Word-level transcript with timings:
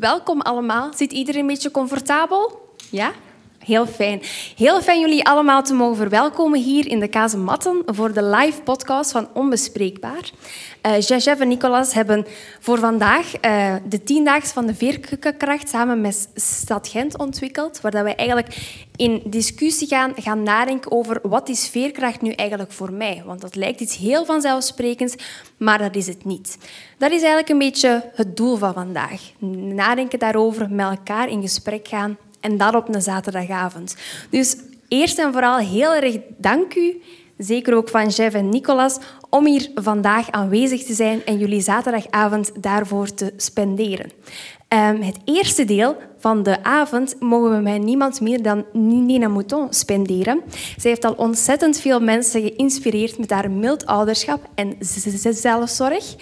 Welkom 0.00 0.40
allemaal. 0.40 0.92
Zit 0.92 1.12
iedereen 1.12 1.40
een 1.40 1.46
beetje 1.46 1.70
comfortabel? 1.70 2.74
Ja? 2.90 3.12
Heel 3.66 3.86
fijn. 3.86 4.22
Heel 4.56 4.82
fijn 4.82 5.00
jullie 5.00 5.24
allemaal 5.24 5.62
te 5.62 5.74
mogen 5.74 5.96
verwelkomen 5.96 6.62
hier 6.62 6.86
in 6.88 7.00
de 7.00 7.08
Kazematten 7.08 7.82
voor 7.86 8.12
de 8.12 8.24
live 8.24 8.62
podcast 8.62 9.10
van 9.10 9.28
Onbespreekbaar. 9.32 10.30
Uh, 10.82 11.40
en 11.40 11.48
Nicolas 11.48 11.94
hebben 11.94 12.26
voor 12.60 12.78
vandaag 12.78 13.44
uh, 13.44 13.74
de 13.88 14.02
tiendaags 14.02 14.52
van 14.52 14.66
de 14.66 14.74
veerkracht 14.74 15.68
samen 15.68 16.00
met 16.00 16.28
Stad 16.34 16.88
Gent 16.88 17.18
ontwikkeld, 17.18 17.80
waar 17.80 18.04
we 18.04 18.14
eigenlijk 18.14 18.56
in 18.96 19.22
discussie 19.24 19.88
gaan, 19.88 20.12
gaan 20.16 20.42
nadenken 20.42 20.92
over 20.92 21.18
wat 21.22 21.48
is 21.48 21.68
veerkracht 21.68 22.20
nu 22.20 22.32
eigenlijk 22.32 22.72
voor 22.72 22.92
mij. 22.92 23.22
Want 23.24 23.40
dat 23.40 23.54
lijkt 23.54 23.80
iets 23.80 23.96
heel 23.96 24.24
vanzelfsprekends, 24.24 25.14
maar 25.56 25.78
dat 25.78 25.96
is 25.96 26.06
het 26.06 26.24
niet. 26.24 26.58
Dat 26.98 27.10
is 27.10 27.18
eigenlijk 27.18 27.48
een 27.48 27.58
beetje 27.58 28.10
het 28.14 28.36
doel 28.36 28.56
van 28.56 28.72
vandaag. 28.72 29.20
Nadenken 29.74 30.18
daarover, 30.18 30.70
met 30.70 30.86
elkaar 30.86 31.28
in 31.28 31.42
gesprek 31.42 31.88
gaan 31.88 32.16
en 32.40 32.56
dat 32.56 32.74
op 32.74 32.94
een 32.94 33.02
zaterdagavond. 33.02 33.96
Dus 34.30 34.56
eerst 34.88 35.18
en 35.18 35.32
vooral 35.32 35.58
heel 35.58 35.94
erg 35.94 36.16
dank 36.38 36.74
u, 36.74 37.02
zeker 37.38 37.74
ook 37.74 37.88
van 37.88 38.08
Jeff 38.08 38.34
en 38.34 38.48
Nicolas, 38.48 38.98
om 39.30 39.46
hier 39.46 39.70
vandaag 39.74 40.30
aanwezig 40.30 40.84
te 40.84 40.94
zijn 40.94 41.24
en 41.24 41.38
jullie 41.38 41.60
zaterdagavond 41.60 42.62
daarvoor 42.62 43.14
te 43.14 43.32
spenderen. 43.36 44.10
Um, 44.68 45.02
het 45.02 45.18
eerste 45.24 45.64
deel 45.64 45.96
van 46.18 46.42
de 46.42 46.64
avond 46.64 47.20
mogen 47.20 47.50
we 47.50 47.62
met 47.62 47.82
niemand 47.82 48.20
meer 48.20 48.42
dan 48.42 48.64
Nina 48.72 49.28
Mouton 49.28 49.66
spenderen. 49.70 50.40
Zij 50.76 50.90
heeft 50.90 51.04
al 51.04 51.12
ontzettend 51.12 51.80
veel 51.80 52.00
mensen 52.00 52.42
geïnspireerd 52.42 53.18
met 53.18 53.30
haar 53.30 53.50
mild 53.50 53.86
ouderschap 53.86 54.48
en 54.54 54.76
zelfzorg. 55.30 56.14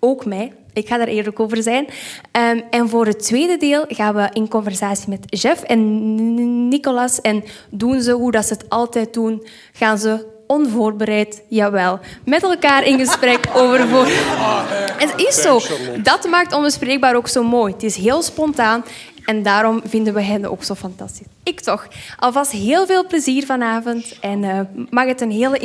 Ook 0.00 0.24
mij. 0.24 0.52
Ik 0.74 0.88
ga 0.88 0.98
daar 0.98 1.06
eerlijk 1.06 1.40
over 1.40 1.62
zijn. 1.62 1.86
Um, 2.32 2.62
en 2.70 2.88
voor 2.88 3.06
het 3.06 3.22
tweede 3.22 3.56
deel 3.56 3.84
gaan 3.88 4.14
we 4.14 4.28
in 4.32 4.48
conversatie 4.48 5.08
met 5.08 5.40
Jeff 5.40 5.62
en 5.62 6.68
Nicolas. 6.68 7.20
En 7.20 7.44
doen 7.70 8.02
ze 8.02 8.12
hoe 8.12 8.30
dat 8.30 8.46
ze 8.46 8.52
het 8.52 8.68
altijd 8.68 9.14
doen. 9.14 9.46
Gaan 9.72 9.98
ze 9.98 10.32
onvoorbereid, 10.46 11.42
jawel, 11.48 11.98
met 12.24 12.42
elkaar 12.42 12.86
in 12.86 12.98
gesprek 12.98 13.46
over 13.54 13.88
voor. 13.88 14.06
Het 15.04 15.12
is 15.16 15.42
zo. 15.42 15.60
Dat 16.02 16.28
maakt 16.28 16.54
onbespreekbaar 16.54 17.16
ook 17.16 17.28
zo 17.28 17.42
mooi. 17.42 17.72
Het 17.72 17.82
is 17.82 17.96
heel 17.96 18.22
spontaan 18.22 18.84
en 19.24 19.42
daarom 19.42 19.80
vinden 19.84 20.14
we 20.14 20.22
hen 20.22 20.50
ook 20.50 20.64
zo 20.64 20.74
fantastisch. 20.74 21.26
Ik 21.42 21.60
toch. 21.60 21.88
Alvast 22.18 22.50
heel 22.50 22.86
veel 22.86 23.06
plezier 23.06 23.46
vanavond 23.46 24.18
en 24.20 24.42
uh, 24.42 24.60
mag 24.90 25.06
het 25.06 25.20
een 25.20 25.30
hele 25.30 25.58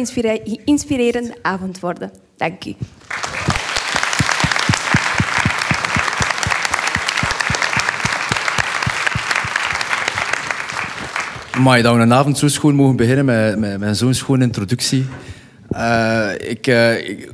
inspirerende 0.65 1.35
avond 1.41 1.79
worden. 1.79 2.11
Dank 2.37 2.65
u. 2.65 2.75
Maar 11.59 11.81
dat 11.81 11.95
we 11.95 12.01
een 12.01 12.13
avond 12.13 12.37
zo 12.37 12.47
schoon 12.47 12.75
mogen 12.75 12.95
beginnen 12.95 13.25
met, 13.25 13.59
met, 13.59 13.79
met 13.79 13.97
zo'n 13.97 14.13
schone 14.13 14.43
introductie. 14.43 15.05
Ik, 16.37 16.67
uh, 16.67 17.09
ik, 17.09 17.33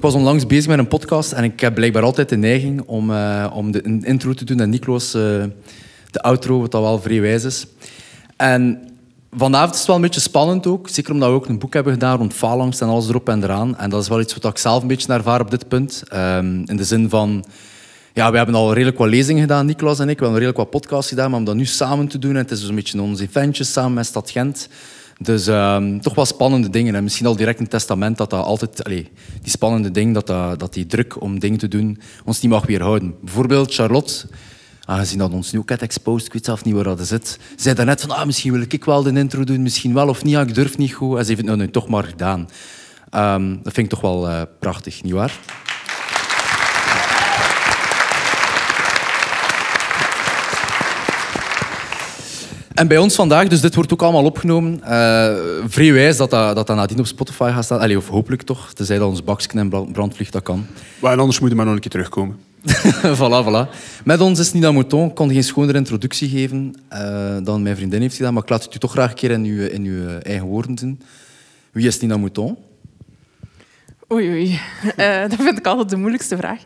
was 0.00 0.14
onlangs 0.14 0.46
bezig 0.46 0.66
met 0.66 0.78
een 0.78 0.88
podcast 0.88 1.32
en 1.32 1.44
ik 1.44 1.60
heb 1.60 1.74
blijkbaar 1.74 2.02
altijd 2.02 2.28
de 2.28 2.36
neiging 2.36 2.82
om, 2.82 3.10
uh, 3.10 3.46
om 3.52 3.70
de 3.70 3.82
intro 4.02 4.32
te 4.32 4.44
doen 4.44 4.60
en 4.60 4.70
Nikloos 4.70 5.10
de 5.10 5.52
outro, 6.20 6.60
wat 6.60 6.72
wel 6.72 7.00
vrij 7.00 7.20
wijs 7.20 7.44
is. 7.44 7.66
En 8.36 8.88
vanavond 9.30 9.72
is 9.72 9.78
het 9.78 9.86
wel 9.86 9.96
een 9.96 10.02
beetje 10.02 10.20
spannend 10.20 10.66
ook, 10.66 10.88
zeker 10.88 11.12
omdat 11.12 11.28
we 11.28 11.34
ook 11.34 11.48
een 11.48 11.58
boek 11.58 11.74
hebben 11.74 11.92
gedaan 11.92 12.18
rond 12.18 12.34
faalangst 12.34 12.80
en 12.80 12.88
alles 12.88 13.08
erop 13.08 13.28
en 13.28 13.42
eraan. 13.42 13.78
En 13.78 13.90
dat 13.90 14.02
is 14.02 14.08
wel 14.08 14.20
iets 14.20 14.34
wat 14.34 14.52
ik 14.52 14.58
zelf 14.58 14.82
een 14.82 14.88
beetje 14.88 15.12
ervaar 15.12 15.40
op 15.40 15.50
dit 15.50 15.68
punt. 15.68 16.02
Um, 16.14 16.62
in 16.66 16.76
de 16.76 16.84
zin 16.84 17.08
van 17.08 17.44
ja, 18.16 18.30
we 18.30 18.36
hebben 18.36 18.54
al 18.54 18.72
redelijk 18.72 18.98
wat 18.98 19.08
lezingen 19.08 19.40
gedaan, 19.40 19.66
Niklas 19.66 19.98
en 19.98 20.08
ik. 20.08 20.18
We 20.18 20.24
hebben 20.24 20.40
redelijk 20.40 20.70
wat 20.70 20.80
podcasts 20.80 21.08
gedaan, 21.08 21.30
maar 21.30 21.38
om 21.38 21.44
dat 21.44 21.54
nu 21.54 21.64
samen 21.64 22.08
te 22.08 22.18
doen, 22.18 22.30
en 22.30 22.36
het 22.36 22.50
is 22.50 22.60
dus 22.60 22.68
een 22.68 22.74
beetje 22.74 23.02
onze 23.02 23.22
eventjes 23.22 23.72
samen 23.72 23.94
met 23.94 24.06
Stad 24.06 24.30
Gent. 24.30 24.68
Dus 25.20 25.48
uh, 25.48 25.98
toch 26.00 26.14
wel 26.14 26.24
spannende 26.24 26.70
dingen. 26.70 26.94
En 26.94 27.02
misschien 27.02 27.26
al 27.26 27.36
direct 27.36 27.60
een 27.60 27.68
testament 27.68 28.16
dat 28.16 28.30
dat 28.30 28.44
altijd, 28.44 28.84
die 28.84 29.10
spannende 29.44 29.90
dingen, 29.90 30.12
dat, 30.12 30.26
dat, 30.26 30.58
dat 30.58 30.74
die 30.74 30.86
druk 30.86 31.20
om 31.20 31.38
dingen 31.38 31.58
te 31.58 31.68
doen, 31.68 31.98
ons 32.24 32.40
niet 32.40 32.50
mag 32.50 32.66
weerhouden. 32.66 33.14
Bijvoorbeeld 33.20 33.74
Charlotte, 33.74 34.26
aangezien 34.84 35.18
dat 35.18 35.32
ons 35.32 35.56
ook 35.56 35.70
exposed, 35.70 36.26
ik 36.26 36.32
weet 36.32 36.44
zelf 36.44 36.64
niet 36.64 36.74
waar 36.74 36.84
dat 36.84 37.06
zit, 37.06 37.38
zei 37.56 37.74
daarnet 37.74 38.00
van, 38.00 38.10
ah, 38.10 38.26
misschien 38.26 38.52
wil 38.52 38.64
ik 38.68 38.84
wel 38.84 39.02
de 39.02 39.12
intro 39.12 39.44
doen, 39.44 39.62
misschien 39.62 39.94
wel 39.94 40.08
of 40.08 40.24
niet, 40.24 40.32
ja, 40.32 40.40
ik 40.40 40.54
durf 40.54 40.78
niet 40.78 40.94
goed. 40.94 41.18
En 41.18 41.24
ze 41.24 41.34
heeft 41.34 41.46
het 41.46 41.56
nou, 41.56 41.70
toch 41.70 41.88
maar 41.88 42.04
gedaan. 42.04 42.48
Um, 43.14 43.60
dat 43.62 43.72
vind 43.72 43.86
ik 43.86 43.88
toch 43.88 44.00
wel 44.00 44.28
uh, 44.28 44.42
prachtig, 44.60 45.02
nietwaar? 45.02 45.38
En 52.76 52.88
bij 52.88 52.98
ons 52.98 53.14
vandaag, 53.14 53.48
dus 53.48 53.60
dit 53.60 53.74
wordt 53.74 53.92
ook 53.92 54.02
allemaal 54.02 54.24
opgenomen. 54.24 54.80
Uh, 54.82 55.36
vrij 55.66 55.92
wijs 55.92 56.16
dat 56.16 56.30
dat, 56.30 56.56
dat 56.56 56.66
dat 56.66 56.76
nadien 56.76 56.98
op 56.98 57.06
Spotify 57.06 57.50
gaat 57.54 57.64
staan. 57.64 57.80
Allee, 57.80 57.96
of 57.96 58.08
hopelijk 58.08 58.42
toch, 58.42 58.72
tenzij 58.72 58.98
dat 58.98 59.08
ons 59.08 59.24
baksken 59.24 59.58
en 59.58 59.68
dat 60.30 60.42
kan. 60.42 60.66
Maar 61.00 61.12
en 61.12 61.18
anders 61.18 61.40
moeten 61.40 61.58
we 61.58 61.64
maar 61.64 61.64
nog 61.64 61.74
een 61.74 61.80
keer 61.80 61.90
terugkomen. 61.90 62.36
voilà, 63.18 63.44
voilà. 63.46 63.76
Met 64.04 64.20
ons 64.20 64.38
is 64.38 64.52
Nina 64.52 64.72
Mouton. 64.72 65.08
Ik 65.08 65.14
kon 65.14 65.30
geen 65.30 65.44
schonere 65.44 65.78
introductie 65.78 66.28
geven 66.28 66.74
uh, 66.92 67.36
dan 67.42 67.62
mijn 67.62 67.76
vriendin 67.76 68.00
heeft 68.00 68.16
gedaan. 68.16 68.34
Maar 68.34 68.42
ik 68.42 68.48
laat 68.48 68.64
het 68.64 68.74
u 68.74 68.78
toch 68.78 68.90
graag 68.90 69.10
een 69.10 69.16
keer 69.16 69.30
in 69.30 69.44
uw, 69.44 69.66
in 69.66 69.84
uw 69.84 70.18
eigen 70.18 70.46
woorden 70.46 70.74
doen. 70.74 71.00
Wie 71.72 71.86
is 71.86 72.00
Nina 72.00 72.16
Mouton? 72.16 72.56
Oei, 74.12 74.28
oei. 74.28 74.60
Uh, 74.96 75.20
dat 75.20 75.40
vind 75.40 75.58
ik 75.58 75.66
altijd 75.66 75.88
de 75.88 75.96
moeilijkste 75.96 76.36
vraag. 76.36 76.60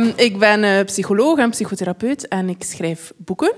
Um, 0.00 0.12
ik 0.16 0.38
ben 0.38 0.84
psycholoog 0.84 1.38
en 1.38 1.50
psychotherapeut 1.50 2.28
en 2.28 2.48
ik 2.48 2.62
schrijf 2.62 3.12
boeken. 3.16 3.52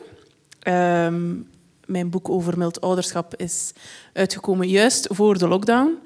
Um, 0.69 1.47
mijn 1.89 2.11
boek 2.11 2.29
over 2.29 2.59
mild 2.59 2.81
ouderschap 2.81 3.37
is 3.37 3.73
uitgekomen 4.13 4.69
juist 4.69 5.07
voor 5.11 5.39
de 5.39 5.49
lockdown. 5.49 5.99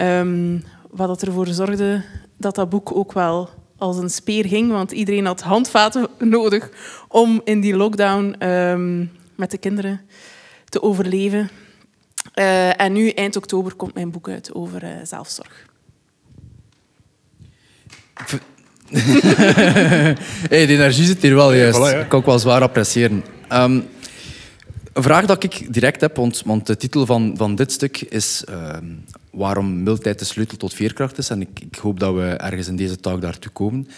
Um, 0.00 0.64
wat 0.90 1.22
ervoor 1.22 1.46
zorgde 1.46 2.04
dat 2.36 2.54
dat 2.54 2.68
boek 2.68 2.96
ook 2.96 3.12
wel 3.12 3.48
als 3.76 3.96
een 3.96 4.10
speer 4.10 4.46
ging, 4.46 4.70
want 4.70 4.92
iedereen 4.92 5.26
had 5.26 5.40
handvaten 5.40 6.08
nodig 6.36 6.70
om 7.08 7.40
in 7.44 7.60
die 7.60 7.76
lockdown 7.76 8.46
um, 8.46 9.10
met 9.34 9.50
de 9.50 9.58
kinderen 9.58 10.00
te 10.64 10.82
overleven. 10.82 11.50
Uh, 12.34 12.80
en 12.80 12.92
nu, 12.92 13.08
eind 13.08 13.36
oktober, 13.36 13.74
komt 13.74 13.94
mijn 13.94 14.10
boek 14.10 14.28
uit 14.28 14.54
over 14.54 14.84
uh, 14.84 14.90
zelfzorg. 15.02 15.66
hey, 20.48 20.66
de 20.66 20.72
energie 20.72 21.04
zit 21.04 21.22
hier 21.22 21.34
wel 21.34 21.52
juist. 21.52 21.78
Dat 21.78 22.08
kan 22.08 22.20
ik 22.20 22.26
wel 22.26 22.38
zwaar 22.38 22.62
appreciëren. 22.62 23.24
Um, 23.52 23.88
een 24.92 25.02
vraag 25.02 25.26
dat 25.26 25.42
ik 25.42 25.72
direct 25.72 26.00
heb, 26.00 26.16
want, 26.16 26.42
want 26.44 26.66
de 26.66 26.76
titel 26.76 27.06
van, 27.06 27.34
van 27.36 27.54
dit 27.54 27.72
stuk 27.72 28.00
is 28.00 28.44
uh, 28.50 28.76
waarom 29.30 29.82
mildheid 29.82 30.18
de 30.18 30.24
sleutel 30.24 30.56
tot 30.56 30.74
veerkracht 30.74 31.18
is. 31.18 31.30
En 31.30 31.40
ik, 31.40 31.60
ik, 31.60 31.76
hoop 31.76 32.00
dat 32.00 32.14
we 32.14 32.26
ergens 32.26 32.68
in 32.68 32.76
deze 32.76 32.96
taak 32.96 33.20
daartoe 33.20 33.52
komen. 33.52 33.88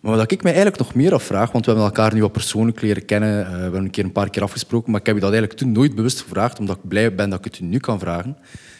Maar 0.00 0.16
wat 0.16 0.30
ik 0.30 0.42
mij 0.42 0.52
eigenlijk 0.52 0.82
nog 0.82 0.94
meer 0.94 1.14
afvraag, 1.14 1.52
want 1.52 1.64
we 1.64 1.70
hebben 1.70 1.90
elkaar 1.90 2.14
nu 2.14 2.20
wat 2.20 2.32
persoonlijk 2.32 2.80
leren 2.80 3.04
kennen, 3.04 3.40
uh, 3.40 3.50
we 3.50 3.60
hebben 3.60 3.80
een 3.80 3.90
keer 3.90 4.04
een 4.04 4.12
paar 4.12 4.30
keer 4.30 4.42
afgesproken, 4.42 4.90
maar 4.90 5.00
ik 5.00 5.06
heb 5.06 5.14
je 5.14 5.20
dat 5.20 5.30
eigenlijk 5.30 5.60
toen 5.60 5.72
nooit 5.72 5.94
bewust 5.94 6.20
gevraagd, 6.20 6.58
omdat 6.58 6.76
ik 6.76 6.88
blij 6.88 7.14
ben 7.14 7.30
dat 7.30 7.38
ik 7.38 7.44
het 7.44 7.58
u 7.58 7.64
nu 7.64 7.78
kan 7.78 7.98
vragen. 7.98 8.36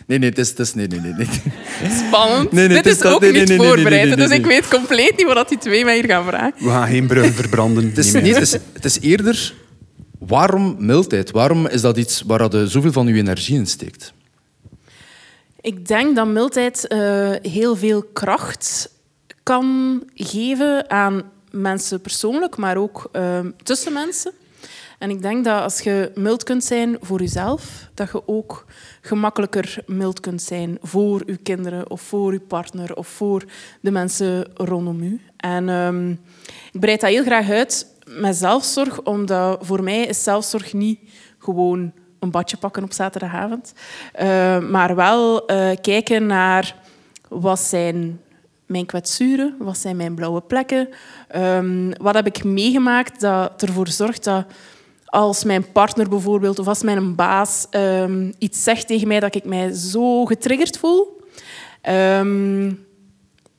Nee, 0.06 0.18
nee, 0.18 0.28
het 0.28 0.38
is... 0.38 0.48
Het 0.48 0.58
is 0.58 0.74
nee, 0.74 0.86
nee, 0.86 1.00
nee, 1.00 1.12
nee. 1.12 1.26
Spannend. 2.06 2.52
Nee, 2.52 2.68
nee, 2.68 2.82
Dit 2.82 2.96
is, 2.96 3.04
ook 3.04 3.20
niet 3.20 3.52
voorbereid, 3.52 4.16
dus 4.16 4.30
ik 4.30 4.46
weet 4.46 4.68
compleet 4.68 5.16
niet 5.16 5.26
wat 5.26 5.48
die 5.48 5.58
twee 5.58 5.84
mij 5.84 5.94
hier 5.94 6.04
gaan 6.04 6.24
vragen. 6.24 6.54
We 6.58 6.68
gaan 6.68 6.88
geen 6.88 7.06
brug 7.06 7.34
verbranden. 7.42 7.84
het, 7.84 7.98
is, 7.98 8.12
nee, 8.12 8.32
het, 8.32 8.42
is, 8.42 8.52
het 8.52 8.84
is 8.84 9.00
eerder 9.00 9.54
Waarom 10.26 10.76
mildheid? 10.78 11.30
Waarom 11.30 11.66
is 11.66 11.80
dat 11.80 11.96
iets 11.96 12.22
waar 12.22 12.56
je 12.56 12.66
zoveel 12.66 12.92
van 12.92 13.06
je 13.06 13.14
energie 13.14 13.56
in 13.56 13.66
steekt? 13.66 14.12
Ik 15.60 15.86
denk 15.86 16.16
dat 16.16 16.26
mildheid 16.26 16.86
uh, 16.88 17.30
heel 17.42 17.76
veel 17.76 18.02
kracht 18.02 18.90
kan 19.42 20.02
geven 20.14 20.90
aan 20.90 21.22
mensen 21.50 22.00
persoonlijk, 22.00 22.56
maar 22.56 22.76
ook 22.76 23.08
uh, 23.12 23.38
tussen 23.62 23.92
mensen. 23.92 24.32
En 24.98 25.10
ik 25.10 25.22
denk 25.22 25.44
dat 25.44 25.62
als 25.62 25.80
je 25.80 26.12
mild 26.14 26.42
kunt 26.42 26.64
zijn 26.64 26.96
voor 27.00 27.20
jezelf, 27.20 27.88
dat 27.94 28.10
je 28.12 28.28
ook 28.28 28.64
gemakkelijker 29.00 29.76
mild 29.86 30.20
kunt 30.20 30.42
zijn 30.42 30.78
voor 30.82 31.22
je 31.26 31.36
kinderen 31.36 31.90
of 31.90 32.00
voor 32.00 32.32
je 32.32 32.40
partner 32.40 32.96
of 32.96 33.08
voor 33.08 33.44
de 33.80 33.90
mensen 33.90 34.50
rondom 34.54 35.02
u. 35.02 35.20
En 35.36 35.68
um, 35.68 36.20
ik 36.72 36.80
breid 36.80 37.00
dat 37.00 37.10
heel 37.10 37.24
graag 37.24 37.50
uit 37.50 37.86
met 38.18 38.36
zelfzorg, 38.36 39.02
omdat 39.02 39.58
voor 39.66 39.82
mij 39.82 40.04
is 40.04 40.22
zelfzorg 40.22 40.72
niet 40.72 41.00
gewoon 41.38 41.92
een 42.18 42.30
badje 42.30 42.56
pakken 42.56 42.82
op 42.82 42.92
zaterdagavond, 42.92 43.72
uh, 44.20 44.58
maar 44.58 44.94
wel 44.94 45.50
uh, 45.50 45.70
kijken 45.80 46.26
naar 46.26 46.76
wat 47.28 47.58
zijn 47.58 48.20
mijn 48.66 48.86
kwetsuren, 48.86 49.54
wat 49.58 49.78
zijn 49.78 49.96
mijn 49.96 50.14
blauwe 50.14 50.40
plekken, 50.40 50.88
um, 51.36 51.92
wat 51.96 52.14
heb 52.14 52.26
ik 52.26 52.44
meegemaakt 52.44 53.20
dat 53.20 53.62
ervoor 53.62 53.88
zorgt 53.88 54.24
dat 54.24 54.46
als 55.04 55.44
mijn 55.44 55.72
partner 55.72 56.08
bijvoorbeeld 56.08 56.58
of 56.58 56.66
als 56.66 56.82
mijn 56.82 57.14
baas 57.14 57.66
um, 57.70 58.32
iets 58.38 58.62
zegt 58.62 58.86
tegen 58.86 59.08
mij 59.08 59.20
dat 59.20 59.34
ik 59.34 59.44
mij 59.44 59.72
zo 59.72 60.24
getriggerd 60.24 60.78
voel, 60.78 61.20
um, 61.88 62.86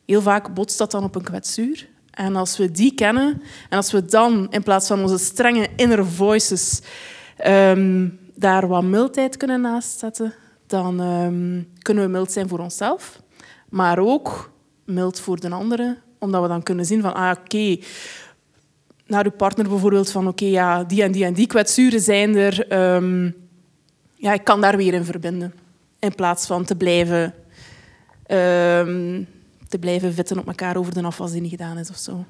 heel 0.05 0.21
vaak 0.21 0.53
botst 0.53 0.77
dat 0.77 0.91
dan 0.91 1.03
op 1.03 1.15
een 1.15 1.23
kwetsuur. 1.23 1.87
En 2.13 2.35
als 2.35 2.57
we 2.57 2.71
die 2.71 2.93
kennen 2.93 3.41
en 3.69 3.77
als 3.77 3.91
we 3.91 4.05
dan 4.05 4.47
in 4.49 4.63
plaats 4.63 4.87
van 4.87 5.01
onze 5.01 5.17
strenge 5.17 5.67
inner 5.75 6.05
voices 6.05 6.81
ehm, 7.37 8.09
daar 8.35 8.67
wat 8.67 8.83
mildheid 8.83 9.37
kunnen 9.37 9.61
naast 9.61 9.99
zetten, 9.99 10.33
dan 10.67 11.01
ehm, 11.01 11.61
kunnen 11.81 12.03
we 12.03 12.09
mild 12.09 12.31
zijn 12.31 12.47
voor 12.47 12.59
onszelf, 12.59 13.21
maar 13.69 13.99
ook 13.99 14.51
mild 14.85 15.19
voor 15.19 15.39
de 15.39 15.49
anderen, 15.49 15.97
omdat 16.19 16.41
we 16.41 16.47
dan 16.47 16.63
kunnen 16.63 16.85
zien 16.85 17.01
van, 17.01 17.13
ah, 17.13 17.35
oké, 17.39 17.77
naar 19.05 19.25
uw 19.25 19.31
partner 19.31 19.69
bijvoorbeeld, 19.69 20.11
van 20.11 20.27
oké, 20.27 20.45
ja, 20.45 20.83
die 20.83 21.03
en 21.03 21.11
die 21.11 21.25
en 21.25 21.33
die 21.33 21.47
kwetsuren 21.47 22.01
zijn 22.01 22.35
er. 22.35 22.67
ehm, 22.67 23.31
ja, 24.15 24.33
ik 24.33 24.43
kan 24.43 24.61
daar 24.61 24.77
weer 24.77 24.93
in 24.93 25.05
verbinden. 25.05 25.53
In 25.99 26.15
plaats 26.15 26.45
van 26.45 26.63
te 26.63 26.75
blijven, 26.75 27.33
te 29.73 29.79
blijven 29.79 30.13
vitten 30.13 30.37
op 30.39 30.47
elkaar 30.47 30.75
over 30.77 30.93
de 30.93 31.01
afwas 31.03 31.31
die 31.31 31.41
niet 31.41 31.49
gedaan 31.49 31.77
is 31.77 31.89
of 31.89 31.97
zo. 31.97 32.25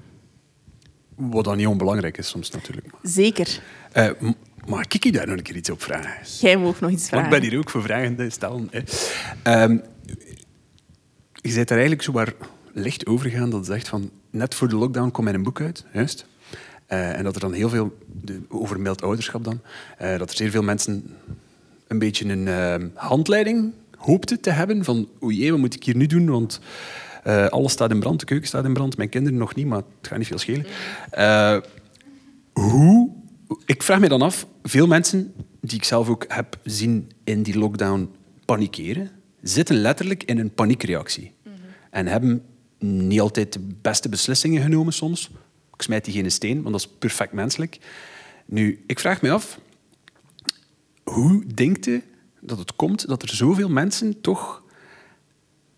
Wat 1.15 1.43
dan 1.43 1.57
niet 1.57 1.67
onbelangrijk 1.67 2.17
is 2.17 2.27
soms 2.27 2.49
natuurlijk. 2.51 2.87
Zeker. 3.01 3.61
Eh, 3.91 4.09
m- 4.19 4.31
mag 4.67 4.83
ik 4.87 5.03
je 5.03 5.11
daar 5.11 5.27
nog 5.27 5.37
een 5.37 5.43
keer 5.43 5.55
iets 5.55 5.69
op 5.69 5.81
vragen? 5.81 6.25
Jij 6.39 6.57
mag 6.57 6.79
nog 6.79 6.91
iets 6.91 7.09
Want 7.09 7.21
vragen. 7.23 7.25
ik 7.33 7.39
ben 7.41 7.49
hier 7.49 7.59
ook 7.59 7.69
voor 7.69 7.81
vragen 7.81 8.15
te 8.15 8.29
stellen. 8.29 8.67
Hè. 8.71 8.79
Ehm, 9.43 9.77
je 11.33 11.53
bent 11.53 11.67
daar 11.67 11.77
eigenlijk 11.77 12.01
zo 12.01 12.11
waar 12.11 12.33
licht 12.73 13.05
overgegaan 13.05 13.49
dat 13.49 13.65
je 13.65 13.71
zegt 13.71 13.87
van 13.87 14.09
net 14.29 14.55
voor 14.55 14.67
de 14.69 14.75
lockdown 14.75 15.11
kwam 15.11 15.25
mijn 15.25 15.43
boek 15.43 15.61
uit, 15.61 15.85
juist. 15.93 16.25
Eh, 16.85 17.17
en 17.17 17.23
dat 17.23 17.35
er 17.35 17.41
dan 17.41 17.53
heel 17.53 17.69
veel, 17.69 17.97
de, 18.21 18.41
over 18.49 18.79
mild 18.79 19.01
ouderschap 19.01 19.43
dan, 19.43 19.61
eh, 19.97 20.17
dat 20.17 20.29
er 20.29 20.35
zeer 20.35 20.51
veel 20.51 20.63
mensen 20.63 21.15
een 21.87 21.99
beetje 21.99 22.25
een 22.29 22.47
ehm, 22.47 22.87
handleiding 22.93 23.71
hoopten 23.97 24.39
te 24.41 24.49
hebben 24.49 24.83
van 24.83 25.07
oei, 25.23 25.51
wat 25.51 25.59
moet 25.59 25.75
ik 25.75 25.83
hier 25.83 25.95
nu 25.95 26.05
doen? 26.07 26.29
Want 26.29 26.59
eh, 27.23 27.47
alles 27.47 27.71
staat 27.71 27.91
in 27.91 27.99
brand, 27.99 28.19
de 28.19 28.25
keuken 28.25 28.47
staat 28.47 28.65
in 28.65 28.73
brand, 28.73 28.97
mijn 28.97 29.09
kinderen 29.09 29.37
nog 29.37 29.55
niet, 29.55 29.65
maar 29.65 29.77
het 29.77 30.07
gaat 30.07 30.17
niet 30.17 30.27
veel 30.27 30.37
schelen. 30.37 30.65
Eh, 31.09 31.57
hoe... 32.53 33.09
Ik 33.65 33.83
vraag 33.83 33.99
me 33.99 34.07
dan 34.07 34.21
af, 34.21 34.47
veel 34.63 34.87
mensen 34.87 35.33
die 35.61 35.77
ik 35.77 35.83
zelf 35.83 36.09
ook 36.09 36.25
heb 36.27 36.57
zien 36.63 37.11
in 37.23 37.43
die 37.43 37.57
lockdown 37.57 38.11
panikeren, 38.45 39.11
zitten 39.41 39.75
letterlijk 39.75 40.23
in 40.23 40.39
een 40.39 40.53
paniekreactie. 40.53 41.31
En 41.89 42.07
hebben 42.07 42.43
niet 42.79 43.21
altijd 43.21 43.53
de 43.53 43.59
beste 43.81 44.09
beslissingen 44.09 44.61
genomen 44.61 44.93
soms. 44.93 45.29
Ik 45.73 45.81
smijt 45.81 46.05
die 46.05 46.13
geen 46.13 46.31
steen, 46.31 46.61
want 46.61 46.71
dat 46.71 46.89
is 46.89 46.95
perfect 46.99 47.33
menselijk. 47.33 47.79
Nu, 48.45 48.83
ik 48.87 48.99
vraag 48.99 49.21
me 49.21 49.31
af, 49.31 49.59
hoe 51.03 51.45
denkt 51.53 51.85
u 51.85 52.03
dat 52.39 52.57
het 52.57 52.75
komt 52.75 53.07
dat 53.07 53.21
er 53.21 53.35
zoveel 53.35 53.69
mensen 53.69 54.21
toch 54.21 54.63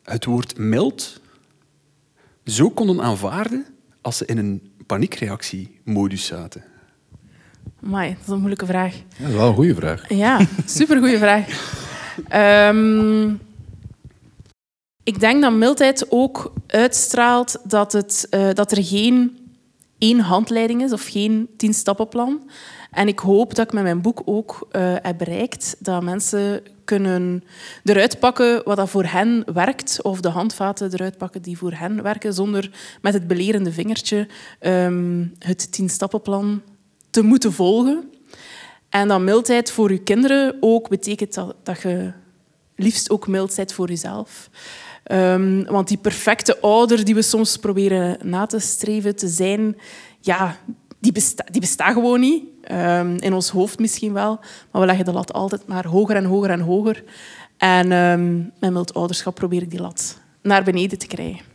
het 0.04 0.26
woord 0.26 0.58
mild 0.58 1.22
zo 2.46 2.70
konden 2.70 3.02
aanvaarden 3.02 3.66
als 4.02 4.18
ze 4.18 4.26
in 4.26 4.38
een 4.38 4.72
paniekreactie-modus 4.86 6.26
zaten? 6.26 6.64
Amai, 7.84 8.10
dat 8.10 8.22
is 8.22 8.28
een 8.28 8.38
moeilijke 8.38 8.66
vraag. 8.66 8.94
Ja, 8.96 9.04
dat 9.18 9.30
is 9.30 9.36
wel 9.36 9.48
een 9.48 9.54
goede 9.54 9.76
vraag. 9.76 10.10
Ja, 10.10 10.48
supergoeie 10.66 11.18
vraag. 11.18 11.74
Ehm, 12.28 13.34
ik 15.04 15.20
denk 15.20 15.42
dat 15.42 15.54
mildheid 15.54 16.06
ook 16.10 16.54
uitstraalt 16.68 17.58
dat, 17.64 17.92
het, 17.92 18.28
eh, 18.30 18.50
dat 18.54 18.72
er 18.72 18.84
geen 18.84 19.38
één 19.98 20.20
handleiding 20.20 20.84
is 20.84 20.94
of 20.94 21.06
geen 21.06 21.50
tien-stappenplan. 21.58 22.50
En 22.96 23.08
ik 23.08 23.20
hoop 23.20 23.56
dat 23.56 23.68
ik 23.68 23.74
met 23.74 23.84
mijn 23.84 24.02
boek 24.02 24.22
ook 24.26 24.68
eh, 24.72 24.94
heb 25.02 25.18
bereikt 25.18 25.76
dat 25.80 26.04
mensen 26.04 26.62
kunnen 26.86 27.44
eruit 27.84 28.20
pakken 28.20 28.62
wat 28.64 28.78
dat 28.78 28.90
voor 28.90 29.04
hen 29.06 29.44
werkt, 29.54 30.02
of 30.02 30.22
de 30.22 30.30
handvaten 30.30 30.94
eruit 30.94 31.18
pakken 31.18 31.42
die 31.42 31.58
voor 31.58 31.72
hen 31.74 32.04
werken, 32.04 32.34
zonder 32.34 32.72
met 33.02 33.14
het 33.14 33.28
belerende 33.28 33.72
vingertje 33.72 34.28
ehm, 34.60 35.26
het 35.40 35.72
tien-stappenplan 35.72 36.62
te 37.10 37.22
moeten 37.22 37.54
volgen. 37.54 38.10
En 38.90 39.08
dat 39.08 39.22
mildheid 39.22 39.72
voor 39.72 39.92
je 39.92 40.04
kinderen 40.04 40.56
ook 40.60 40.90
betekent 40.90 41.34
dat, 41.34 41.56
dat 41.64 41.82
je 41.82 42.12
liefst 42.76 43.10
ook 43.10 43.28
mild 43.28 43.74
voor 43.74 43.88
jezelf. 43.90 44.50
Ehm, 45.04 45.64
want 45.64 45.88
die 45.88 45.98
perfecte 45.98 46.60
ouder 46.60 47.06
die 47.06 47.16
we 47.16 47.22
soms 47.22 47.58
proberen 47.58 48.18
na 48.24 48.46
te 48.46 48.60
streven 48.60 49.16
te 49.16 49.28
zijn, 49.28 49.78
ja, 50.20 50.58
die, 51.00 51.24
die 51.52 51.62
bestaat 51.62 51.94
gewoon 51.94 52.20
niet. 52.20 52.44
Ehm, 52.66 53.18
in 53.20 53.34
ons 53.34 53.50
hoofd 53.50 53.80
misschien 53.80 54.14
wel, 54.14 54.40
maar 54.72 54.82
we 54.82 54.88
leggen 54.88 55.06
de 55.06 55.12
lat 55.12 55.34
altijd 55.34 55.68
maar 55.68 55.86
hoger 55.88 56.16
en 56.16 56.26
hoger 56.26 56.50
en 56.50 56.60
hoger. 56.60 57.04
En 57.58 57.92
ehm, 57.92 58.36
met 58.60 58.72
mild 58.72 58.94
ouderschap 58.94 59.36
probeer 59.36 59.62
ik 59.62 59.70
die 59.70 59.82
lat 59.82 60.20
naar 60.42 60.64
beneden 60.64 60.98
te 60.98 61.08
krijgen. 61.08 61.46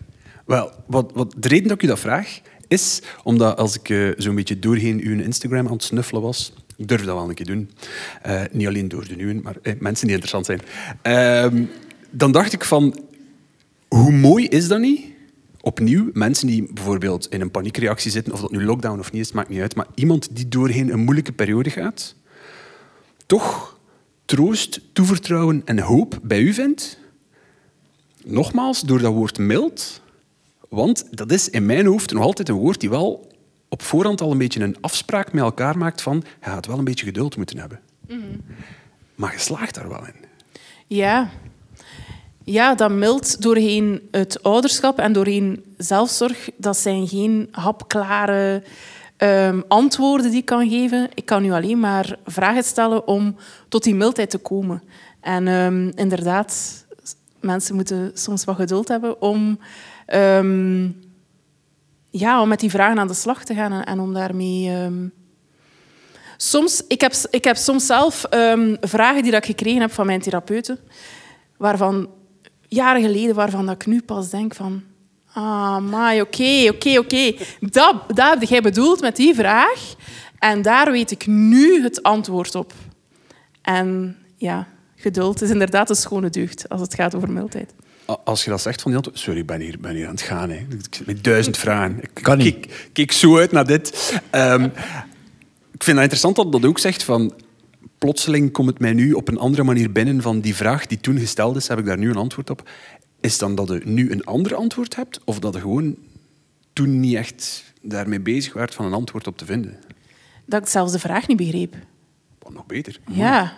Wel, 0.47 0.71
wat, 0.87 1.11
wat, 1.15 1.35
de 1.39 1.49
reden 1.49 1.69
dat 1.69 1.77
ik 1.77 1.83
u 1.83 1.87
dat 1.87 1.99
vraag, 1.99 2.41
is 2.69 3.03
omdat 3.23 3.57
als 3.57 3.77
ik 3.79 3.89
eh, 3.89 4.09
zo'n 4.17 4.35
beetje 4.35 4.59
doorheen 4.59 5.01
uw 5.01 5.21
Instagram 5.21 5.67
aan 5.67 5.73
het 5.73 5.83
snuffelen 5.83 6.23
was, 6.23 6.53
ik 6.77 6.89
durf 6.89 7.05
dat 7.05 7.15
wel 7.15 7.29
een 7.29 7.35
keer 7.35 7.47
doen, 7.47 7.71
eh, 8.23 8.43
niet 8.51 8.67
alleen 8.67 8.89
door 8.89 9.09
de 9.09 9.23
uwen, 9.23 9.41
maar 9.43 9.57
eh, 9.63 9.75
mensen 9.79 10.07
die 10.07 10.17
interessant 10.17 10.47
zijn, 10.47 10.61
Ehm, 11.03 11.65
dan 12.11 12.33
dacht 12.33 12.53
ik 12.53 12.65
van, 12.65 12.99
hoe 13.89 14.13
mooi 14.13 14.47
is 14.47 14.69
dat 14.69 14.81
niet? 14.81 15.05
Opnieuw, 15.61 16.11
mensen 16.13 16.47
die 16.47 16.73
bijvoorbeeld 16.73 17.27
in 17.31 17.41
een 17.41 17.51
paniekreactie 17.51 18.11
zitten, 18.11 18.33
of 18.33 18.41
dat 18.41 18.51
nu 18.51 18.65
lockdown 18.65 18.99
of 18.99 19.13
niet 19.13 19.23
is, 19.23 19.33
maakt 19.33 19.49
niet 19.49 19.61
uit, 19.61 19.75
maar 19.75 19.87
iemand 19.95 20.37
die 20.37 20.49
doorheen 20.49 20.93
een 20.93 21.01
moeilijke 21.01 21.33
periode 21.33 21.71
gaat, 21.71 22.15
toch 23.27 23.79
troost, 24.25 24.81
toevertrouwen 24.93 25.63
en 25.65 25.79
hoop 25.79 26.19
bij 26.23 26.41
u 26.41 26.53
vindt, 26.53 26.99
nogmaals, 28.25 28.81
door 28.81 28.99
dat 28.99 29.13
woord 29.13 29.39
mild, 29.39 30.03
want 30.69 31.07
dat 31.11 31.33
is 31.33 31.49
in 31.49 31.67
mijn 31.67 31.87
hoofd 31.87 32.13
nog 32.13 32.23
altijd 32.23 32.49
een 32.49 32.55
woord 32.55 32.81
die 32.81 32.91
wel 32.91 33.33
op 33.69 33.83
voorhand 33.83 34.21
al 34.21 34.31
een 34.31 34.39
beetje 34.39 34.61
een 34.61 34.77
afspraak 34.81 35.33
met 35.33 35.43
elkaar 35.43 35.79
maakt 35.79 36.03
van 36.03 36.23
je 36.41 36.51
gaat 36.51 36.67
wel 36.67 36.79
een 36.79 36.85
beetje 36.85 37.07
geduld 37.07 37.37
moeten 37.37 37.59
hebben. 37.59 37.81
Maar 39.15 39.33
je 39.33 39.39
slaagt 39.39 39.75
daar 39.75 39.89
wel 39.89 40.07
in. 40.07 40.15
Ja. 40.87 41.31
Ja, 42.51 42.75
dat 42.75 42.91
mild 42.91 43.43
doorheen 43.43 44.09
het 44.11 44.43
ouderschap 44.43 44.99
en 44.99 45.13
doorheen 45.13 45.65
zelfzorg, 45.77 46.51
dat 46.57 46.77
zijn 46.77 47.09
geen 47.09 47.49
hapklare 47.51 48.63
ehm, 49.17 49.61
antwoorden 49.69 50.31
die 50.31 50.41
ik 50.41 50.45
kan 50.47 50.69
geven. 50.69 51.09
Ik 51.15 51.27
kan 51.27 51.45
u 51.45 51.53
alleen 51.53 51.81
maar 51.81 52.19
vragen 52.27 52.65
stellen 52.65 53.07
om 53.07 53.37
tot 53.69 53.83
die 53.83 53.95
mildheid 53.95 54.31
te 54.31 54.39
komen. 54.39 54.83
En 55.21 55.49
ehm, 55.49 55.89
inderdaad, 55.95 56.85
mensen 57.41 57.75
moeten 57.75 58.11
soms 58.15 58.45
wat 58.45 58.57
geduld 58.57 58.89
hebben 58.89 59.23
om, 59.23 59.59
ehm, 60.07 60.89
ja, 62.11 62.43
om 62.43 62.49
met 62.49 62.61
die 62.61 62.71
vragen 62.71 62.99
aan 62.99 63.09
de 63.09 63.15
slag 63.15 63.45
te 63.45 63.55
gaan 63.55 63.83
en, 63.83 64.01
om 64.01 64.15
daarmee... 64.15 64.91
Soms, 66.37 66.83
ik, 66.89 67.01
heb, 67.01 67.13
ik 67.31 67.45
heb 67.45 67.57
soms 67.57 67.87
zelf 67.87 68.27
vragen 68.81 69.23
die 69.23 69.33
dat 69.33 69.41
ik 69.41 69.57
gekregen 69.57 69.81
heb 69.81 69.93
van 69.93 70.07
mijn 70.07 70.21
therapeuten, 70.21 70.79
waarvan 71.57 72.09
jaren 72.71 73.03
geleden, 73.03 73.35
waarvan 73.35 73.67
dat 73.67 73.75
ik 73.75 73.87
nu 73.87 74.03
pas 74.03 74.31
denk 74.31 74.55
van... 74.55 74.83
Ah, 75.33 75.79
maar 75.79 76.21
oké, 76.21 76.69
oké, 76.69 76.99
oké. 76.99 77.33
Dat, 77.61 77.95
dat 78.09 78.31
heb 78.31 78.43
jij 78.43 78.61
bedoeld 78.61 79.01
met 79.01 79.17
die 79.17 79.35
vraag. 79.35 79.95
En 80.39 80.63
daar 80.63 80.91
weet 80.91 81.11
ik 81.11 81.27
nu 81.27 81.83
het 81.83 82.03
antwoord 82.03 82.55
op. 82.55 82.73
En 83.63 84.17
ja, 84.37 84.69
geduld 84.97 85.43
is 85.43 85.51
inderdaad 85.51 85.91
een 85.91 85.97
schone 85.97 86.31
deugd 86.31 86.69
als 86.69 86.81
het 86.81 86.95
gaat 86.95 87.15
over 87.15 87.31
mildheid. 87.31 87.75
Als 88.25 88.45
je 88.45 88.51
dat 88.51 88.61
zegt 88.61 88.83
van 88.83 88.91
die 88.91 89.01
antwoord... 89.01 89.19
Sorry, 89.19 89.41
ik 89.41 89.47
ben 89.47 89.61
hier, 89.61 89.77
ben 89.81 89.95
hier 89.95 90.07
aan 90.07 90.13
het 90.13 90.23
gaan. 90.23 90.51
Hè. 90.51 90.57
Ik 90.57 90.95
zit 90.95 91.07
met 91.07 91.25
duizend 91.25 91.57
vragen. 91.57 92.03
Ik 92.03 92.11
Kan 92.23 92.39
niet. 92.39 92.67
Kijk, 92.67 92.91
kijk 92.93 93.13
zo 93.13 93.39
uit 93.39 93.53
naar 93.53 93.67
dit. 93.67 94.21
Ehm, 94.31 94.65
ik 95.73 95.85
vind 95.85 95.97
het 95.99 96.11
interessant 96.11 96.37
dat 96.37 96.53
dat 96.53 96.65
ook 96.65 96.79
zegt 96.79 97.03
van... 97.03 97.33
Plotseling 98.01 98.53
komt 98.53 98.69
het 98.69 98.79
mij 98.79 98.93
nu 98.93 99.13
op 99.13 99.29
een 99.29 99.39
andere 99.39 99.63
manier 99.63 99.93
binnen 99.93 100.23
van 100.23 100.41
die 100.41 100.55
vraag 100.55 100.87
die 100.87 101.01
toen 101.01 101.19
gesteld 101.19 101.57
is, 101.57 101.69
heb 101.69 101.79
ik 101.79 101.85
daar 101.85 101.99
nu 101.99 102.11
een 102.11 102.17
antwoord 102.17 102.51
op. 102.51 102.71
Is 103.21 103.39
dan 103.39 103.55
dat 103.55 103.69
je 103.69 103.81
nu 103.85 104.11
een 104.11 104.25
ander 104.25 104.55
antwoord 104.55 104.97
hebt? 104.97 105.21
Of 105.25 105.39
dat 105.39 105.55
je 105.55 105.61
gewoon 105.61 105.97
toen 106.73 107.01
niet 107.01 107.15
echt 107.15 107.73
daarmee 107.83 108.21
bezig 108.21 108.53
werd 108.53 108.75
van 108.75 108.85
een 108.85 108.93
antwoord 108.93 109.27
op 109.27 109.37
te 109.37 109.45
vinden? 109.45 109.79
Dat 110.47 110.63
ik 110.63 110.69
zelfs 110.69 110.93
de 110.93 110.99
vraag 110.99 111.27
niet 111.27 111.37
begreep. 111.37 111.77
Wat 112.39 112.53
nog 112.53 112.67
beter. 112.67 113.01
Ja. 113.11 113.53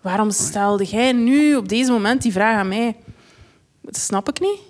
Waarom 0.00 0.30
stelde 0.30 0.84
jij 0.84 1.12
nu 1.12 1.56
op 1.56 1.68
deze 1.68 1.92
moment 1.92 2.22
die 2.22 2.32
vraag 2.32 2.56
aan 2.56 2.68
mij? 2.68 2.96
Dat 3.80 3.96
snap 3.96 4.28
ik 4.28 4.40
niet. 4.40 4.67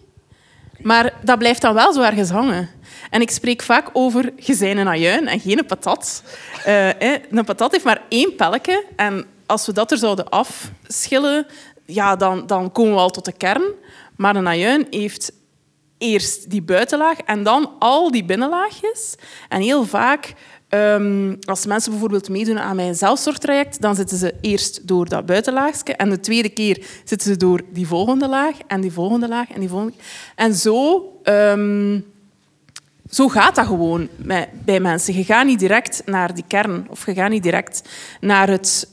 Maar 0.82 1.14
dat 1.22 1.38
blijft 1.38 1.62
dan 1.62 1.74
wel 1.74 1.92
zo 1.92 2.02
ergens 2.02 2.30
hangen. 2.30 2.70
En 3.10 3.20
ik 3.20 3.30
spreek 3.30 3.62
vaak 3.62 3.90
over 3.92 4.32
bent 4.46 4.60
een 4.60 4.88
ajuin 4.88 5.28
en 5.28 5.40
geen 5.40 5.66
patat. 5.66 6.22
Eh, 6.64 7.12
een 7.30 7.44
patat 7.44 7.72
heeft 7.72 7.84
maar 7.84 8.02
één 8.08 8.36
pelletje. 8.36 8.84
En 8.96 9.26
als 9.46 9.66
we 9.66 9.72
dat 9.72 9.90
er 9.90 9.98
zouden 9.98 10.28
afschillen, 10.28 11.46
ja, 11.86 12.16
dan, 12.16 12.46
dan 12.46 12.72
komen 12.72 12.94
we 12.94 13.00
al 13.00 13.10
tot 13.10 13.24
de 13.24 13.32
kern. 13.32 13.62
Maar 14.16 14.36
een 14.36 14.48
ajuin 14.48 14.86
heeft 14.90 15.32
eerst 15.98 16.50
die 16.50 16.62
buitenlaag 16.62 17.18
en 17.18 17.42
dan 17.42 17.72
al 17.78 18.10
die 18.10 18.24
binnenlaagjes. 18.24 19.14
En 19.48 19.60
heel 19.60 19.84
vaak, 19.84 20.34
ehm, 20.68 21.34
als 21.44 21.66
mensen 21.66 21.90
bijvoorbeeld 21.90 22.28
meedoen 22.28 22.58
aan 22.58 22.76
mijn 22.76 22.94
zelfzorgtraject, 22.94 23.80
dan 23.80 23.94
zitten 23.94 24.18
ze 24.18 24.34
eerst 24.40 24.88
door 24.88 25.08
dat 25.08 25.26
buitenlaagje 25.26 25.94
en 25.94 26.10
de 26.10 26.20
tweede 26.20 26.48
keer 26.48 26.86
zitten 27.04 27.30
ze 27.30 27.36
door 27.36 27.60
die 27.72 27.86
volgende 27.86 28.28
laag 28.28 28.54
en 28.66 28.80
die 28.80 28.92
volgende 28.92 29.28
laag 29.28 29.50
en 29.50 29.60
die 29.60 29.68
volgende. 29.68 29.96
En 30.34 30.54
zo 30.54 31.04
ehm, 31.22 32.00
zo 33.10 33.28
gaat 33.28 33.54
dat 33.54 33.66
gewoon 33.66 34.08
bij 34.64 34.80
mensen. 34.80 35.14
Je 35.14 35.24
gaat 35.24 35.46
niet 35.46 35.58
direct 35.58 36.02
naar 36.06 36.34
die 36.34 36.44
kern 36.46 36.86
of 36.90 37.06
je 37.06 37.14
gaat 37.14 37.30
niet 37.30 37.42
direct 37.42 37.82
naar 38.20 38.48
het 38.48 38.88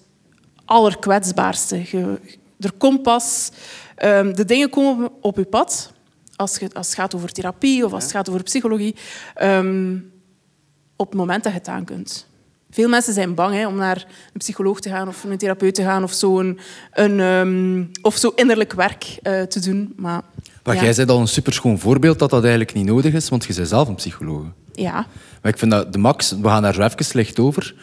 allerkwetsbaarste. 0.65 1.81
Je, 1.91 2.19
er 2.59 2.71
komt 2.77 3.01
pas, 3.01 3.51
ehm, 3.95 4.33
de 4.33 4.45
dingen 4.45 4.69
komen 4.69 5.09
op 5.21 5.37
je 5.37 5.45
pad 5.45 5.93
als, 6.35 6.57
je, 6.57 6.69
als 6.73 6.87
het 6.87 6.95
gaat 6.95 7.15
over 7.15 7.31
therapie 7.31 7.85
of 7.85 7.93
als 7.93 8.03
het 8.03 8.11
gaat 8.11 8.29
over 8.29 8.43
psychologie, 8.43 8.95
op 10.95 11.09
het 11.09 11.17
moment 11.17 11.43
dat 11.43 11.51
je 11.51 11.57
het 11.57 11.67
aan 11.67 11.85
kunt. 11.85 12.27
Veel 12.75 12.89
mensen 12.89 13.13
zijn 13.13 13.33
bang 13.33 13.55
hè, 13.55 13.67
om 13.67 13.75
naar 13.75 14.05
een 14.33 14.39
psycholoog 14.39 14.79
te 14.79 14.89
gaan 14.89 15.07
of 15.07 15.23
een 15.23 15.37
therapeut 15.37 15.75
te 15.75 15.83
gaan 15.83 16.03
of 16.03 16.13
zo, 16.13 16.39
een, 16.39 16.59
een 16.91 17.19
ehm, 17.19 17.83
of 18.01 18.15
zo 18.15 18.31
innerlijk 18.35 18.73
werk 18.73 19.17
uh, 19.23 19.41
te 19.41 19.59
doen. 19.59 19.93
Maar, 19.95 20.21
maar 20.63 20.75
ja. 20.75 20.83
jij 20.83 20.93
bent 20.95 21.09
al 21.09 21.19
een 21.19 21.27
superschoon 21.27 21.79
voorbeeld 21.79 22.19
dat 22.19 22.29
dat 22.29 22.41
eigenlijk 22.41 22.73
niet 22.73 22.85
nodig 22.85 23.13
is, 23.13 23.29
want 23.29 23.45
je 23.45 23.53
bent 23.53 23.67
zelf 23.67 23.87
een 23.87 23.95
psycholoog. 23.95 24.43
Ja. 24.73 24.93
Maar 25.41 25.51
ik 25.51 25.57
vind 25.57 25.71
dat 25.71 25.93
de 25.93 25.99
max, 25.99 26.31
we 26.31 26.47
gaan 26.47 26.61
daar 26.61 26.73
zo 26.73 26.81
even 26.81 27.05
slecht 27.05 27.39
over. 27.39 27.75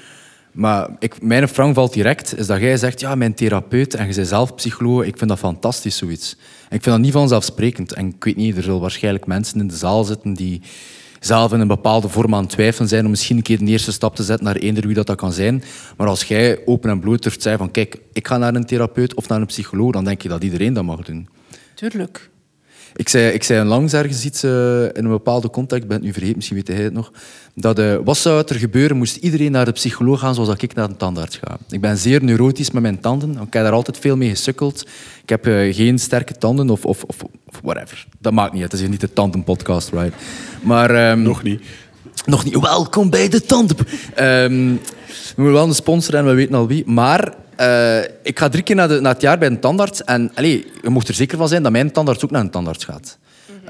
Maar 0.52 0.88
ik, 0.99 1.23
mijn 1.23 1.49
vraag 1.49 1.75
valt 1.75 1.92
direct, 1.92 2.38
is 2.38 2.47
dat 2.47 2.61
jij 2.61 2.76
zegt, 2.76 3.00
ja, 3.00 3.14
mijn 3.14 3.35
therapeut 3.35 3.95
en 3.95 4.09
je 4.09 4.14
bent 4.14 4.28
zelf 4.28 4.54
psycholoog, 4.54 5.04
ik 5.04 5.16
vind 5.16 5.31
dat 5.31 5.38
fantastisch, 5.38 5.97
zoiets. 5.97 6.37
En 6.69 6.76
ik 6.76 6.83
vind 6.83 6.95
dat 6.95 6.99
niet 6.99 7.12
vanzelfsprekend. 7.12 7.92
En 7.92 8.09
ik 8.09 8.25
weet 8.25 8.37
niet, 8.37 8.57
er 8.57 8.62
zullen 8.62 8.81
waarschijnlijk 8.81 9.26
mensen 9.26 9.61
in 9.61 9.69
de 9.69 9.76
zaal 9.76 10.04
zitten 10.04 10.35
die 10.35 10.62
zelf 11.25 11.52
in 11.52 11.61
een 11.61 11.67
bepaalde 11.67 12.09
vorm 12.09 12.35
aan 12.35 12.43
het 12.43 12.50
twijfelen 12.50 12.88
zijn 12.88 13.05
om 13.05 13.11
misschien 13.11 13.37
een 13.37 13.43
keer 13.43 13.59
de 13.59 13.64
eerste 13.64 13.93
stap 13.93 14.17
te 14.17 14.23
zetten 14.23 14.47
naar 14.47 14.57
eender 14.57 14.87
wie 14.87 14.95
dat, 14.95 15.07
dat 15.07 15.17
kan 15.17 15.33
zijn. 15.33 15.62
Maar 15.97 16.07
als 16.07 16.25
jij 16.25 16.61
open 16.64 16.91
en 16.91 17.00
bloot 17.00 17.23
durft 17.23 17.43
zeggen 17.43 17.61
van, 17.61 17.71
kijk, 17.71 17.99
ik 18.12 18.26
ga 18.26 18.38
naar 18.38 18.55
een 18.55 18.67
therapeut 18.67 19.14
of 19.14 19.29
naar 19.29 19.41
een 19.41 19.47
psycholoog, 19.47 19.93
dan 19.93 20.05
denk 20.05 20.23
je 20.23 20.29
dat 20.29 20.45
iedereen 20.45 20.73
dat 20.73 20.85
mag 20.85 21.00
doen. 21.00 21.29
Tuurlijk. 21.75 22.31
Ik 22.96 23.08
zei, 23.08 23.32
ik 23.32 23.42
zei 23.42 23.61
onlangs 23.61 23.92
ergens 23.92 24.25
iets 24.25 24.44
uh, 24.44 24.82
in 24.82 25.04
een 25.04 25.08
bepaalde 25.08 25.50
context, 25.50 25.82
ik 25.82 25.88
ben 25.88 25.96
het 25.96 26.06
nu 26.06 26.12
vergeten, 26.12 26.37
misschien 26.37 26.56
weet 26.56 26.68
hij 26.68 26.84
het 26.84 26.92
nog. 26.92 27.12
Dat, 27.54 27.78
uh, 27.78 27.96
wat 28.04 28.16
zou 28.16 28.44
er 28.46 28.54
gebeuren 28.54 28.96
moest 28.96 29.16
iedereen 29.16 29.52
naar 29.52 29.64
de 29.64 29.72
psycholoog 29.72 30.20
gaan 30.20 30.34
zoals 30.34 30.54
ik 30.56 30.75
naar 30.75 30.88
een 30.88 30.96
tandarts 30.96 31.37
ga? 31.37 31.56
Ik 31.70 31.80
ben 31.80 31.99
zeer 31.99 32.25
neurotisch 32.25 32.70
met 32.70 32.82
mijn 32.82 33.00
tanden. 33.00 33.30
Ik 33.30 33.52
heb 33.52 33.62
daar 33.62 33.72
altijd 33.72 33.99
veel 33.99 34.16
mee 34.16 34.28
gesukkeld. 34.28 34.87
Ik 35.22 35.28
heb 35.28 35.46
uh, 35.46 35.75
geen 35.75 35.99
sterke 35.99 36.34
tanden 36.34 36.70
of, 36.70 36.84
of, 36.84 37.02
of, 37.04 37.16
of, 37.22 37.61
whatever. 37.62 38.06
Dat 38.18 38.32
maakt 38.32 38.52
niet 38.52 38.62
uit. 38.62 38.72
Het 38.72 38.80
is 38.80 38.87
hier 38.87 38.90
niet 38.90 39.00
de 39.00 39.12
tandenpodcast, 39.12 39.90
right? 39.90 40.14
Maar, 40.62 41.11
um, 41.11 41.22
nog 41.22 41.42
niet. 41.42 41.62
Nog 42.26 42.44
niet. 42.44 42.61
Welkom 42.61 43.11
bij 43.11 43.28
de 43.28 43.40
tanden... 43.40 43.76
Um, 44.20 44.80
we 45.37 45.42
moeten 45.42 45.61
wel 45.61 45.68
een 45.68 45.75
sponsor 45.75 46.14
en 46.14 46.25
we 46.25 46.34
weten 46.34 46.54
al 46.54 46.66
wie. 46.66 46.87
Maar 46.87 47.34
uh, 47.61 47.99
ik 48.23 48.38
ga 48.38 48.49
drie 48.49 48.62
keer 48.62 48.76
naar, 48.76 48.88
de, 48.88 49.00
naar, 49.00 49.12
het 49.12 49.23
jaar 49.23 49.38
bij 49.38 49.49
een 49.49 49.61
tandarts. 49.61 50.04
En 50.04 50.30
allez, 50.35 50.62
je 50.82 50.88
mocht 50.88 51.09
er 51.09 51.14
zeker 51.14 51.38
van 51.38 51.49
zijn 51.49 51.62
dat 51.62 51.73
mijn 51.73 51.92
tandarts 51.92 52.25
ook 52.25 52.30
naar 52.30 52.40
een 52.40 52.50
tandarts 52.50 52.85
gaat. 52.85 53.18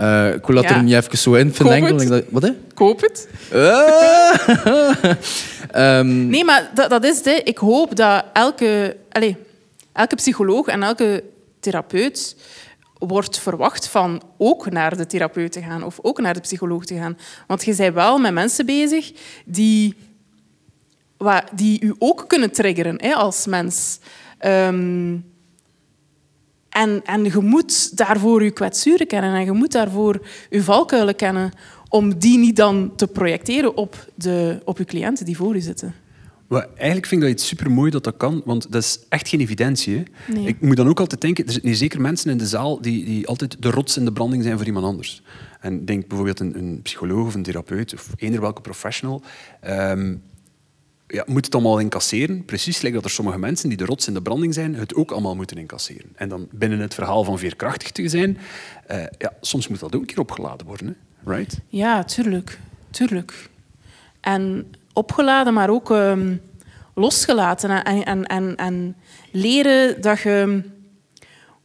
Uh, 0.01 0.35
ik 0.35 0.47
wil 0.47 0.57
dat 0.57 0.65
Ja. 0.65 0.77
er 0.77 0.83
niet 0.83 0.95
even 0.95 1.19
zo 1.19 1.35
in 1.35 1.55
vinden. 1.55 2.25
Wat, 2.31 2.43
hè? 2.43 2.51
Koop 2.75 3.01
het. 3.01 3.29
Uh, 3.53 4.39
um, 5.99 6.27
Nee, 6.35 6.45
maar 6.45 6.71
dat, 6.75 6.91
dat 6.91 7.05
is 7.05 7.17
het. 7.17 7.41
Ik 7.45 7.59
hoop 7.59 7.97
dat 7.97 8.25
elke, 8.33 8.97
allez, 9.11 9.35
elke 9.93 10.15
psycholoog 10.15 10.67
en 10.67 10.83
elke 10.83 11.25
therapeut 11.61 12.37
wordt 12.99 13.39
verwacht 13.39 13.89
van 13.89 14.23
ook 14.39 14.71
naar 14.71 14.97
de 14.97 15.07
therapeut 15.07 15.53
te 15.53 15.63
gaan 15.63 15.83
of 15.85 15.99
ook 16.03 16.21
naar 16.21 16.35
de 16.35 16.41
psycholoog 16.41 16.85
te 16.85 16.95
gaan. 16.95 17.19
Want 17.47 17.65
je 17.65 17.75
bent 17.77 17.95
wel 17.95 18.19
met 18.19 18.33
mensen 18.33 18.67
bezig 18.67 19.13
die, 19.45 19.95
die 21.55 21.85
u 21.85 21.95
ook 21.99 22.25
kunnen 22.27 22.53
triggeren 22.53 23.03
hè, 23.03 23.15
als 23.15 23.47
mens. 23.47 23.99
Ehm, 24.39 25.17
en, 26.69 27.01
en 27.05 27.25
je 27.25 27.39
moet 27.41 27.97
daarvoor 27.97 28.45
je 28.45 28.51
kwetsuren 28.51 29.07
kennen 29.07 29.35
en 29.35 29.45
je 29.45 29.53
moet 29.53 29.73
daarvoor 29.73 30.27
je 30.51 30.63
valkuilen 30.63 31.17
kennen 31.17 31.53
om 31.89 32.19
die 32.19 32.39
niet 32.39 32.57
dan 32.57 32.93
te 32.97 33.07
projecteren 33.07 33.77
op, 33.77 34.07
de, 34.15 34.61
op 34.65 34.79
je 34.79 34.85
cliënten 34.85 35.27
die 35.27 35.37
voor 35.37 35.55
je 35.55 35.61
zitten. 35.61 35.95
Eigenlijk 36.61 37.07
vind 37.07 37.23
ik 37.23 37.29
dat 37.29 37.37
iets 37.39 37.47
supermooi 37.47 37.91
dat 37.91 38.05
dat 38.05 38.17
kan, 38.17 38.43
want 38.45 38.73
dat 38.73 38.83
is 38.83 38.99
echt 39.09 39.29
geen 39.29 39.41
evidentie. 39.41 40.03
Nee. 40.29 40.47
Ik 40.47 40.61
moet 40.61 40.77
dan 40.77 40.89
ook 40.89 41.01
altijd 41.01 41.21
denken, 41.21 41.47
er 41.47 41.53
zitten 41.53 41.77
zeker 41.77 42.01
mensen 42.01 42.31
in 42.31 42.39
de 42.39 42.47
zaal 42.47 42.81
die, 42.81 43.05
die 43.05 43.27
altijd 43.27 43.63
de 43.63 43.71
rots 43.71 43.97
in 43.97 44.05
de 44.05 44.13
branding 44.13 44.43
zijn 44.43 44.57
voor 44.57 44.67
iemand 44.67 44.87
anders. 44.87 45.23
En 45.61 45.85
denk 45.85 46.09
bijvoorbeeld 46.09 46.41
een, 46.41 46.59
een 46.59 46.81
psycholoog 46.83 47.27
of 47.27 47.35
een 47.35 47.43
therapeut 47.43 47.95
of 47.95 48.09
eender 48.17 48.41
welke 48.41 48.61
professional. 48.61 49.23
ehm, 49.61 50.15
ja, 51.13 51.25
moet 51.27 51.45
het 51.45 51.55
allemaal 51.55 51.79
incasseren. 51.79 52.45
Precies 52.45 52.81
lijkt 52.81 52.97
dat 52.97 53.05
er 53.05 53.11
sommige 53.11 53.39
mensen 53.39 53.69
die 53.69 53.79
de 53.79 53.85
rots 53.85 54.07
in 54.07 54.15
de 54.15 54.23
branding 54.23 54.55
zijn, 54.55 54.75
het 54.75 54.95
ook 54.95 55.11
allemaal 55.11 55.37
moeten 55.37 55.57
incasseren. 55.57 56.13
En 56.15 56.29
dan 56.29 56.49
binnen 56.51 56.79
het 56.79 56.95
verhaal 56.95 57.25
van 57.25 57.39
veerkrachtig 57.39 57.91
te 57.91 58.09
zijn, 58.09 58.39
eh, 58.87 59.03
ja, 59.19 59.33
soms 59.41 59.69
moet 59.69 59.81
dat 59.81 59.95
ook 59.95 60.01
een 60.01 60.07
keer 60.07 60.21
opgeladen 60.21 60.67
worden. 60.67 60.87
Hè? 60.87 61.33
Right? 61.35 61.61
Ja, 61.69 62.05
tuurlijk. 62.05 62.59
tuurlijk. 62.91 63.51
En 64.21 64.67
opgeladen, 64.93 65.55
maar 65.55 65.71
ook 65.71 65.91
ehm, 65.91 66.37
losgelaten. 66.95 67.85
En, 67.85 68.05
en, 68.05 68.27
en, 68.27 68.57
en 68.57 68.97
leren 69.31 70.01
dat 70.01 70.21
je 70.21 70.63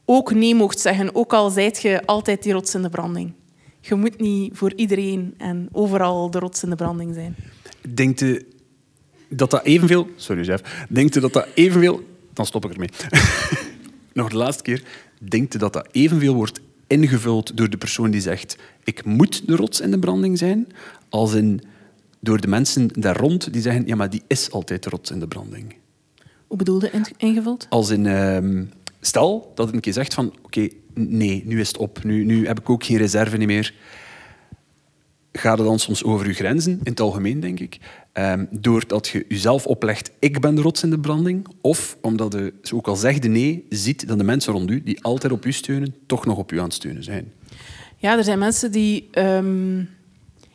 ook 0.06 0.34
nee 0.34 0.56
mocht 0.56 0.80
zeggen, 0.80 1.16
ook 1.16 1.34
al 1.34 1.50
zijt 1.50 1.82
je 1.82 2.06
altijd 2.06 2.44
die 2.44 2.54
rots 2.54 2.76
in 2.76 2.82
de 2.82 2.90
branding. 2.90 3.34
Je 3.80 3.96
moet 3.96 4.20
niet 4.20 4.58
voor 4.58 4.74
iedereen 4.76 5.34
en 5.38 5.70
overal 5.72 6.32
de 6.32 6.40
rots 6.40 6.64
in 6.64 6.70
de 6.70 6.76
branding 6.76 7.14
zijn. 7.14 7.36
Denkt 7.94 8.22
u 8.22 8.48
dat 9.30 9.52
dat 9.52 9.64
evenveel... 9.64 10.10
Sorry, 10.16 10.44
chef. 10.44 10.86
Denkt 10.90 11.16
u 11.16 11.20
dat 11.20 11.34
dat 11.34 11.48
evenveel... 11.54 12.04
Dan 12.34 12.46
stop 12.46 12.66
ik 12.66 12.72
ermee. 12.72 12.90
Nog 14.14 14.30
de 14.30 14.38
laatste 14.38 14.64
keer. 14.64 14.84
Denkt 15.20 15.56
u 15.56 15.58
dat 15.58 15.74
dat 15.74 15.88
evenveel 15.92 16.34
wordt 16.34 16.60
ingevuld 16.88 17.58
door 17.58 17.70
de 17.70 17.78
persoon 17.78 18.12
die 18.12 18.22
zegt 18.22 18.58
ik 18.84 19.06
moet 19.06 19.48
de 19.48 19.56
rots 19.56 19.82
in 19.82 19.92
de 19.92 20.00
branding 20.00 20.38
zijn, 20.38 20.68
als 21.10 21.34
in 21.34 21.62
door 22.20 22.42
de 22.42 22.48
mensen 22.48 22.88
daar 22.94 23.18
rond 23.18 23.54
die 23.54 23.62
zeggen 23.62 23.88
ja, 23.88 23.96
maar 23.96 24.10
die 24.10 24.22
is 24.28 24.52
altijd 24.52 24.84
de 24.84 24.90
rots 24.90 25.12
in 25.12 25.20
de 25.20 25.28
branding. 25.28 25.76
Hoe 26.48 26.58
bedoelde 26.58 26.90
in- 26.92 27.06
ingevuld? 27.18 27.66
Als 27.70 27.90
in... 27.90 28.06
ehm, 28.06 28.64
stel 29.02 29.52
dat 29.56 29.66
het 29.66 29.76
een 29.76 29.82
keer 29.82 29.94
zegt 29.94 30.14
van 30.14 30.34
oké, 30.42 30.68
nee, 30.94 31.44
nu 31.46 31.60
is 31.60 31.68
het 31.68 31.78
op. 31.78 32.04
Nu, 32.04 32.24
nu 32.24 32.48
heb 32.48 32.60
ik 32.60 32.70
ook 32.70 32.84
geen 32.84 32.98
reserve 32.98 33.38
meer. 33.38 33.74
Gaat 35.38 35.58
het 35.58 35.68
dan 35.68 35.80
soms 35.80 36.04
over 36.04 36.26
uw 36.26 36.34
grenzen, 36.34 36.72
in 36.72 36.92
het 36.92 37.00
algemeen, 37.00 37.40
denk 37.40 37.60
ik. 37.60 37.80
Ehm, 38.14 38.46
doordat 38.50 39.08
je 39.08 39.26
jezelf 39.28 39.66
oplegt, 39.66 40.12
ik 40.20 40.40
ben 40.40 40.56
de 40.56 40.62
rots 40.62 40.84
in 40.84 40.90
de 40.90 41.00
branding. 41.00 41.48
Of 41.62 41.98
omdat 42.02 42.34
je, 42.34 42.54
ook 42.74 42.88
al 42.88 42.96
zegt 42.96 43.22
de 43.22 43.28
nee, 43.28 43.66
ziet 43.70 44.08
dat 44.08 44.18
de 44.18 44.24
mensen 44.24 44.54
rond 44.54 44.72
u, 44.72 44.84
die 44.84 45.04
altijd 45.04 45.32
op 45.34 45.46
u 45.46 45.52
steunen, 45.52 45.96
toch 46.06 46.26
nog 46.26 46.38
op 46.38 46.52
u 46.52 46.58
aan 46.58 46.64
het 46.64 46.74
steunen 46.74 47.04
zijn. 47.04 47.32
Ja, 47.98 48.18
er 48.18 48.24
zijn 48.24 48.40
mensen 48.40 48.72
die 48.72 49.08
ehm, 49.12 49.84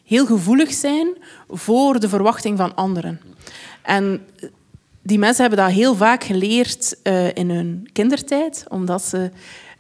heel 0.04 0.26
gevoelig 0.26 0.72
zijn 0.72 1.08
voor 1.48 2.00
de 2.00 2.08
verwachting 2.08 2.58
van 2.58 2.74
anderen. 2.74 3.20
En 3.82 4.20
die 5.02 5.18
mensen 5.18 5.46
hebben 5.46 5.64
dat 5.64 5.74
heel 5.74 5.94
vaak 5.94 6.24
geleerd 6.24 6.96
eh, 7.02 7.34
in 7.34 7.50
hun 7.50 7.88
kindertijd, 7.92 8.64
omdat 8.68 9.02
ze 9.02 9.30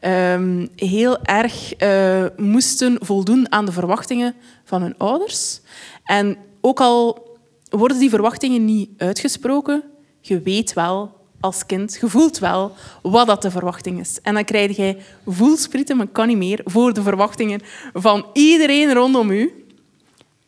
ehm, 0.02 0.66
heel 0.76 1.22
erg 1.22 1.74
eh, 1.74 2.24
moesten 2.36 2.96
voldoen 3.00 3.52
aan 3.52 3.64
de 3.64 3.72
verwachtingen 3.72 4.34
van 4.64 4.82
hun 4.82 4.94
ouders. 4.98 5.60
En 6.04 6.36
ook 6.60 6.80
al 6.80 7.30
worden 7.70 7.98
die 7.98 8.10
verwachtingen 8.10 8.64
niet 8.64 8.90
uitgesproken, 8.96 9.82
je 10.20 10.40
weet 10.40 10.72
wel 10.72 11.20
als 11.40 11.66
kind, 11.66 11.98
je 12.00 12.08
voelt 12.08 12.38
wel 12.38 12.72
wat 13.02 13.26
dat 13.26 13.42
de 13.42 13.50
verwachting 13.50 14.00
is. 14.00 14.18
En 14.22 14.34
dan 14.34 14.44
krijg 14.44 14.76
jij 14.76 14.98
voelsprieten, 15.26 15.96
maar 15.96 16.06
kan 16.06 16.26
niet 16.26 16.36
meer, 16.36 16.60
voor 16.64 16.92
de 16.92 17.02
verwachtingen 17.02 17.60
van 17.92 18.26
iedereen 18.32 18.92
rondom 18.92 19.30
u. 19.30 19.61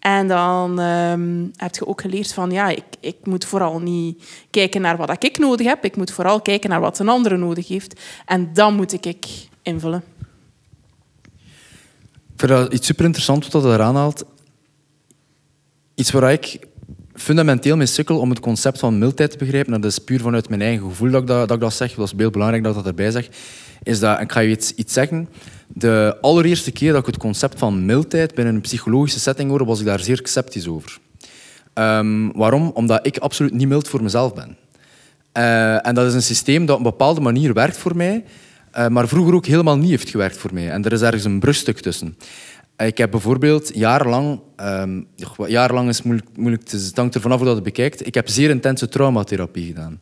En 0.05 0.29
dan 0.29 0.81
ehm, 0.81 1.47
heb 1.57 1.75
je 1.75 1.87
ook 1.87 2.01
geleerd 2.01 2.33
van, 2.33 2.51
ja, 2.51 2.69
ik, 2.69 2.85
ik 3.01 3.17
moet 3.23 3.45
vooral 3.45 3.79
niet 3.79 4.25
kijken 4.51 4.81
naar 4.81 4.97
wat 4.97 5.25
ik 5.25 5.39
nodig 5.39 5.67
heb. 5.67 5.85
Ik 5.85 5.97
moet 5.97 6.11
vooral 6.11 6.41
kijken 6.41 6.71
naar 6.71 6.81
wat 6.81 6.99
een 6.99 7.09
andere 7.09 7.37
nodig 7.37 7.69
heeft. 7.69 8.01
En 8.27 8.51
dan 8.53 8.75
moet 8.75 8.93
ik, 8.93 9.07
ik 9.07 9.27
invullen. 9.63 10.03
Ik 12.35 12.37
vind 12.37 12.51
dat 12.51 12.73
iets 12.73 12.87
super 12.87 13.05
interessant 13.05 13.53
wat 13.53 13.63
dat 13.63 13.73
eraan 13.73 13.97
haalt. 13.97 14.25
Iets 15.95 16.11
waar 16.11 16.33
ik 16.33 16.59
fundamenteel 17.15 17.77
mee 17.77 17.87
sukkel 17.87 18.19
om 18.19 18.31
het 18.31 18.41
concept 18.41 18.79
van 18.79 18.99
mildheid 18.99 19.31
te 19.31 19.39
begrijpen, 19.39 19.75
en 19.75 19.81
dat 19.81 19.91
is 19.91 19.99
puur 19.99 20.21
vanuit 20.21 20.49
mijn 20.49 20.63
eigen 20.63 20.89
gevoel 20.89 21.11
dat 21.11 21.21
ik 21.23 21.27
dat, 21.27 21.49
dat, 21.49 21.57
ik 21.57 21.63
dat 21.63 21.75
zeg, 21.75 21.95
dat 21.95 22.07
is 22.07 22.13
heel 22.17 22.31
belangrijk 22.31 22.63
dat 22.63 22.77
ik 22.77 22.79
dat 22.79 22.87
erbij 22.87 23.11
zeg, 23.11 23.29
is 23.83 24.01
dat, 24.01 24.21
ik 24.21 24.33
ga 24.33 24.41
je 24.41 24.51
iets, 24.51 24.75
iets 24.75 24.93
zeggen, 24.93 25.29
de 25.75 26.17
allereerste 26.21 26.71
keer 26.73 26.93
dat 26.93 27.01
ik 27.01 27.07
het 27.07 27.17
concept 27.17 27.59
van 27.59 27.85
mildheid 27.85 28.35
binnen 28.35 28.55
een 28.55 28.61
psychologische 28.61 29.21
setting 29.21 29.49
hoorde, 29.49 29.65
was 29.65 29.81
ik 29.81 29.87
daar 29.87 30.01
zeer 30.01 30.21
sceptisch 30.23 30.69
over. 30.69 30.99
Ehm, 31.73 32.31
waarom? 32.35 32.71
Omdat 32.75 33.07
ik 33.07 33.19
absoluut 33.19 33.53
niet 33.53 33.69
mild 33.69 33.89
voor 33.89 34.03
mezelf 34.03 34.35
ben. 34.35 34.57
Eh, 35.33 35.87
en 35.87 35.95
dat 35.95 36.07
is 36.07 36.15
een 36.15 36.23
systeem 36.23 36.67
dat 36.67 36.79
op 36.79 36.85
een 36.85 36.91
bepaalde 36.91 37.21
manier 37.21 37.53
werkt 37.53 37.77
voor 37.77 37.97
mij, 37.97 38.25
eh, 38.71 38.89
maar 38.89 39.09
vroeger 39.09 39.35
ook 39.35 39.47
helemaal 39.47 39.77
niet 39.77 39.91
heeft 39.91 40.11
gewerkt 40.11 40.37
voor 40.37 40.55
mij. 40.55 40.71
En 40.71 40.85
er 40.85 40.93
is 40.93 41.03
ergens 41.03 41.25
een 41.25 41.41
brugstuk 41.41 41.81
tussen. 41.81 42.17
Eh, 42.77 42.87
Ik 42.87 42.99
heb 42.99 43.11
bijvoorbeeld 43.11 43.71
jarenlang, 43.75 44.41
ja, 44.57 44.87
jarenlang 45.47 45.89
is 45.89 46.03
moeilijk, 46.03 46.29
moeilijk 46.37 46.63
te, 46.63 46.77
het 46.77 46.97
hangt 46.97 47.15
ervan 47.15 47.31
af 47.31 47.37
hoe 47.37 47.47
dat 47.47 47.55
het 47.55 47.65
bekijkt, 47.65 48.07
ik 48.07 48.15
heb 48.15 48.29
zeer 48.29 48.51
intense 48.51 48.89
traumatherapie 48.89 49.67
gedaan. 49.67 50.01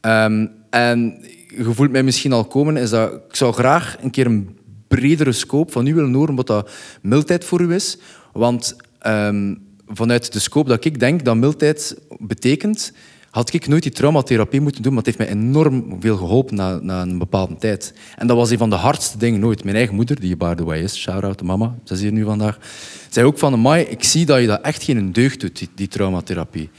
Ehm, 0.00 0.46
en 0.70 1.24
je 1.56 1.64
voelt 1.72 1.90
mij 1.90 2.02
misschien 2.02 2.32
al 2.32 2.44
komen, 2.44 2.76
is 2.76 2.90
dat 2.90 3.12
ik 3.12 3.36
zou 3.36 3.52
graag 3.52 3.96
een 4.02 4.10
keer 4.10 4.26
een 4.26 4.58
bredere 4.90 5.32
scope 5.32 5.72
van 5.72 5.86
u 5.86 5.94
willen 5.94 6.14
horen 6.14 6.34
wat 6.34 6.46
dat 6.46 6.70
mildheid 7.02 7.44
voor 7.44 7.60
u 7.60 7.74
is. 7.74 7.98
Want 8.32 8.76
ehm, 8.98 9.54
vanuit 9.86 10.32
de 10.32 10.38
scope 10.38 10.68
dat 10.68 10.84
ik 10.84 11.00
denk 11.00 11.24
dat 11.24 11.36
mildheid 11.36 11.96
betekent, 12.18 12.92
had 13.30 13.52
ik 13.52 13.68
nooit 13.68 13.82
die 13.82 13.92
traumatherapie 13.92 14.60
moeten 14.60 14.82
doen, 14.82 14.94
maar 14.94 15.02
het 15.04 15.16
heeft 15.16 15.30
mij 15.30 15.40
enorm 15.40 15.96
veel 16.00 16.16
geholpen 16.16 16.54
na, 16.54 16.78
na 16.82 17.02
een 17.02 17.18
bepaalde 17.18 17.56
tijd. 17.56 17.94
En 18.16 18.26
dat 18.26 18.36
was 18.36 18.50
een 18.50 18.58
van 18.58 18.70
de 18.70 18.76
hardste 18.76 19.18
dingen 19.18 19.40
nooit. 19.40 19.64
Mijn 19.64 19.76
eigen 19.76 19.94
moeder, 19.94 20.20
die 20.20 20.36
by 20.36 20.54
the 20.54 20.78
is, 20.78 20.96
shout-out 20.96 21.38
to 21.38 21.44
mama, 21.44 21.74
ze 21.84 21.94
is 21.94 22.00
hier 22.00 22.12
nu 22.12 22.24
vandaag, 22.24 22.58
zei 23.08 23.26
ook 23.26 23.38
van, 23.38 23.60
Mai, 23.60 23.84
ik 23.84 24.04
zie 24.04 24.26
dat 24.26 24.40
je 24.40 24.46
dat 24.46 24.60
echt 24.60 24.82
geen 24.82 25.12
deugd 25.12 25.40
doet, 25.40 25.58
die, 25.58 25.68
die 25.74 25.88
traumatherapie. 25.88 26.70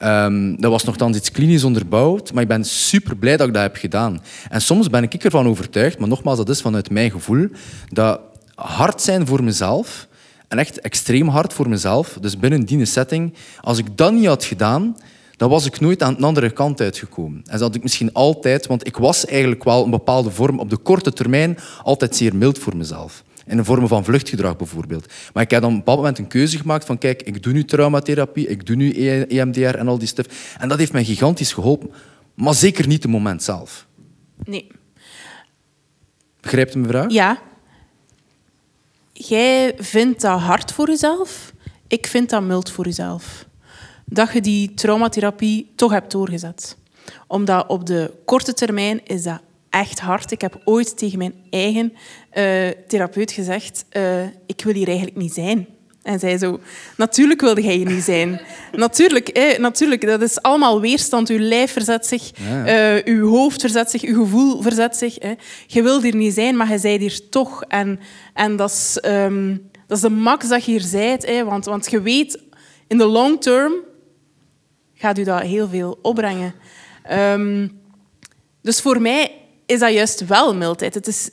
Ehm, 0.00 0.54
dat 0.56 0.70
was 0.70 0.84
nogthans 0.84 1.16
iets 1.16 1.30
klinisch 1.30 1.64
onderbouwd, 1.64 2.32
maar 2.32 2.42
ik 2.42 2.48
ben 2.48 2.64
super 2.64 3.16
blij 3.16 3.36
dat 3.36 3.46
ik 3.46 3.54
dat 3.54 3.62
heb 3.62 3.76
gedaan. 3.76 4.22
En 4.48 4.62
soms 4.62 4.90
ben 4.90 5.02
ik 5.02 5.24
ervan 5.24 5.46
overtuigd, 5.46 5.98
maar 5.98 6.08
nogmaals, 6.08 6.38
dat 6.38 6.48
is 6.48 6.60
vanuit 6.60 6.90
mijn 6.90 7.10
gevoel, 7.10 7.48
dat 7.88 8.20
hard 8.54 9.02
zijn 9.02 9.26
voor 9.26 9.44
mezelf, 9.44 10.08
en 10.48 10.58
echt 10.58 10.80
extreem 10.80 11.28
hard 11.28 11.52
voor 11.52 11.68
mezelf, 11.68 12.18
dus 12.20 12.38
binnen 12.38 12.64
die 12.64 12.84
setting, 12.84 13.34
als 13.60 13.78
ik 13.78 13.96
dat 13.96 14.12
niet 14.12 14.26
had 14.26 14.44
gedaan, 14.44 14.96
dan 15.36 15.50
was 15.50 15.66
ik 15.66 15.80
nooit 15.80 16.02
aan 16.02 16.14
de 16.14 16.26
andere 16.26 16.50
kant 16.50 16.80
uitgekomen. 16.80 17.42
En 17.46 17.58
dat 17.58 17.74
ik 17.74 17.82
misschien 17.82 18.12
altijd, 18.12 18.66
want 18.66 18.86
ik 18.86 18.96
was 18.96 19.26
eigenlijk 19.26 19.64
wel 19.64 19.84
een 19.84 19.90
bepaalde 19.90 20.30
vorm 20.30 20.58
op 20.58 20.70
de 20.70 20.76
korte 20.76 21.12
termijn 21.12 21.58
altijd 21.82 22.16
zeer 22.16 22.36
mild 22.36 22.58
voor 22.58 22.76
mezelf. 22.76 23.22
In 23.46 23.58
een 23.58 23.64
vorm 23.64 23.88
van 23.88 24.04
vluchtgedrag 24.04 24.56
bijvoorbeeld. 24.56 25.12
Maar 25.32 25.42
ik 25.42 25.50
heb 25.50 25.60
dan 25.60 25.70
op 25.70 25.76
een 25.76 25.84
bepaald 25.84 25.98
moment 25.98 26.18
een 26.18 26.26
keuze 26.26 26.58
gemaakt 26.58 26.84
van 26.84 26.98
kijk, 26.98 27.22
ik 27.22 27.42
doe 27.42 27.52
nu 27.52 27.64
traumatherapie, 27.64 28.46
ik 28.46 28.66
doe 28.66 28.76
nu 28.76 28.92
EMDR 29.28 29.60
en 29.60 29.88
al 29.88 29.98
die 29.98 30.08
stuff. 30.08 30.56
En 30.58 30.68
dat 30.68 30.78
heeft 30.78 30.92
mij 30.92 31.04
gigantisch 31.04 31.52
geholpen. 31.52 31.90
Maar 32.34 32.54
zeker 32.54 32.86
niet 32.86 33.02
het 33.02 33.12
moment 33.12 33.42
zelf. 33.42 33.86
Nee. 34.44 34.66
Begrijpt 36.40 36.74
u 36.74 36.78
mijn 36.78 36.90
vraag? 36.90 37.12
Ja. 37.12 37.38
Jij 39.12 39.74
vindt 39.76 40.20
dat 40.20 40.40
hard 40.40 40.72
voor 40.72 40.88
jezelf. 40.88 41.52
Ik 41.86 42.06
vind 42.06 42.30
dat 42.30 42.42
mild 42.42 42.70
voor 42.70 42.84
jezelf. 42.84 43.46
Dat 44.04 44.32
je 44.32 44.40
die 44.40 44.74
traumatherapie 44.74 45.72
toch 45.74 45.92
hebt 45.92 46.10
doorgezet. 46.10 46.76
Omdat 47.26 47.68
op 47.68 47.86
de 47.86 48.12
korte 48.24 48.52
termijn 48.52 49.00
is 49.06 49.22
dat 49.22 49.40
echt 49.70 50.00
hard. 50.00 50.30
Ik 50.30 50.40
heb 50.40 50.60
ooit 50.64 50.98
tegen 50.98 51.18
mijn 51.18 51.34
eigen 51.50 51.92
uh, 51.92 52.68
therapeut 52.88 53.32
gezegd, 53.32 53.84
uh, 53.92 54.22
ik 54.46 54.62
wil 54.64 54.74
hier 54.74 54.86
eigenlijk 54.86 55.16
niet 55.16 55.32
zijn. 55.32 55.66
En 56.02 56.18
zij 56.18 56.38
zo, 56.38 56.60
natuurlijk 56.96 57.40
wilde 57.40 57.62
jij 57.62 57.74
hier 57.74 57.90
niet 57.90 58.02
zijn. 58.02 58.40
natuurlijk, 58.72 59.56
natuurlijk, 59.58 60.06
dat 60.06 60.22
is 60.22 60.42
allemaal 60.42 60.80
weerstand. 60.80 61.28
Uw 61.28 61.38
lijf 61.38 61.72
verzet 61.72 62.06
zich, 62.06 62.30
ja, 62.34 62.96
uh, 62.96 63.14
uw 63.14 63.28
hoofd 63.28 63.60
verzet 63.60 63.90
zich, 63.90 64.02
uw 64.02 64.24
gevoel 64.24 64.62
verzet 64.62 64.96
zich. 64.96 65.18
Je 65.66 65.82
wilt 65.82 66.02
hier 66.02 66.14
niet 66.14 66.34
zijn, 66.34 66.56
maar 66.56 66.70
je 66.70 66.78
zijt 66.78 67.00
hier 67.00 67.28
toch. 67.28 67.64
En, 67.64 68.00
en 68.34 68.56
dat, 68.56 68.70
is, 68.70 68.98
um, 69.04 69.70
dat 69.86 69.96
is 69.96 70.02
de 70.02 70.10
max 70.10 70.48
dat 70.48 70.64
je 70.64 70.70
hier 70.70 70.80
zijt. 70.80 71.42
Want, 71.44 71.64
want 71.64 71.90
je 71.90 72.00
weet, 72.00 72.38
in 72.86 72.98
de 72.98 73.06
long 73.06 73.40
term 73.40 73.72
gaat 74.94 75.18
u 75.18 75.24
dat 75.24 75.40
heel 75.40 75.68
veel 75.68 75.98
opbrengen. 76.02 76.54
Um, 77.12 77.80
dus 78.62 78.80
voor 78.80 79.00
mij 79.00 79.39
is 79.70 79.78
dat 79.78 79.92
juist 79.92 80.26
wel 80.26 80.54
mildheid. 80.54 80.94
Het 80.94 81.06
is 81.06 81.30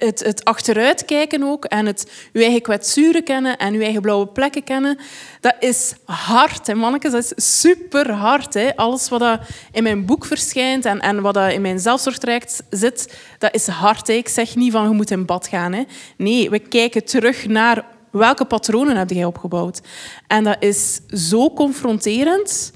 het, 0.00 0.24
het 0.24 0.44
achteruitkijken 0.44 1.42
ook 1.42 1.64
en 1.64 1.86
het 1.86 2.10
je 2.32 2.42
eigen 2.42 2.62
kwetsuren 2.62 3.24
kennen 3.24 3.56
en 3.56 3.72
je 3.72 3.82
eigen 3.82 4.02
blauwe 4.02 4.26
plekken 4.26 4.64
kennen, 4.64 4.98
dat 5.40 5.54
is 5.60 5.94
hard, 6.04 6.66
hè. 6.66 6.74
Dat 7.00 7.14
is 7.14 7.32
super 7.58 8.12
hard. 8.12 8.76
Alles 8.76 9.08
wat 9.08 9.20
dat 9.20 9.40
in 9.72 9.82
mijn 9.82 10.06
boek 10.06 10.24
verschijnt 10.24 10.84
en, 10.84 11.00
en 11.00 11.20
wat 11.20 11.34
dat 11.34 11.52
in 11.52 11.60
mijn 11.60 11.78
zelfzorgtraject 11.78 12.62
zit, 12.70 13.18
dat 13.38 13.54
is 13.54 13.66
hard. 13.66 14.08
Ik 14.08 14.28
zeg 14.28 14.56
niet 14.56 14.72
van 14.72 14.88
je 14.88 14.94
moet 14.94 15.10
in 15.10 15.26
bad 15.26 15.46
gaan. 15.46 15.72
Hè. 15.72 15.84
Nee, 16.16 16.50
we 16.50 16.58
kijken 16.58 17.04
terug 17.04 17.46
naar 17.46 17.84
welke 18.10 18.44
patronen 18.44 18.96
heb 18.96 19.10
jij 19.10 19.24
opgebouwd. 19.24 19.80
En 20.26 20.44
dat 20.44 20.56
is 20.60 21.00
zo 21.08 21.50
confronterend 21.50 22.72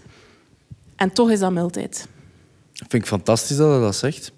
en 0.96 1.12
toch 1.12 1.30
is 1.30 1.38
dat 1.38 1.52
mildheid. 1.52 2.06
Vind 2.72 3.02
ik 3.02 3.06
fantastisch 3.06 3.56
dat 3.56 3.74
je 3.74 3.80
dat 3.80 3.96
zegt. 3.96 4.32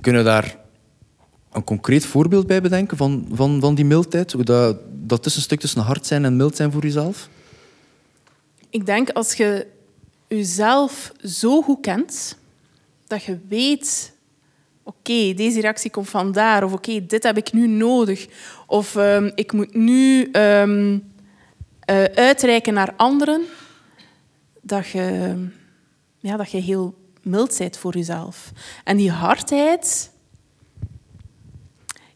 Kunnen 0.00 0.24
we 0.24 0.28
daar 0.28 0.58
een 1.52 1.64
concreet 1.64 2.06
voorbeeld 2.06 2.46
bij 2.46 2.62
bedenken 2.62 2.96
van, 2.96 3.28
van, 3.32 3.60
van 3.60 3.74
die 3.74 3.84
mildheid? 3.84 4.32
Hoe 4.32 4.44
dat, 4.44 4.78
dat 4.92 5.22
tussenstuk 5.22 5.60
tussen 5.60 5.80
hard 5.80 6.06
zijn 6.06 6.24
en 6.24 6.36
mild 6.36 6.56
zijn 6.56 6.72
voor 6.72 6.82
jezelf? 6.82 7.28
Ik 8.70 8.86
denk 8.86 9.10
als 9.10 9.32
je 9.32 9.66
jezelf 10.28 11.12
zo 11.24 11.62
goed 11.62 11.80
kent, 11.80 12.36
dat 13.06 13.24
je 13.24 13.38
weet, 13.48 14.12
oké, 14.82 15.34
deze 15.34 15.60
reactie 15.60 15.90
komt 15.90 16.08
vandaar, 16.08 16.64
of 16.64 16.72
oké, 16.72 17.06
dit 17.06 17.22
heb 17.22 17.36
ik 17.36 17.52
nu 17.52 17.66
nodig, 17.66 18.26
of 18.66 18.94
um, 18.94 19.32
ik 19.34 19.52
moet 19.52 19.74
nu 19.74 20.28
um, 20.32 20.92
uh, 21.90 22.04
uitreiken 22.04 22.74
naar 22.74 22.94
anderen, 22.96 23.42
dat 24.60 24.88
je, 24.88 25.34
ja, 26.18 26.36
dat 26.36 26.50
je 26.50 26.58
heel 26.58 26.94
mild 27.26 27.58
bent 27.58 27.76
voor 27.76 27.96
jezelf. 27.96 28.52
En 28.84 28.96
die 28.96 29.10
hardheid, 29.10 30.10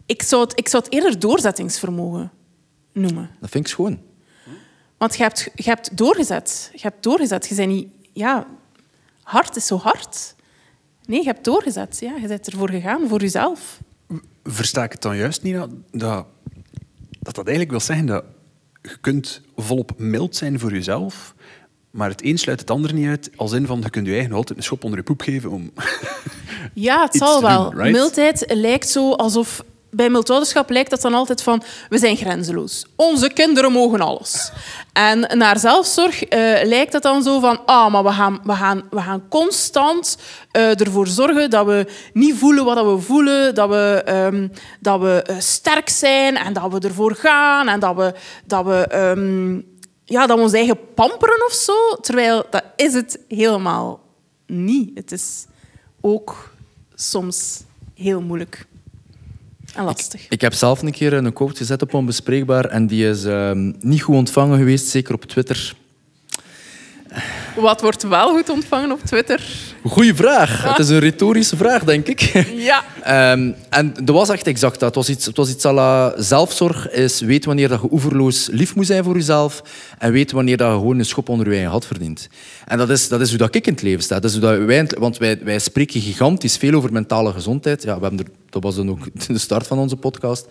ik 0.07 0.23
zou 0.23 0.43
het, 0.43 0.59
ik 0.59 0.69
zou 0.69 0.83
het 0.85 0.93
eerder 0.93 1.19
doorzettingsvermogen 1.19 2.31
noemen. 2.93 3.31
Dat 3.41 3.51
vind 3.51 3.65
ik 3.65 3.71
schoon. 3.71 4.01
Want 4.97 5.17
je 5.17 5.23
hebt, 5.23 5.51
je 5.55 5.63
hebt 5.63 5.97
doorgezet. 5.97 6.71
Je 6.73 6.81
hebt 6.81 7.03
doorgezet. 7.03 7.47
Je 7.47 7.55
bent 7.55 7.69
niet... 7.69 7.89
Ja, 8.13 8.47
hard 9.23 9.57
is 9.57 9.67
zo 9.67 9.77
hard. 9.77 10.35
Nee, 11.05 11.19
je 11.19 11.27
hebt 11.27 11.45
doorgezet. 11.45 11.99
Ja, 12.01 12.17
je 12.17 12.27
bent 12.27 12.47
ervoor 12.47 12.71
gegaan, 12.71 13.09
voor 13.09 13.21
jezelf. 13.21 13.81
Versta 14.45 14.85
ik 14.85 14.93
het 14.93 15.03
dan 15.03 15.17
juist 15.17 15.43
niet 15.43 15.55
dat 15.55 15.71
dat, 15.91 16.27
dat, 17.21 17.35
dat 17.35 17.47
eigenlijk 17.47 17.71
wil 17.71 17.81
zeggen 17.81 18.07
dat 18.07 18.25
je 18.83 18.99
kunt 19.01 19.41
volop 19.57 19.93
mild 19.99 20.37
zijn 20.37 20.59
voor 20.59 20.73
jezelf, 20.73 21.35
maar 21.91 22.09
het 22.09 22.25
een 22.25 22.39
sluit 22.39 22.61
het 22.61 22.71
ander 22.71 22.95
niet 22.95 23.09
uit, 23.09 23.31
als 23.37 23.53
in 23.53 23.67
van 23.67 23.81
je 23.81 23.91
kunt 23.91 24.07
je 24.07 24.13
eigen 24.13 24.33
altijd 24.33 24.59
een 24.59 24.65
schop 24.65 24.85
onder 24.85 24.99
je 24.99 25.05
poep 25.05 25.21
geven 25.21 25.51
om. 25.51 25.71
Ja, 26.75 27.03
het 27.03 27.15
zal 27.15 27.43
wel. 27.43 27.71
Doen, 27.71 27.79
right? 27.79 27.93
Mildheid 27.93 28.45
lijkt 28.49 28.89
zo 28.89 29.13
alsof 29.13 29.63
bij 29.91 30.11
mildouderschap 30.11 30.71
lijkt 30.71 30.91
dat 30.91 31.01
dan 31.01 31.15
altijd 31.15 31.43
van 31.43 31.63
we 31.89 31.99
zijn 31.99 32.17
grenzeloos. 32.17 32.87
Onze 32.97 33.29
kinderen 33.29 33.73
mogen 33.73 34.01
alles. 34.01 34.53
En 34.93 35.39
naar 35.39 35.59
zelfzorg 35.59 36.23
uh, 36.23 36.29
lijkt 36.63 36.93
dat 36.93 37.03
dan 37.03 37.23
zo 37.23 37.41
van 37.41 37.61
ah, 37.67 37.93
maar 37.93 38.05
we 38.05 38.11
gaan, 38.11 38.41
we 38.43 38.53
gaan, 38.53 38.83
we 38.91 39.01
gaan 39.01 39.29
constant 39.29 40.19
uh, 40.53 40.81
ervoor 40.81 41.07
zorgen 41.07 41.51
dat 41.51 41.67
we 41.67 41.87
niet 42.13 42.37
voelen 42.39 42.65
wat 42.65 42.85
we 42.85 42.99
voelen, 42.99 43.55
dat 43.55 43.69
we, 43.69 44.05
um, 44.09 44.53
dat 44.81 45.01
we 45.01 45.27
uh, 45.31 45.37
sterk 45.39 45.89
zijn 45.89 46.37
en 46.37 46.53
dat 46.53 46.73
we 46.73 46.79
ervoor 46.79 47.15
gaan 47.15 47.69
en 47.69 47.81
dat 47.81 47.97
we, 47.97 48.15
dat 48.45 48.65
we, 48.65 48.97
um, 48.99 49.70
ja, 50.11 50.27
dat 50.27 50.37
we 50.37 50.43
ons 50.43 50.53
eigen 50.53 50.79
pamperen 50.95 51.47
of 51.47 51.53
zo. 51.53 51.95
Terwijl 52.01 52.47
dat 52.51 52.65
is 52.77 52.95
het 52.95 53.19
helemaal 53.29 54.01
niet. 54.47 54.91
Het 54.95 55.13
is 55.13 55.47
ook 56.01 56.53
soms 56.95 57.63
heel 57.95 58.21
moeilijk. 58.21 58.67
En 59.75 59.85
lastig. 59.85 60.25
Ik, 60.25 60.31
ik, 60.31 60.41
heb 60.41 60.53
zelf 60.53 60.83
een 60.83 60.93
keer 60.93 61.13
een 61.13 61.33
quote 61.33 61.57
gezet 61.57 61.83
op 61.83 61.95
Onbespreekbaar 61.95 62.65
en 62.65 62.87
die 62.87 63.09
is 63.09 63.25
um, 63.25 63.77
niet 63.81 64.03
goed 64.03 64.17
ontvangen 64.17 64.59
geweest, 64.59 64.87
zeker 64.87 65.15
op 65.15 65.25
Twitter. 65.25 65.75
Wat 67.57 67.81
wordt 67.81 68.03
wel 68.03 68.29
goed 68.29 68.49
ontvangen 68.49 68.93
op 68.93 69.01
Twitter? 69.01 69.70
Goeie 69.85 70.15
vraag. 70.15 70.63
Het 70.63 70.79
is 70.79 70.89
een 70.89 70.99
retorische 70.99 71.57
vraag, 71.57 71.85
denk 71.85 72.07
ik. 72.07 72.21
Ja. 72.71 73.33
um, 73.33 73.55
en 73.71 73.95
dat 74.05 74.15
was 74.15 74.29
echt 74.29 74.47
exact 74.47 74.81
dat. 74.81 74.83
Het 74.83 74.95
was 74.95 75.09
iets, 75.09 75.27
het 75.27 75.37
was 75.37 75.51
iets 75.51 75.65
à 75.65 75.73
la 75.73 76.23
zelfzorg 76.23 76.91
is 76.91 77.21
weet 77.21 77.45
wanneer 77.45 77.69
dat 77.69 77.81
je 77.81 77.89
oeverloos 77.91 78.49
lief 78.53 78.75
moet 78.75 78.87
zijn 78.87 79.05
voor 79.05 79.15
jezelf 79.15 79.63
en 79.99 80.13
weet 80.13 80.33
wanneer 80.33 80.57
dat 80.57 80.69
je 80.69 80.75
gewoon 80.75 80.99
een 80.99 81.05
schop 81.05 81.29
onder 81.29 81.47
je 81.47 81.53
eigen 81.53 81.71
had 81.71 81.87
verdient. 81.87 82.29
En 82.67 82.79
dat 82.79 82.91
is, 82.91 83.09
dat 83.09 83.21
is 83.21 83.29
hoe 83.29 83.39
dat 83.39 83.55
ik 83.55 83.67
in 83.67 83.73
het 83.73 83.83
leven 83.83 84.03
sta. 84.03 84.21
Dat 84.21 84.31
is 84.31 84.37
hoe 84.37 84.47
dat 84.47 84.65
wij, 84.65 84.91
want 84.99 85.19
wij, 85.19 85.39
wij 85.43 85.59
spreken 85.59 86.01
gigantisch 86.01 86.57
veel 86.57 86.75
over 86.75 86.93
mentale 86.93 87.33
gezondheid. 87.33 87.83
Ja, 87.83 87.95
we 87.95 88.01
hebben 88.01 88.19
er, 88.19 88.33
dat 88.51 88.63
was 88.63 88.75
dan 88.75 88.91
ook 88.91 88.99
de 89.27 89.39
start 89.39 89.67
van 89.67 89.79
onze 89.79 89.97
podcast. 89.97 90.47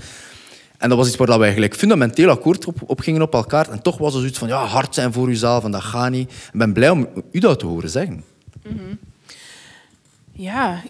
En 0.78 0.90
dat 0.90 0.98
was 0.98 1.08
iets 1.08 1.18
waar 1.18 1.38
we 1.38 1.44
eigenlijk 1.44 1.76
fundamenteel 1.76 2.30
akkoord 2.30 2.66
op, 2.66 2.78
op, 2.86 3.00
gingen 3.00 3.22
op 3.22 3.34
elkaar. 3.34 3.70
En 3.70 3.82
toch 3.82 3.98
was 3.98 4.14
er 4.14 4.20
zoiets 4.20 4.40
van, 4.40 4.48
ja, 4.48 4.66
hard 4.66 4.96
zijn 4.96 5.14
voor 5.14 5.28
jezelf 5.28 5.64
en 5.64 5.72
dat 5.72 5.82
gaat 5.82 6.12
niet. 6.12 6.32
Ik 6.32 6.60
ben 6.60 6.74
blij 6.74 6.90
om 6.90 7.08
u 7.32 7.40
dat 7.40 7.60
te 7.60 7.66
horen 7.66 7.90
zeggen. 7.90 8.24
Mm 8.64 8.78
-hmm. 8.78 9.09
Ja, 10.42 10.82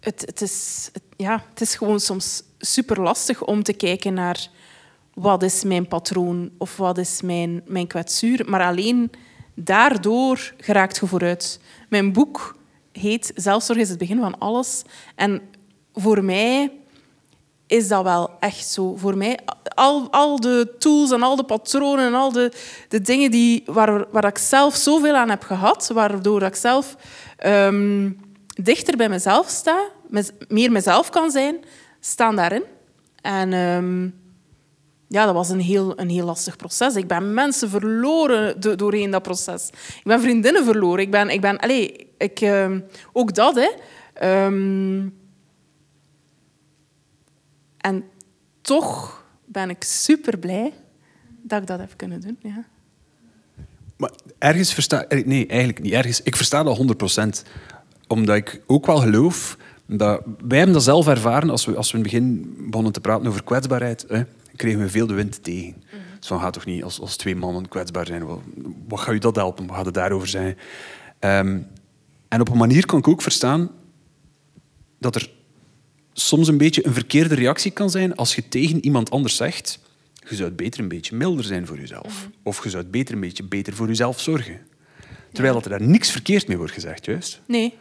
het, 0.00 0.22
het, 0.26 0.40
is, 0.40 0.90
ja, 1.16 1.44
het 1.50 1.60
is 1.60 1.74
gewoon 1.74 2.00
soms 2.00 2.42
super 2.58 3.00
lastig 3.00 3.44
om 3.44 3.62
te 3.62 3.72
kijken 3.72 4.14
naar 4.14 4.48
wat 5.14 5.42
is 5.42 5.64
mijn 5.64 5.88
patroon 5.88 6.50
of 6.58 6.76
wat 6.76 6.98
is 6.98 7.22
mijn, 7.22 7.62
mijn 7.66 7.86
kwetsuur. 7.86 8.44
Maar 8.46 8.62
alleen 8.62 9.10
daardoor 9.54 10.54
geraakt 10.58 10.98
je 10.98 11.06
vooruit. 11.06 11.60
Mijn 11.88 12.12
boek 12.12 12.56
heet 12.92 13.32
Zelfzorg 13.34 13.78
is 13.78 13.88
het 13.88 13.98
begin 13.98 14.20
van 14.20 14.38
alles. 14.38 14.82
En 15.14 15.40
voor 15.94 16.24
mij 16.24 16.72
is 17.66 17.88
dat 17.88 18.02
wel 18.02 18.30
echt 18.40 18.66
zo. 18.66 18.96
Voor 18.96 19.16
mij, 19.16 19.38
al, 19.74 20.10
al 20.10 20.40
de 20.40 20.74
tools 20.78 21.10
en 21.10 21.22
al 21.22 21.36
de 21.36 21.44
patronen 21.44 22.06
en 22.06 22.14
al 22.14 22.32
de, 22.32 22.52
de 22.88 23.00
dingen 23.00 23.30
die, 23.30 23.62
waar, 23.66 24.04
waar 24.10 24.24
ik 24.24 24.38
zelf 24.38 24.74
zoveel 24.74 25.14
aan 25.14 25.30
heb 25.30 25.42
gehad, 25.42 25.90
waardoor 25.94 26.42
ik 26.42 26.54
zelf 26.54 26.96
um, 27.46 28.21
dichter 28.52 28.96
bij 28.96 29.08
mezelf 29.08 29.48
sta, 29.48 29.90
meer 30.48 30.72
mezelf 30.72 31.10
kan 31.10 31.30
zijn, 31.30 31.56
staan 32.00 32.36
daarin. 32.36 32.62
En 33.20 33.52
um, 33.52 34.14
ja, 35.08 35.24
dat 35.24 35.34
was 35.34 35.48
een 35.48 35.60
heel, 35.60 35.98
een 35.98 36.08
heel 36.08 36.24
lastig 36.24 36.56
proces. 36.56 36.94
Ik 36.94 37.06
ben 37.06 37.34
mensen 37.34 37.68
verloren 37.70 38.60
do- 38.60 38.74
doorheen 38.74 39.10
dat 39.10 39.22
proces. 39.22 39.68
Ik 39.68 40.04
ben 40.04 40.20
vriendinnen 40.20 40.64
verloren. 40.64 41.04
Ik 41.04 41.10
ben... 41.10 41.28
Ik 41.28 41.40
ben 41.40 41.58
allez, 41.58 41.90
ik, 42.18 42.40
ehm, 42.40 42.80
ook 43.12 43.34
dat, 43.34 43.54
hè. 43.54 43.70
Ehm, 44.14 45.08
en 47.76 48.04
toch 48.60 49.24
ben 49.44 49.70
ik 49.70 49.84
super 49.84 50.38
blij 50.38 50.72
dat 51.42 51.60
ik 51.60 51.66
dat 51.66 51.78
heb 51.78 51.92
kunnen 51.96 52.20
doen. 52.20 52.36
Ja. 52.40 52.64
Maar 53.96 54.10
ergens 54.38 54.74
versta 54.74 55.04
Nee, 55.08 55.46
eigenlijk 55.46 55.80
niet 55.80 55.92
ergens. 55.92 56.22
Ik 56.22 56.36
versta 56.36 56.62
dat 56.62 56.76
100%. 56.76 57.42
Omdat 58.12 58.36
ik 58.36 58.62
ook 58.66 58.86
wel 58.86 58.96
geloof 58.96 59.56
dat... 59.86 60.22
Wij 60.46 60.56
hebben 60.56 60.74
dat 60.74 60.84
zelf 60.84 61.08
ervaren 61.08 61.50
als 61.50 61.64
we, 61.64 61.76
als 61.76 61.92
we 61.92 61.98
in 61.98 62.04
het 62.04 62.12
begin 62.12 62.54
begonnen 62.58 62.92
te 62.92 63.00
praten 63.00 63.26
over 63.26 63.44
kwetsbaarheid. 63.44 64.04
Hè, 64.08 64.22
kregen 64.56 64.80
we 64.80 64.88
veel 64.88 65.06
de 65.06 65.14
wind 65.14 65.42
tegen. 65.42 65.82
Dus 66.18 66.26
van, 66.26 66.40
gaat 66.40 66.52
toch 66.52 66.64
niet 66.64 66.84
als, 66.84 67.00
als 67.00 67.16
twee 67.16 67.36
mannen 67.36 67.68
kwetsbaar 67.68 68.06
zijn. 68.06 68.26
Wat, 68.26 68.40
wat 68.88 69.00
gaat 69.00 69.14
u 69.14 69.18
dat 69.18 69.36
helpen? 69.36 69.66
Wat 69.66 69.76
gaat 69.76 69.84
het 69.84 69.94
daarover 69.94 70.28
zijn? 70.28 70.58
Ehm, 71.18 71.58
en 72.28 72.40
op 72.40 72.48
een 72.48 72.58
manier 72.58 72.86
kan 72.86 72.98
ik 72.98 73.08
ook 73.08 73.22
verstaan 73.22 73.70
dat 74.98 75.14
er 75.14 75.30
soms 76.12 76.48
een 76.48 76.58
beetje 76.58 76.86
een 76.86 76.92
verkeerde 76.92 77.34
reactie 77.34 77.70
kan 77.70 77.90
zijn 77.90 78.16
als 78.16 78.34
je 78.34 78.48
tegen 78.48 78.84
iemand 78.84 79.10
anders 79.10 79.36
zegt 79.36 79.80
je 80.28 80.36
zou 80.36 80.50
beter 80.50 80.80
een 80.80 80.88
beetje 80.88 81.16
milder 81.16 81.44
zijn 81.44 81.66
voor 81.66 81.78
jezelf. 81.78 82.28
Of 82.42 82.64
je 82.64 82.70
zou 82.70 82.84
beter 82.84 83.14
een 83.14 83.20
beetje 83.20 83.42
beter 83.42 83.72
voor 83.74 83.86
jezelf 83.86 84.20
zorgen. 84.20 84.60
Terwijl 85.32 85.54
dat 85.54 85.64
er 85.64 85.70
daar 85.70 85.82
niks 85.82 86.10
verkeerd 86.10 86.48
mee 86.48 86.56
wordt 86.56 86.72
gezegd, 86.72 87.04
juist. 87.04 87.40
Nee. 87.46 87.74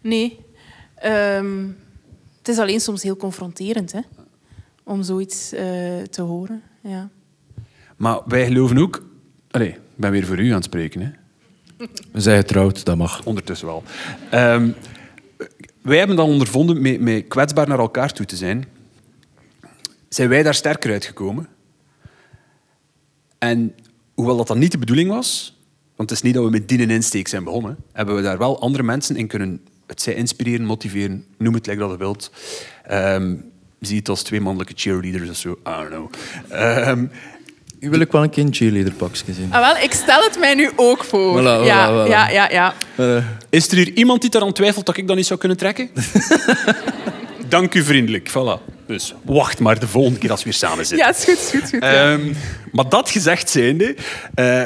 Nee. 0.00 0.38
Ehm, 0.94 1.66
het 2.38 2.48
is 2.48 2.58
alleen 2.58 2.80
soms 2.80 3.02
heel 3.02 3.16
confronterend, 3.16 3.92
hè. 3.92 4.00
Om 4.84 5.02
zoiets 5.02 5.52
eh, 5.52 5.62
te 6.10 6.22
horen, 6.22 6.62
ja. 6.80 7.08
Maar 7.96 8.20
wij 8.26 8.46
geloven 8.46 8.78
ook... 8.78 9.04
Allee, 9.50 9.68
ik 9.68 9.78
ben 9.94 10.10
weer 10.10 10.26
voor 10.26 10.38
u 10.38 10.48
aan 10.48 10.54
het 10.54 10.64
spreken, 10.64 11.00
hè. 11.00 11.10
We 12.12 12.20
zijn 12.20 12.40
getrouwd, 12.40 12.84
dat 12.84 12.96
mag. 12.96 13.24
Ondertussen 13.24 13.66
wel. 13.66 13.82
Ehm, 14.30 14.70
wij 15.82 15.98
hebben 15.98 16.16
dan 16.16 16.28
ondervonden 16.28 16.82
met, 16.82 17.00
met 17.00 17.28
kwetsbaar 17.28 17.68
naar 17.68 17.78
elkaar 17.78 18.12
toe 18.12 18.26
te 18.26 18.36
zijn. 18.36 18.64
Zijn 20.08 20.28
wij 20.28 20.42
daar 20.42 20.54
sterker 20.54 20.92
uitgekomen? 20.92 21.48
En 23.38 23.74
hoewel 24.14 24.36
dat 24.36 24.46
dan 24.46 24.58
niet 24.58 24.72
de 24.72 24.78
bedoeling 24.78 25.10
was, 25.10 25.58
want 25.96 26.10
het 26.10 26.18
is 26.18 26.24
niet 26.24 26.34
dat 26.34 26.44
we 26.44 26.50
met 26.50 26.68
die 26.68 26.86
insteek 26.86 27.28
zijn 27.28 27.44
begonnen, 27.44 27.76
hebben 27.92 28.14
we 28.14 28.22
daar 28.22 28.38
wel 28.38 28.60
andere 28.60 28.82
mensen 28.82 29.16
in 29.16 29.26
kunnen, 29.26 29.60
het 29.90 30.02
zij 30.02 30.14
inspireren, 30.14 30.66
motiveren, 30.66 31.24
noem 31.38 31.54
het 31.54 31.66
like 31.66 31.78
dat 31.78 31.90
je 31.90 31.96
wilt. 31.96 32.30
Ehm, 32.86 33.34
zie 33.80 33.98
het 33.98 34.08
als 34.08 34.22
twee 34.22 34.40
mannelijke 34.40 34.72
cheerleaders 34.76 35.30
of 35.30 35.36
zo, 35.36 35.50
I 35.50 35.56
don't 35.64 35.88
know. 35.88 36.10
Ehm, 36.48 37.06
U 37.80 37.90
wil 37.90 38.00
ik 38.00 38.12
wel 38.12 38.22
een 38.22 38.30
keer 38.30 38.44
een 38.44 38.54
cheerleaderpakje 38.54 39.32
zien. 39.32 39.52
Ah, 39.52 39.60
wel, 39.72 39.82
ik 39.84 39.92
stel 39.92 40.22
het 40.22 40.38
mij 40.38 40.54
nu 40.54 40.70
ook 40.76 41.04
voor. 41.04 41.38
Voilà, 41.40 41.62
voilà, 41.62 41.66
ja, 41.66 41.90
voilà. 42.06 42.08
ja, 42.10 42.28
ja, 42.28 42.50
ja. 42.50 42.74
Eh, 42.96 43.24
Is 43.50 43.68
er 43.68 43.76
hier 43.76 43.90
iemand 43.92 44.20
die 44.20 44.34
eraan 44.34 44.52
twijfelt 44.52 44.86
dat 44.86 44.96
ik 44.96 45.06
dat 45.06 45.16
niet 45.16 45.26
zou 45.26 45.38
kunnen 45.38 45.58
trekken? 45.58 45.90
Dank 47.48 47.74
u 47.74 47.82
vriendelijk. 47.82 48.30
Voilà. 48.30 48.76
Dus 48.86 49.14
wacht 49.24 49.58
maar 49.58 49.78
de 49.78 49.88
volgende 49.88 50.18
keer 50.18 50.30
als 50.30 50.38
we 50.38 50.44
weer 50.44 50.58
samen 50.58 50.86
zitten. 50.86 51.06
Ja, 51.06 51.14
is 51.14 51.24
goed, 51.24 51.34
is 51.38 51.50
goed, 51.50 51.62
is 51.62 51.70
goed. 51.70 51.82
ja. 51.82 52.12
Ehm, 52.12 52.32
maar 52.72 52.88
dat 52.88 53.10
gezegd 53.10 53.50
zijnde, 53.50 53.96
eh, 54.34 54.62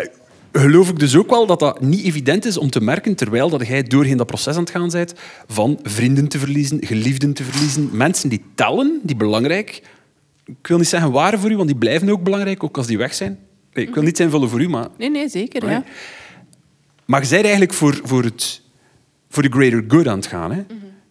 geloof 0.60 0.88
ik 0.88 0.98
dus 0.98 1.16
ook 1.16 1.30
wel 1.30 1.46
dat 1.46 1.60
dat 1.60 1.80
niet 1.80 2.04
evident 2.04 2.44
is 2.44 2.56
om 2.56 2.70
te 2.70 2.80
merken 2.80 3.14
terwijl 3.14 3.48
dat 3.50 3.66
jij 3.66 3.82
doorheen 3.82 4.16
dat 4.16 4.26
proces 4.26 4.54
aan 4.54 4.60
het 4.60 4.70
gaan 4.70 4.88
bent 4.88 5.14
van 5.46 5.78
vrienden 5.82 6.28
te 6.28 6.38
verliezen, 6.38 6.86
geliefden 6.86 7.32
te 7.32 7.44
verliezen, 7.44 7.88
mensen 7.92 8.28
die 8.28 8.44
tellen, 8.54 9.00
die 9.02 9.16
belangrijk. 9.16 9.82
Ik 10.44 10.66
wil 10.66 10.78
niet 10.78 10.88
zeggen 10.88 11.10
waren 11.12 11.38
voor 11.38 11.50
u, 11.50 11.56
want 11.56 11.68
die 11.68 11.78
blijven 11.78 12.08
ook 12.08 12.22
belangrijk, 12.22 12.64
ook 12.64 12.76
als 12.76 12.86
die 12.86 12.98
weg 12.98 13.14
zijn. 13.14 13.38
Nee, 13.72 13.86
ik 13.86 13.94
wil 13.94 14.02
niet 14.02 14.16
zijn 14.16 14.30
vullen 14.30 14.48
voor 14.48 14.60
u, 14.60 14.68
maar 14.68 14.88
Nee, 14.98 15.10
nee, 15.10 15.28
zeker, 15.28 15.70
ja. 15.70 15.84
maar 17.04 17.22
je 17.22 17.28
bent 17.28 17.42
eigenlijk 17.42 17.72
voor, 17.72 18.00
voor, 18.02 18.22
het, 18.22 18.62
voor 19.28 19.42
de 19.42 19.48
greater 19.48 19.84
good 19.88 20.06
aan 20.06 20.16
het 20.16 20.26
gaan. 20.26 20.52
Hè? 20.52 20.64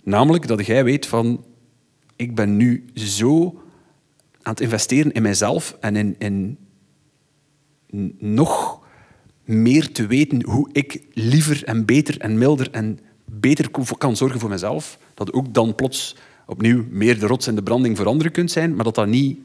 Namelijk 0.04 0.48
dat 0.48 0.66
jij 0.66 0.84
weet 0.84 1.06
van... 1.06 1.44
Ik 2.16 2.36
ben 2.36 2.58
nu 2.58 2.86
zo 2.94 3.62
aan 4.42 4.52
het 4.52 4.62
investeren 4.62 5.12
in 5.12 5.22
mijzelf 5.22 5.78
en 5.80 5.96
in, 5.96 6.16
in 6.18 6.58
nog 8.20 8.83
meer 9.44 9.92
te 9.92 10.08
weten 10.08 10.44
hoe 10.44 10.70
ik 10.72 11.02
liever 11.14 11.64
en 11.64 11.86
beter 11.86 12.20
en 12.20 12.38
milder 12.38 12.72
en 12.72 13.00
beter 13.26 13.70
kan 13.98 14.16
zorgen 14.16 14.40
voor 14.40 14.50
mezelf. 14.50 14.98
Dat 15.14 15.34
ook 15.34 15.54
dan 15.54 15.76
plots 15.76 16.16
opnieuw 16.46 16.86
meer 16.90 17.20
de 17.20 17.28
rots 17.28 17.48
en 17.48 17.56
de 17.56 17.64
branding 17.64 17.98
voor 17.98 18.06
anderen 18.06 18.32
kunt 18.32 18.52
zijn, 18.52 18.76
maar 18.76 18.84
dat 18.84 18.96
dat 18.96 19.08
niet 19.08 19.38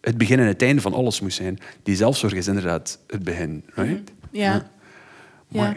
het 0.00 0.18
begin 0.18 0.38
en 0.38 0.46
het 0.46 0.62
einde 0.62 0.80
van 0.80 0.94
alles 0.94 1.20
moet 1.20 1.32
zijn. 1.32 1.58
Die 1.82 1.96
zelfzorg 1.96 2.32
is 2.32 2.46
inderdaad 2.46 2.98
het 3.06 3.22
begin. 3.22 3.64
Right? 3.74 4.12
Ja. 4.30 4.70
Ja. 5.48 5.76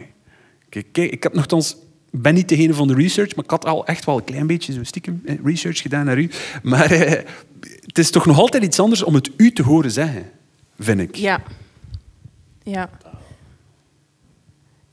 Kijk, 0.69 0.86
kijk, 0.91 1.12
ik 1.12 1.23
heb 1.23 1.34
nogthans 1.34 1.78
ben 2.21 2.34
niet 2.34 2.49
degene 2.49 2.73
van 2.73 2.88
de 2.88 2.93
research, 2.93 3.36
maar 3.36 3.43
ik 3.43 3.49
had 3.49 3.65
al 3.65 3.86
echt 3.86 4.06
wel 4.06 4.17
een 4.17 4.23
klein 4.23 4.47
beetje 4.47 4.73
zo 4.73 4.84
stiekem 4.84 5.23
research 5.43 5.82
gedaan 5.82 6.06
naar 6.06 6.17
u. 6.17 6.30
Maar 6.63 6.91
eh, 6.91 7.23
het 7.86 7.97
is 7.97 8.10
toch 8.10 8.25
nog 8.25 8.39
altijd 8.39 8.63
iets 8.63 8.80
anders 8.80 9.04
om 9.04 9.13
het 9.13 9.30
u 9.38 9.51
te 9.51 9.63
horen 9.63 9.91
zeggen, 9.91 10.32
vind 10.80 10.99
ik. 10.99 11.15
Ja. 11.15 11.43
Ja. 12.63 12.89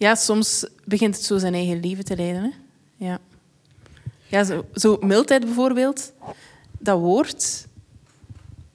Ja, 0.02 0.14
soms 0.14 0.66
begint 0.84 1.16
het 1.16 1.24
zo 1.24 1.38
zijn 1.38 1.54
eigen 1.54 1.80
leven 1.80 2.04
te 2.04 2.16
leiden. 2.16 2.42
Hè? 2.42 2.50
Ja. 3.06 3.18
Ja, 4.26 4.44
zo, 4.44 4.64
zo 4.74 4.98
mildheid 5.00 5.44
bijvoorbeeld. 5.44 6.12
Dat 6.78 6.98
woord 6.98 7.66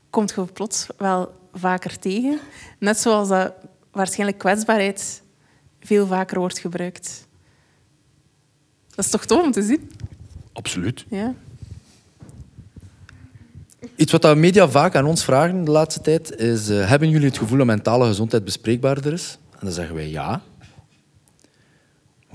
komt 0.09 0.33
je 0.35 0.45
plots 0.45 0.87
wel 0.97 1.33
vaker 1.53 1.99
tegen. 1.99 2.39
Net 2.79 2.97
zoals 2.97 3.27
dat 3.27 3.53
waarschijnlijk 3.91 4.39
kwetsbaarheid 4.39 5.21
veel 5.79 6.07
vaker 6.07 6.39
wordt 6.39 6.59
gebruikt. 6.59 7.27
Dat 8.95 9.05
is 9.05 9.11
toch 9.11 9.25
tof 9.25 9.43
om 9.43 9.51
te 9.51 9.61
zien? 9.61 9.91
Absoluut. 10.53 11.05
Ja. 11.09 11.33
Iets 13.95 14.11
wat 14.11 14.21
de 14.21 14.35
media 14.35 14.69
vaak 14.69 14.95
aan 14.95 15.05
ons 15.05 15.23
vragen 15.23 15.63
de 15.63 15.71
laatste 15.71 16.01
tijd 16.01 16.35
is: 16.35 16.69
eh, 16.69 16.89
hebben 16.89 17.09
jullie 17.09 17.27
het 17.27 17.37
gevoel 17.37 17.57
dat 17.57 17.67
mentale 17.67 18.07
gezondheid 18.07 18.43
bespreekbaarder 18.43 19.13
is? 19.13 19.37
En 19.51 19.59
dan 19.65 19.71
zeggen 19.71 19.95
wij 19.95 20.09
ja. 20.09 20.41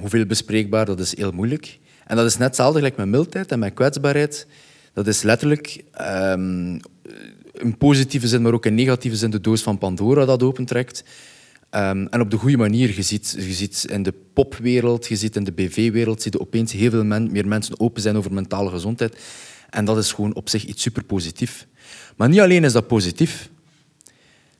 Hoeveel 0.03 0.27
bespreekbaar, 0.27 0.85
dat 0.85 1.01
is 1.01 1.17
heel 1.17 1.33
moeilijk. 1.33 1.79
En 2.07 2.17
dat 2.17 2.27
is 2.27 2.37
net 2.37 2.47
hetzelfde 2.47 2.79
gelijk 2.79 2.97
met 2.97 3.07
mildheid 3.07 3.53
en 3.53 3.59
met 3.59 3.75
kwetsbaarheid. 3.75 4.47
Dat 4.93 5.07
is 5.07 5.23
letterlijk 5.23 5.85
ehm, 5.93 6.79
in 7.53 7.77
positieve 7.79 8.29
zin, 8.29 8.43
maar 8.43 8.53
ook 8.53 8.67
in 8.67 8.75
negatieve 8.75 9.17
zin 9.17 9.31
de 9.31 9.41
doos 9.41 9.63
van 9.63 9.79
Pandora 9.79 10.25
dat 10.25 10.43
opentrekt. 10.43 11.05
Ehm, 11.71 12.07
en 12.07 12.21
op 12.21 12.31
de 12.31 12.37
goede 12.37 12.57
manier. 12.57 12.95
Je 12.97 13.03
ziet, 13.03 13.35
je 13.37 13.53
ziet 13.53 13.87
in 13.89 14.03
de 14.03 14.15
popwereld, 14.33 15.07
je 15.07 15.17
ziet 15.17 15.37
in 15.37 15.45
de 15.45 15.53
BV-wereld, 15.53 16.23
zie 16.23 16.33
je 16.33 16.41
opeens 16.41 16.73
heel 16.73 16.91
veel 16.91 17.05
men- 17.05 17.33
meer 17.33 17.49
mensen 17.49 17.81
open 17.81 18.03
zijn 18.03 18.17
over 18.17 18.33
mentale 18.33 18.71
gezondheid. 18.71 19.19
En 19.71 19.85
dat 19.85 19.99
is 19.99 20.13
gewoon 20.13 20.35
op 20.35 20.49
zich 20.49 20.65
iets 20.65 20.83
super 20.83 21.05
positief. 21.05 21.67
Maar 22.17 22.29
niet 22.29 22.41
alleen 22.41 22.65
is 22.65 22.73
dat 22.73 22.87
positief. 22.87 23.51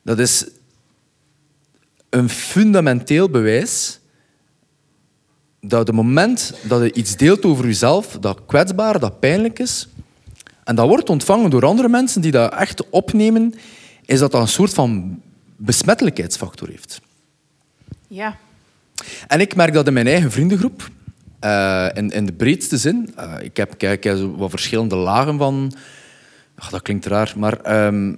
Dat 0.03 0.19
is 0.19 0.45
een 2.09 2.29
fundamenteel 2.29 3.29
bewijs 3.29 4.01
dat 5.65 5.87
het 5.87 5.95
moment 5.95 6.53
dat 6.63 6.81
je 6.81 6.93
iets 6.93 7.17
deelt 7.17 7.45
over 7.45 7.65
jezelf, 7.65 8.17
dat 8.19 8.39
kwetsbaar, 8.45 8.99
dat 8.99 9.19
pijnlijk 9.19 9.59
is, 9.59 9.87
en 10.63 10.75
dat 10.75 10.87
wordt 10.87 11.09
ontvangen 11.09 11.49
door 11.49 11.65
andere 11.65 11.89
mensen 11.89 12.21
die 12.21 12.31
dat 12.31 12.53
echt 12.53 12.89
opnemen, 12.89 13.53
is 14.05 14.19
dat 14.19 14.31
dat 14.31 14.41
een 14.41 14.47
soort 14.47 14.73
van 14.73 15.19
besmettelijkheidsfactor 15.55 16.69
heeft. 16.69 17.01
Ja. 18.07 18.37
En 19.27 19.39
ik 19.39 19.55
merk 19.55 19.73
dat 19.73 19.87
in 19.87 19.93
mijn 19.93 20.07
eigen 20.07 20.31
vriendengroep, 20.31 20.89
eh, 21.39 21.87
in, 21.93 22.09
in 22.09 22.25
de 22.25 22.33
breedste 22.33 22.77
zin. 22.77 23.13
eh, 23.15 23.33
ik 23.41 23.57
heb, 23.57 23.97
zo 24.01 24.35
wat 24.35 24.49
verschillende 24.49 24.95
lagen 24.95 25.37
van... 25.37 25.73
Ach, 26.55 26.69
dat 26.69 26.81
klinkt 26.81 27.05
raar, 27.05 27.33
maar... 27.37 27.61
ehm, 27.61 28.13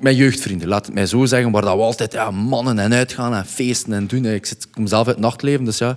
mijn 0.00 0.16
jeugdvrienden, 0.16 0.68
laat 0.68 0.86
het 0.86 0.94
mij 0.94 1.06
zo 1.06 1.24
zeggen, 1.24 1.50
waar 1.50 1.62
dat 1.62 1.76
we 1.76 1.82
altijd 1.82 2.12
ja, 2.12 2.30
mannen 2.30 2.78
en 2.78 2.92
uitgaan 2.92 3.34
en 3.34 3.46
feesten 3.46 3.92
en 3.92 4.06
doen. 4.06 4.24
Ik, 4.24 4.46
zit, 4.46 4.62
ik 4.64 4.72
kom 4.72 4.86
zelf 4.86 5.06
uit 5.06 5.16
het 5.16 5.24
nachtleven, 5.24 5.64
dus 5.64 5.78
ja. 5.78 5.96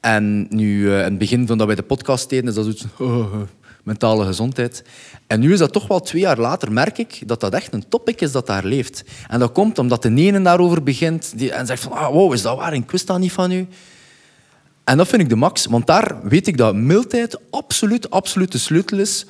En 0.00 0.46
nu, 0.50 0.90
eh, 0.90 0.98
in 0.98 1.04
het 1.04 1.18
begin 1.18 1.46
van 1.46 1.58
dat 1.58 1.66
wij 1.66 1.76
de 1.76 1.82
podcast 1.82 2.30
deden, 2.30 2.48
is 2.48 2.54
dat 2.54 2.64
zoiets 2.64 2.84
oh, 2.98 3.18
oh, 3.18 3.40
mentale 3.82 4.24
gezondheid. 4.24 4.84
En 5.26 5.40
nu 5.40 5.52
is 5.52 5.58
dat 5.58 5.72
toch 5.72 5.86
wel 5.86 6.00
twee 6.00 6.22
jaar 6.22 6.38
later, 6.38 6.72
merk 6.72 6.98
ik 6.98 7.22
dat 7.26 7.40
dat 7.40 7.54
echt 7.54 7.72
een 7.72 7.88
topic 7.88 8.20
is 8.20 8.32
dat 8.32 8.46
daar 8.46 8.64
leeft. 8.64 9.04
En 9.28 9.38
dat 9.38 9.52
komt 9.52 9.78
omdat 9.78 10.02
de 10.02 10.14
ene 10.14 10.42
daarover 10.42 10.82
begint 10.82 11.38
die, 11.38 11.52
en 11.52 11.66
zegt 11.66 11.82
van, 11.82 11.92
ah, 11.92 12.12
wow, 12.12 12.32
is 12.32 12.42
dat 12.42 12.56
waar? 12.56 12.74
Ik 12.74 12.90
wist 12.90 13.06
dat 13.06 13.18
niet 13.18 13.32
van 13.32 13.50
u. 13.50 13.66
En 14.84 14.96
dat 14.96 15.08
vind 15.08 15.22
ik 15.22 15.28
de 15.28 15.36
max, 15.36 15.66
want 15.66 15.86
daar 15.86 16.28
weet 16.28 16.46
ik 16.46 16.56
dat 16.56 16.74
mildheid 16.74 17.38
absoluut, 17.50 18.10
absoluut 18.10 18.52
de 18.52 18.58
sleutel 18.58 18.98
is 18.98 19.26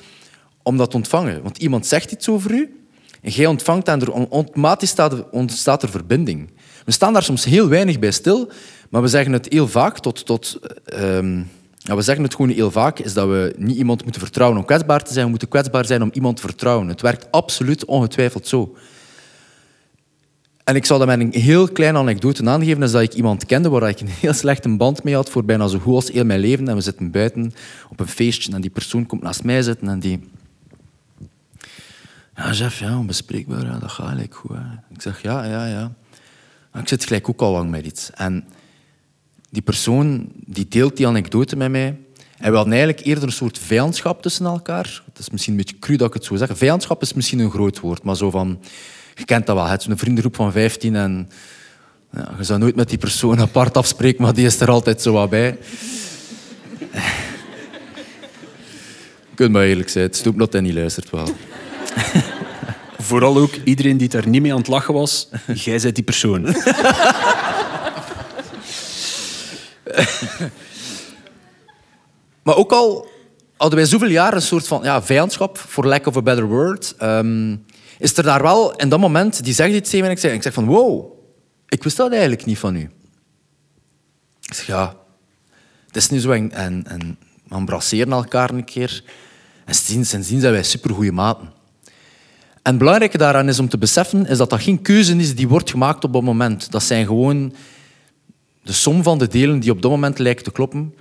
om 0.63 0.77
dat 0.77 0.89
te 0.89 0.95
ontvangen. 0.95 1.43
Want 1.43 1.57
iemand 1.57 1.85
zegt 1.85 2.11
iets 2.11 2.29
over 2.29 2.51
u 2.51 2.77
en 3.21 3.31
jij 3.31 3.45
ontvangt 3.45 3.87
en 3.87 4.01
er 4.01 4.27
automatisch 4.31 4.89
staat 4.89 5.29
ontstaat 5.31 5.83
er 5.83 5.89
verbinding. 5.89 6.49
We 6.85 6.91
staan 6.91 7.13
daar 7.13 7.23
soms 7.23 7.45
heel 7.45 7.67
weinig 7.67 7.99
bij 7.99 8.11
stil, 8.11 8.51
maar 8.89 9.01
we 9.01 9.07
zeggen 9.07 9.33
het 9.33 9.47
heel 9.49 9.67
vaak 9.67 9.99
tot, 9.99 10.25
tot 10.25 10.59
ehm, 10.85 11.41
we 11.95 12.01
zeggen 12.01 12.23
het 12.23 12.35
gewoon 12.35 12.51
heel 12.51 12.71
vaak, 12.71 12.99
is 12.99 13.13
dat 13.13 13.27
we 13.27 13.53
niet 13.57 13.77
iemand 13.77 14.03
moeten 14.03 14.21
vertrouwen 14.21 14.59
om 14.59 14.65
kwetsbaar 14.65 15.03
te 15.03 15.13
zijn. 15.13 15.23
We 15.23 15.29
moeten 15.29 15.47
kwetsbaar 15.47 15.85
zijn 15.85 16.01
om 16.01 16.09
iemand 16.13 16.35
te 16.35 16.41
vertrouwen. 16.41 16.87
Het 16.87 17.01
werkt 17.01 17.31
absoluut 17.31 17.85
ongetwijfeld 17.85 18.47
zo. 18.47 18.75
En 20.63 20.75
ik 20.75 20.85
zal 20.85 20.97
dat 20.97 21.07
met 21.07 21.19
een 21.19 21.41
heel 21.41 21.67
kleine 21.67 21.97
anekdote 21.97 22.49
aangeven. 22.49 22.83
Is 22.83 22.91
dat 22.91 23.01
ik 23.01 23.13
iemand 23.13 23.45
kende 23.45 23.69
waar 23.69 23.89
ik 23.89 23.99
een 23.99 24.07
heel 24.07 24.33
slechte 24.33 24.77
band 24.77 25.03
mee 25.03 25.15
had 25.15 25.29
voor 25.29 25.45
bijna 25.45 25.67
zo 25.67 25.79
goed 25.79 25.93
als 25.93 26.11
heel 26.11 26.25
mijn 26.25 26.39
leven. 26.39 26.67
En 26.67 26.75
we 26.75 26.81
zitten 26.81 27.11
buiten 27.11 27.53
op 27.89 27.99
een 27.99 28.07
feestje 28.07 28.53
en 28.53 28.61
die 28.61 28.69
persoon 28.69 29.05
komt 29.05 29.21
naast 29.21 29.43
mij 29.43 29.61
zitten 29.61 29.87
en 29.87 29.99
die... 29.99 30.29
Ja, 32.35 32.69
ja, 32.79 32.97
onbespreekbaar, 32.97 33.79
dat 33.79 33.91
gaat 33.91 34.05
eigenlijk 34.05 34.35
goed. 34.35 34.57
Ik 34.93 35.01
zeg, 35.01 35.21
ja, 35.21 35.43
ja, 35.43 35.65
ja. 35.65 35.91
Ik 36.79 36.87
zit 36.87 37.05
gelijk 37.05 37.29
ook 37.29 37.41
al 37.41 37.51
lang 37.51 37.69
met 37.69 37.85
iets. 37.85 38.11
En 38.11 38.45
die 39.49 39.61
persoon 39.61 40.27
die 40.45 40.67
deelt 40.67 40.97
die 40.97 41.07
anekdote 41.07 41.55
met 41.55 41.71
mij. 41.71 41.97
En 42.37 42.49
we 42.49 42.55
hadden 42.55 42.73
eigenlijk 42.73 43.05
eerder 43.05 43.23
een 43.23 43.31
soort 43.31 43.59
vijandschap 43.59 44.21
tussen 44.21 44.45
elkaar. 44.45 45.03
Het 45.05 45.19
is 45.19 45.29
misschien 45.29 45.53
een 45.53 45.59
beetje 45.59 45.79
cru 45.79 45.95
dat 45.95 46.07
ik 46.07 46.13
het 46.13 46.25
zo 46.25 46.35
zeg. 46.35 46.57
Vijandschap 46.57 47.01
is 47.01 47.13
misschien 47.13 47.39
een 47.39 47.51
groot 47.51 47.79
woord, 47.79 48.03
maar 48.03 48.15
zo 48.15 48.29
van... 48.31 48.59
Je 49.15 49.25
kent 49.25 49.45
dat 49.45 49.55
wel, 49.55 49.65
het 49.65 49.81
is 49.81 49.87
een 49.87 49.97
vriendengroep 49.97 50.35
van 50.35 50.51
15 50.51 50.95
en... 50.95 51.29
Ja, 52.13 52.31
je 52.37 52.43
zou 52.43 52.59
nooit 52.59 52.75
met 52.75 52.89
die 52.89 52.97
persoon 52.97 53.39
apart 53.39 53.77
afspreken, 53.77 54.21
maar 54.21 54.33
die 54.33 54.45
is 54.45 54.59
er 54.59 54.69
altijd 54.69 55.01
zo 55.01 55.11
wat 55.13 55.29
bij. 55.29 55.57
Je 59.29 59.43
kunt 59.43 59.51
maar 59.51 59.63
eerlijk 59.63 59.89
zijn, 59.89 60.05
het 60.05 60.15
stopt 60.15 60.37
dat 60.37 60.53
hij 60.53 60.61
niet 60.61 60.73
luistert 60.73 61.09
wel. 61.09 61.27
Vooral 62.97 63.37
ook 63.37 63.53
iedereen 63.63 63.97
die 63.97 64.09
daar 64.09 64.27
niet 64.27 64.41
mee 64.41 64.51
aan 64.51 64.57
het 64.57 64.67
lachen 64.67 64.93
was, 64.93 65.29
jij 65.53 65.79
bent 65.79 65.95
die 65.95 66.03
persoon. 66.03 66.45
Maar 72.43 72.55
ook 72.55 72.71
al 72.71 73.07
hadden 73.57 73.79
wij 73.79 73.87
zoveel 73.87 74.09
jaar 74.09 74.33
een 74.33 74.41
soort 74.41 74.67
van 74.67 74.83
ja, 74.83 75.03
vijandschap, 75.03 75.57
for 75.57 75.87
lack 75.87 76.05
of 76.05 76.17
a 76.17 76.21
better 76.21 76.45
word, 76.47 76.95
ehm, 76.97 77.55
is 77.97 78.17
er 78.17 78.23
daar 78.23 78.41
wel 78.41 78.75
in 78.75 78.89
dat 78.89 78.99
moment, 78.99 79.43
die 79.43 79.53
zegt 79.53 79.73
iets 79.73 79.89
tegen 79.89 80.05
mij 80.05 80.17
en 80.21 80.33
ik 80.33 80.41
zeg, 80.41 80.53
van 80.53 80.65
wow, 80.65 81.11
ik 81.67 81.83
wist 81.83 81.97
dat 81.97 82.11
eigenlijk 82.11 82.45
niet 82.45 82.57
van 82.57 82.75
u. 82.75 82.89
Ik 84.41 84.53
zeg 84.53 84.65
ja, 84.65 84.95
het 85.87 85.95
is 85.95 86.09
nu 86.09 86.19
zo 86.19 86.31
en, 86.31 86.51
en, 86.51 86.83
en 86.87 87.17
we 87.47 87.55
embrasseren 87.55 88.11
elkaar 88.11 88.49
een 88.49 88.65
keer. 88.65 89.03
En 89.65 89.73
sindsdien, 89.73 90.05
sindsdien 90.05 90.39
zijn 90.39 90.53
wij 90.53 90.63
supergoeie 90.63 91.11
maten. 91.11 91.53
En 92.61 92.73
het 92.73 92.77
belangrijke 92.77 93.17
daaraan 93.17 93.49
is 93.49 93.59
om 93.59 93.69
te 93.69 93.77
beseffen 93.77 94.25
is 94.25 94.37
dat 94.37 94.49
dat 94.49 94.61
geen 94.61 94.81
keuze 94.81 95.15
is 95.15 95.35
die 95.35 95.47
wordt 95.47 95.69
gemaakt 95.69 96.03
op 96.03 96.13
dat 96.13 96.21
moment. 96.21 96.71
Dat 96.71 96.83
zijn 96.83 97.05
gewoon 97.05 97.53
de 98.67 98.73
som 98.73 99.03
van 99.03 99.17
de 99.17 99.27
delen 99.27 99.59
die 99.59 99.71
op 99.71 99.81
dat 99.81 99.91
moment 99.91 100.19
lijken 100.19 100.43
te 100.43 100.51
kloppen, 100.51 100.93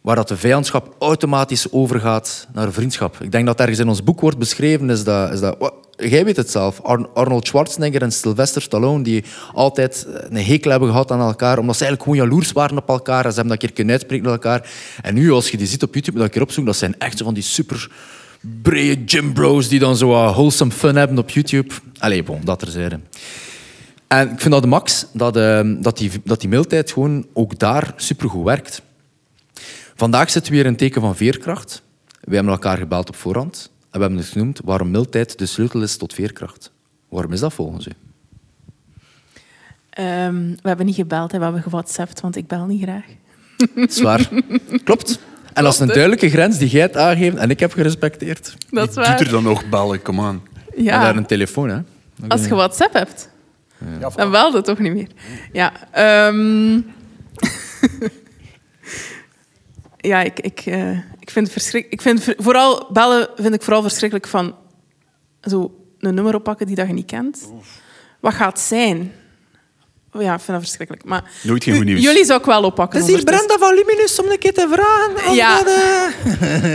waar 0.00 0.16
dat 0.16 0.28
de 0.28 0.36
vijandschap 0.36 0.94
automatisch 0.98 1.72
overgaat 1.72 2.48
naar 2.52 2.72
vriendschap. 2.72 3.16
Ik 3.20 3.32
denk 3.32 3.46
dat 3.46 3.60
ergens 3.60 3.78
in 3.78 3.88
ons 3.88 4.04
boek 4.04 4.20
wordt 4.20 4.38
beschreven, 4.38 4.90
is 4.90 5.04
dat... 5.04 5.32
Is 5.32 5.40
dat 5.40 5.72
jij 5.96 6.24
weet 6.24 6.36
het 6.36 6.50
zelf. 6.50 6.80
Arnold 7.14 7.46
Schwarzenegger 7.46 8.02
en 8.02 8.12
Sylvester 8.12 8.62
Stallone, 8.62 9.02
die 9.02 9.24
altijd 9.52 10.06
een 10.28 10.36
hekel 10.36 10.70
hebben 10.70 10.88
gehad 10.88 11.10
aan 11.10 11.20
elkaar, 11.20 11.58
omdat 11.58 11.76
ze 11.76 11.84
eigenlijk 11.84 12.02
gewoon 12.02 12.28
jaloers 12.28 12.52
waren 12.52 12.76
op 12.76 12.88
elkaar 12.88 13.24
en 13.24 13.30
ze 13.30 13.36
hebben 13.36 13.48
dat 13.48 13.58
keer 13.58 13.72
kunnen 13.72 13.92
uitspreken 13.92 14.24
naar 14.24 14.32
elkaar. 14.32 14.70
En 15.02 15.14
nu, 15.14 15.32
als 15.32 15.50
je 15.50 15.56
die 15.56 15.66
ziet 15.66 15.82
op 15.82 15.94
YouTube, 15.94 16.18
dat 16.18 16.30
keer 16.30 16.42
opzoeken, 16.42 16.72
dat 16.72 16.80
zijn 16.80 16.94
echt 16.98 17.18
zo 17.18 17.24
van 17.24 17.34
die 17.34 17.42
super 17.42 17.90
brede 18.62 19.02
gym 19.06 19.32
bros 19.32 19.68
die 19.68 19.78
dan 19.78 19.96
zo 19.96 20.08
wholesome 20.08 20.70
fun 20.70 20.96
hebben 20.96 21.18
op 21.18 21.30
YouTube. 21.30 21.74
Allee, 21.98 22.22
bon, 22.22 22.40
dat 22.44 22.58
terzijde. 22.58 23.00
En 24.06 24.30
ik 24.30 24.40
vind 24.40 24.52
dat 24.52 24.62
de 24.62 24.68
max, 24.68 25.06
dat, 25.12 25.36
uh, 25.36 25.60
dat, 25.78 25.98
die, 25.98 26.10
dat 26.24 26.40
die 26.40 26.48
mailtijd 26.48 26.92
gewoon 26.92 27.26
ook 27.32 27.58
daar 27.58 27.92
supergoed 27.96 28.44
werkt. 28.44 28.82
Vandaag 29.94 30.30
zitten 30.30 30.50
we 30.50 30.56
weer 30.56 30.66
in 30.66 30.72
een 30.72 30.78
teken 30.78 31.00
van 31.00 31.16
veerkracht. 31.16 31.82
We 32.20 32.34
hebben 32.34 32.52
elkaar 32.52 32.76
gebeld 32.76 33.08
op 33.08 33.16
voorhand. 33.16 33.70
En 33.90 33.98
we 33.98 34.00
hebben 34.00 34.18
het 34.18 34.28
genoemd 34.28 34.60
waarom 34.64 34.90
mailtijd 34.90 35.38
de 35.38 35.46
sleutel 35.46 35.82
is 35.82 35.96
tot 35.96 36.14
veerkracht. 36.14 36.70
Waarom 37.08 37.32
is 37.32 37.40
dat 37.40 37.52
volgens 37.52 37.86
u? 37.86 37.90
Um, 40.02 40.56
we 40.62 40.68
hebben 40.68 40.86
niet 40.86 40.94
gebeld, 40.94 41.32
hè. 41.32 41.38
we 41.38 41.44
hebben 41.44 41.62
gewhatsappt, 41.62 42.20
want 42.20 42.36
ik 42.36 42.46
bel 42.46 42.66
niet 42.66 42.82
graag. 42.82 43.04
Zwaar. 43.88 44.28
Klopt. 44.84 45.18
En 45.52 45.62
dat 45.64 45.72
is 45.72 45.78
een 45.78 45.86
duidelijke 45.86 46.30
grens 46.30 46.58
die 46.58 46.68
jij 46.68 46.80
hebt 46.80 46.96
aangegeven 46.96 47.38
en 47.38 47.50
ik 47.50 47.60
heb 47.60 47.72
gerespecteerd. 47.72 48.54
Dat 48.70 48.88
is 48.88 48.94
waar. 48.94 49.16
doet 49.16 49.26
er 49.26 49.32
dan 49.32 49.42
nog 49.42 49.68
bellen? 49.68 50.02
Kom 50.02 50.20
aan. 50.20 50.42
Ja. 50.76 50.94
En 50.94 51.00
daar 51.00 51.16
een 51.16 51.26
telefoon, 51.26 51.68
hè. 51.68 51.78
Als 52.28 52.44
je 52.44 52.54
WhatsApp 52.54 52.92
hebt, 52.92 53.28
dan 54.16 54.30
bel 54.30 54.56
je 54.56 54.62
toch 54.62 54.78
niet 54.78 54.92
meer. 54.94 55.08
Ja, 55.52 55.72
ehm, 55.92 56.74
ja 60.10 60.20
ik, 60.22 60.40
ik, 60.40 60.60
eh, 60.64 60.90
ik 61.20 61.30
vind 61.30 61.44
het 61.46 61.52
verschrikkelijk. 61.52 61.92
Ik 61.92 62.02
vind 62.02 62.34
vooral 62.44 62.88
bellen 62.92 63.28
vind 63.36 63.54
ik 63.54 63.62
vooral 63.62 63.82
verschrikkelijk 63.82 64.28
van 64.28 64.54
zo 65.42 65.74
een 66.00 66.14
nummer 66.14 66.34
oppakken 66.34 66.66
die 66.66 66.76
dat 66.76 66.86
je 66.86 66.92
niet 66.92 67.06
kent. 67.06 67.50
Wat 68.20 68.34
gaat 68.34 68.52
het 68.52 68.60
zijn? 68.60 69.12
Ja, 70.12 70.32
ik 70.34 70.40
vind 70.40 70.46
dat 70.46 70.60
verschrikkelijk. 70.60 71.04
Maar 71.04 71.30
Nooit 71.42 71.64
geen 71.64 71.76
goed 71.76 71.84
nieuws. 71.84 72.02
jullie 72.02 72.24
zou 72.24 72.40
ik 72.40 72.46
wel 72.46 72.62
oppakken. 72.62 73.02
ondertussen. 73.02 73.58
van 73.58 73.74
Luminus 73.74 74.20
om 74.20 74.30
een 74.30 74.38
keer 74.38 74.54
te 74.54 74.66
vragen. 74.70 75.34
Ja. 75.34 75.62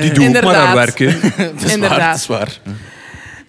Die 0.01 0.11
doe 0.11 0.11
ook 0.11 0.15
maar 0.17 0.25
Inderdaad. 0.25 0.55
haar 0.65 0.75
werk. 0.75 0.97
hè. 0.99 1.05
Dat 1.53 1.63
is 1.63 1.73
Inderdaad. 1.73 1.97
waar, 1.99 2.09
dat 2.09 2.17
is 2.17 2.27
waar. 2.27 2.59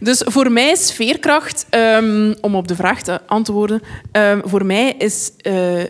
Dus 0.03 0.23
voor 0.25 0.53
mij 0.53 0.71
is 0.71 0.93
veerkracht, 0.93 1.67
ehm, 1.71 2.35
om 2.41 2.55
op 2.55 2.69
de 2.69 2.77
vraag 2.77 3.03
te 3.03 3.21
antwoorden, 3.27 3.83
ehm, 4.12 4.41
voor 4.45 4.67
mij 4.67 4.93
is 4.93 5.33
eh, 5.37 5.85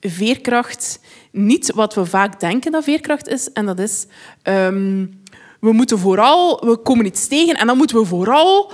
veerkracht 0.00 1.00
niet 1.32 1.72
wat 1.74 1.94
we 1.94 2.04
vaak 2.04 2.40
denken 2.40 2.72
dat 2.72 2.84
veerkracht 2.84 3.28
is. 3.28 3.52
En 3.52 3.66
dat 3.66 3.78
is, 3.78 4.06
ehm, 4.42 5.06
we 5.60 5.72
moeten 5.72 5.98
vooral, 5.98 6.66
we 6.66 6.76
komen 6.76 7.06
iets 7.06 7.26
tegen 7.26 7.54
en 7.54 7.66
dan 7.66 7.76
moeten 7.76 7.96
we 7.96 8.04
vooral 8.04 8.72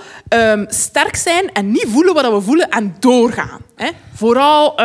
sterk 0.67 1.15
zijn 1.15 1.51
en 1.51 1.71
niet 1.71 1.85
voelen 1.87 2.13
wat 2.13 2.31
we 2.31 2.41
voelen 2.41 2.69
en 2.69 2.95
doorgaan. 2.99 3.61
Hè? 3.75 3.89
Vooral 4.13 4.81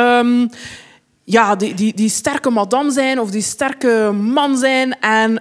ja, 1.25 1.57
die, 1.57 1.75
die, 1.75 1.95
die 1.95 2.09
sterke 2.09 2.51
madame 2.51 2.91
zijn 2.91 3.21
of 3.21 3.31
die 3.31 3.43
sterke 3.43 4.13
man 4.13 4.57
zijn 4.57 5.01
en... 5.01 5.41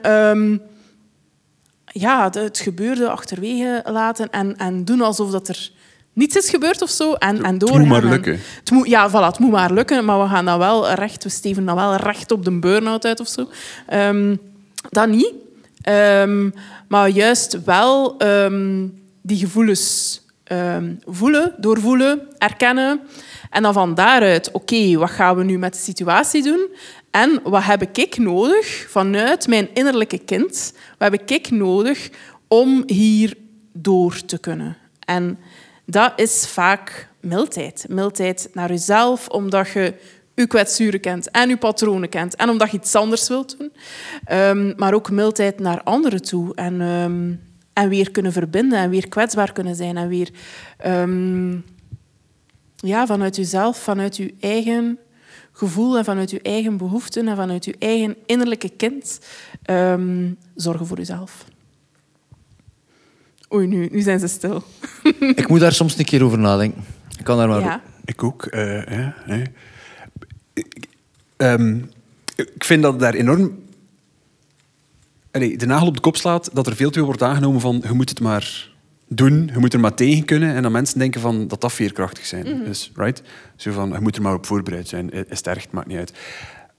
ja, 1.99 2.29
het 2.31 2.57
gebeurde 2.57 3.09
achterwege 3.09 3.83
laten 3.85 4.29
en, 4.29 4.57
en 4.57 4.85
doen 4.85 5.01
alsof 5.01 5.31
dat 5.31 5.47
er 5.47 5.71
niets 6.13 6.35
is 6.35 6.49
gebeurd 6.49 6.81
of 6.81 6.89
zo. 6.89 7.13
En, 7.13 7.43
en 7.43 7.51
moet 7.51 7.59
doorgaan. 7.59 7.87
maar 7.87 8.03
En 8.03 8.09
lukken. 8.09 8.39
Het 8.59 8.71
moet, 8.71 8.87
ja, 8.87 9.09
voilà, 9.09 9.25
het 9.25 9.39
moet 9.39 9.51
maar 9.51 9.73
lukken, 9.73 10.05
maar 10.05 10.21
we 10.21 10.27
gaan 10.27 10.45
dan 10.45 10.59
wel 10.59 10.91
recht, 10.91 11.23
we 11.23 11.29
steven 11.29 11.65
dan 11.65 11.75
wel 11.75 11.95
recht 11.95 12.31
op 12.31 12.45
de 12.45 12.59
burn-out 12.59 13.05
uit 13.05 13.19
of 13.19 13.27
zo. 13.27 13.49
Ehm, 13.87 14.35
dat 14.89 15.09
niet. 15.09 15.33
Ehm, 15.81 16.49
maar 16.87 17.09
juist 17.09 17.63
wel 17.63 18.17
ehm, 18.17 18.87
die 19.21 19.37
gevoelens 19.37 20.21
voelen, 21.05 21.53
doorvoelen, 21.57 22.21
erkennen. 22.37 22.99
En 23.49 23.63
dan 23.63 23.73
van 23.73 23.95
daaruit, 23.95 24.51
oké, 24.51 24.97
wat 24.97 25.09
gaan 25.09 25.35
we 25.35 25.43
nu 25.43 25.57
met 25.57 25.73
de 25.73 25.79
situatie 25.79 26.43
doen? 26.43 26.67
En 27.17 27.39
wat 27.43 27.63
heb 27.63 27.81
ik 27.81 28.17
nodig 28.17 28.85
vanuit 28.89 29.47
mijn 29.47 29.69
innerlijke 29.73 30.17
kind? 30.17 30.73
Wat 30.97 31.11
heb 31.11 31.29
ik 31.29 31.49
nodig 31.51 32.09
om 32.47 32.83
hier 32.85 33.33
door 33.73 34.25
te 34.25 34.39
kunnen? 34.39 34.77
En 34.99 35.39
dat 35.85 36.13
is 36.15 36.47
vaak 36.47 37.09
mildheid. 37.19 37.85
Mildheid 37.89 38.49
naar 38.53 38.69
jezelf, 38.69 39.27
omdat 39.27 39.69
je 39.69 39.93
je 40.35 40.47
kwetsuren 40.47 40.99
kent 40.99 41.31
en 41.31 41.49
je 41.49 41.57
patronen 41.57 42.09
kent 42.09 42.35
en 42.35 42.49
omdat 42.49 42.71
je 42.71 42.77
iets 42.77 42.95
anders 42.95 43.27
wilt 43.27 43.57
doen. 43.57 43.71
Ehm, 44.25 44.73
maar 44.75 44.93
ook 44.93 45.11
mildheid 45.11 45.59
naar 45.59 45.83
anderen 45.83 46.21
toe 46.21 46.55
en, 46.55 46.81
ehm, 46.81 47.33
en 47.73 47.89
weer 47.89 48.11
kunnen 48.11 48.31
verbinden 48.31 48.79
en 48.79 48.89
weer 48.89 49.07
kwetsbaar 49.07 49.51
kunnen 49.51 49.75
zijn 49.75 49.97
en 49.97 50.07
weer 50.07 50.29
ehm, 50.77 51.51
ja, 52.75 53.05
vanuit 53.05 53.35
jezelf, 53.35 53.77
vanuit 53.77 54.17
je 54.17 54.33
eigen 54.39 54.99
gevoel 55.57 55.97
en 55.97 56.03
vanuit 56.05 56.29
je 56.31 56.41
eigen 56.41 56.77
behoeften 56.77 57.27
en 57.27 57.35
vanuit 57.35 57.65
je 57.65 57.75
eigen 57.79 58.15
innerlijke 58.25 58.69
kind 58.69 59.19
ehm, 59.63 60.31
zorgen 60.55 60.87
voor 60.87 60.97
jezelf. 60.97 61.45
Oei, 63.53 63.67
nu, 63.67 63.87
nu 63.91 64.01
zijn 64.01 64.19
ze 64.19 64.27
stil. 64.27 64.63
Ik 65.35 65.47
moet 65.47 65.59
daar 65.59 65.73
soms 65.73 65.97
een 65.97 66.05
keer 66.05 66.23
over 66.23 66.37
nadenken. 66.39 66.83
Ik 67.17 67.23
kan 67.23 67.37
daar 67.37 67.47
maar... 67.47 67.59
Ja. 67.59 67.81
Ik 68.05 68.23
ook. 68.23 68.45
eh, 68.45 68.85
ja. 68.85 69.15
Ik- 70.53 70.87
ehm, 71.37 71.77
ik 72.35 72.63
vind 72.63 72.81
dat 72.83 72.99
daar 72.99 73.13
enorm... 73.13 73.59
Allee, 75.31 75.57
de 75.57 75.65
nagel 75.65 75.87
op 75.87 75.93
de 75.95 76.01
kop 76.01 76.17
slaat 76.17 76.49
dat 76.53 76.67
er 76.67 76.75
veel 76.75 76.89
te 76.89 76.93
veel 76.97 77.05
wordt 77.05 77.23
aangenomen 77.23 77.61
van 77.61 77.81
je 77.87 77.93
moet 77.93 78.09
het 78.09 78.19
maar 78.19 78.69
doen, 79.07 79.49
je 79.53 79.59
moet 79.59 79.73
er 79.73 79.79
maar 79.79 79.93
tegen 79.93 80.25
kunnen. 80.25 80.55
En 80.55 80.61
dat 80.61 80.71
mensen 80.71 80.99
denken 80.99 81.21
van, 81.21 81.47
dat 81.47 81.61
dat 81.61 81.73
veerkrachtig 81.73 82.25
zijn. 82.25 82.63
Dus, 82.63 82.91
right? 82.95 83.21
Zo 83.55 83.71
van, 83.71 83.89
je 83.89 83.99
moet 83.99 84.15
er 84.15 84.21
maar 84.21 84.33
op 84.33 84.45
voorbereid 84.45 84.87
zijn. 84.87 85.09
Is 85.11 85.23
het 85.37 85.47
erg, 85.47 85.65
maakt 85.71 85.87
niet 85.87 85.97
uit. 85.97 86.13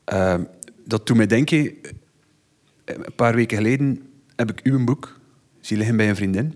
Ehm, 0.05 0.43
dat 0.87 1.07
doet 1.07 1.17
mij 1.17 1.27
denken... 1.27 1.59
eh, 1.59 2.95
Een 2.97 3.15
paar 3.17 3.35
weken 3.35 3.57
geleden 3.57 4.03
heb 4.37 4.51
ik 4.51 4.61
uw 4.63 4.85
boek 4.85 5.19
zien 5.61 5.79
liggen 5.79 5.97
bij 5.97 6.09
een 6.09 6.17
vriendin. 6.17 6.55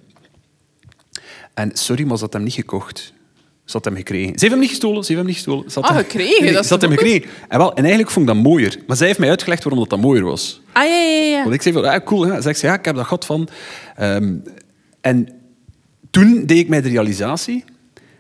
En 1.55 1.71
sorry, 1.77 2.05
maar 2.07 2.17
ze 2.17 2.23
had 2.25 2.33
hem 2.33 2.43
niet 2.43 2.53
gekocht. 2.53 3.13
Ze 3.65 3.73
had 3.77 3.85
hem 3.85 3.97
gekregen. 3.97 4.27
Ze 4.29 4.39
heeft 4.41 4.51
hem 4.51 4.59
niet 4.61 4.69
gestolen, 4.69 5.05
ze 5.05 5.13
heeft 5.13 5.19
hem 5.19 5.27
niet 5.27 5.35
gestolen. 5.35 5.71
Ze 5.71 5.81
had 5.81 5.89
Ah, 5.89 5.97
hem- 5.97 6.05
gekregen? 6.05 6.43
Nee, 6.45 6.53
Dat 6.53 6.61
is 6.63 6.67
ze 6.67 6.73
had 6.73 6.83
hem 6.83 6.91
gekregen. 6.91 7.31
En, 7.49 7.59
wel, 7.59 7.71
en 7.75 7.83
eigenlijk 7.83 8.11
vond 8.11 8.29
ik 8.29 8.35
dat 8.35 8.43
mooier. 8.43 8.79
Maar 8.87 8.97
zij 8.97 9.07
heeft 9.07 9.19
mij 9.19 9.29
uitgelegd 9.29 9.63
waarom 9.65 9.81
dat, 9.81 9.91
dat 9.91 10.01
mooier 10.01 10.25
was. 10.25 10.61
Ah, 10.73 10.85
ja, 10.85 10.95
ja, 10.95 11.23
ja. 11.25 11.43
Want 11.43 11.55
ik 11.55 11.63
zei 11.63 11.75
van, 11.75 11.83
ja, 11.85 12.01
cool. 12.01 12.27
Hè? 12.27 12.41
Zegt 12.41 12.59
ze, 12.59 12.67
ja, 12.67 12.75
ik 12.75 12.85
heb 12.85 12.95
dat 12.95 13.05
gehad 13.05 13.27
van... 13.27 13.49
Ehm, 13.97 14.35
en 15.01 15.29
toen 16.13 16.47
deed 16.47 16.59
ik 16.59 16.69
mij 16.69 16.81
de 16.81 16.89
realisatie 16.89 17.65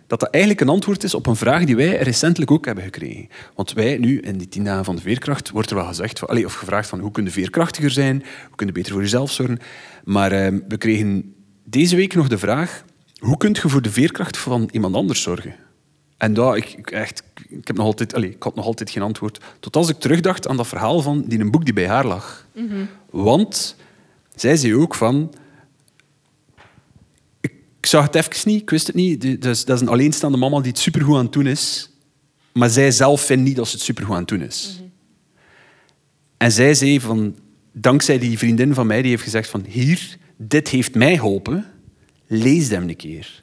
dat 0.07 0.21
dat 0.21 0.31
eigenlijk 0.31 0.63
een 0.63 0.69
antwoord 0.69 1.05
is 1.05 1.15
op 1.15 1.27
een 1.27 1.37
vraag 1.37 1.65
die 1.65 1.77
wij 1.77 1.97
recentelijk 1.97 2.51
ook 2.51 2.65
hebben 2.65 2.85
gekregen. 2.85 3.29
Want 3.55 3.73
wij 3.73 3.97
nu, 3.97 4.21
in 4.21 4.39
die 4.39 4.49
tien 4.49 4.65
dagen 4.65 4.85
van 4.85 4.97
de 4.97 5.03
veerkracht, 5.03 5.51
wordt 5.51 5.71
er 5.71 5.77
wel 5.77 5.85
gezegd, 5.85 6.19
van, 6.19 6.45
of 6.45 6.55
gevraagd 6.55 6.89
van 6.89 7.01
hoe 7.01 7.11
kun 7.11 7.25
je 7.25 7.31
veerkrachtiger 7.31 7.91
zijn, 7.91 8.17
hoe 8.47 8.57
kun 8.57 8.67
je 8.67 8.73
beter 8.73 8.93
voor 8.93 9.01
jezelf 9.01 9.31
zorgen. 9.31 9.59
Maar 10.05 10.33
ehm, 10.33 10.59
we 10.69 10.77
kregen 10.77 11.35
deze 11.65 11.97
week 11.97 12.15
nog 12.15 12.29
de 12.29 12.39
vraag, 12.39 12.85
hoe 13.19 13.37
kun 13.37 13.57
je 13.63 13.69
voor 13.69 13.83
de 13.83 13.91
veerkracht 13.91 14.37
van 14.37 14.69
iemand 14.73 14.95
anders 14.95 15.23
zorgen? 15.23 15.55
En 16.17 16.35
daar, 16.35 16.57
ik, 16.57 16.73
ik 16.73 16.91
echt, 16.91 17.23
ik, 17.49 17.67
heb 17.67 17.77
nog 17.77 17.87
altijd, 17.87 18.15
allee, 18.15 18.31
ik 18.31 18.43
had 18.43 18.55
nog 18.55 18.65
altijd 18.65 18.91
geen 18.91 19.03
antwoord. 19.03 19.41
Tot 19.61 19.77
als 19.77 19.89
ik 19.89 19.99
terugdacht 19.99 20.49
aan 20.49 20.57
dat 20.57 20.67
verhaal 20.67 21.01
van 21.01 21.25
die 21.27 21.41
een 21.41 21.51
boek 21.51 21.65
die 21.65 21.75
bij 21.75 21.89
haar 21.89 22.07
lag. 22.07 22.47
Want 23.11 23.77
zij 24.35 24.57
zei 24.57 24.75
ook 24.75 24.95
van... 24.95 25.33
Ik, 27.83 27.89
zag 27.89 28.05
het 28.05 28.15
even 28.15 28.49
niet, 28.51 28.63
ik 28.63 28.71
wist 28.71 28.87
het 28.87 28.97
niet. 28.97 29.21
Die- 29.21 29.39
Dat 29.39 29.69
is, 29.69 29.81
een 29.81 29.89
alleenstaande 29.89 30.39
mama 30.39 30.61
die 30.61 30.71
het 30.71 30.79
supergoed 30.81 31.17
aan 31.17 31.25
het 31.25 31.33
doen 31.33 31.47
is. 31.47 31.91
Maar 32.53 32.71
zij 32.71 32.91
zelf 32.91 33.21
vindt 33.21 33.45
niet 33.45 33.57
dat 33.57 33.67
ze 33.69 33.75
het 33.77 33.85
supergoed 33.85 34.13
aan 34.15 34.21
het 34.21 34.29
doen 34.29 34.43
is. 34.43 34.81
En 36.37 36.53
zij 36.53 36.75
zei 36.75 37.01
van... 37.01 37.35
Dankzij 37.75 38.19
die 38.19 38.39
vriendin 38.39 38.75
van 38.75 38.87
mij, 38.87 39.01
die 39.03 39.11
heeft 39.11 39.23
gezegd 39.23 39.49
van... 39.51 39.65
Hier, 39.69 40.17
dit 40.37 40.69
heeft 40.69 40.95
mij 40.95 41.17
geholpen. 41.17 41.67
Lees 42.27 42.69
hem 42.69 42.89
een 42.89 42.97
keer. 42.97 43.43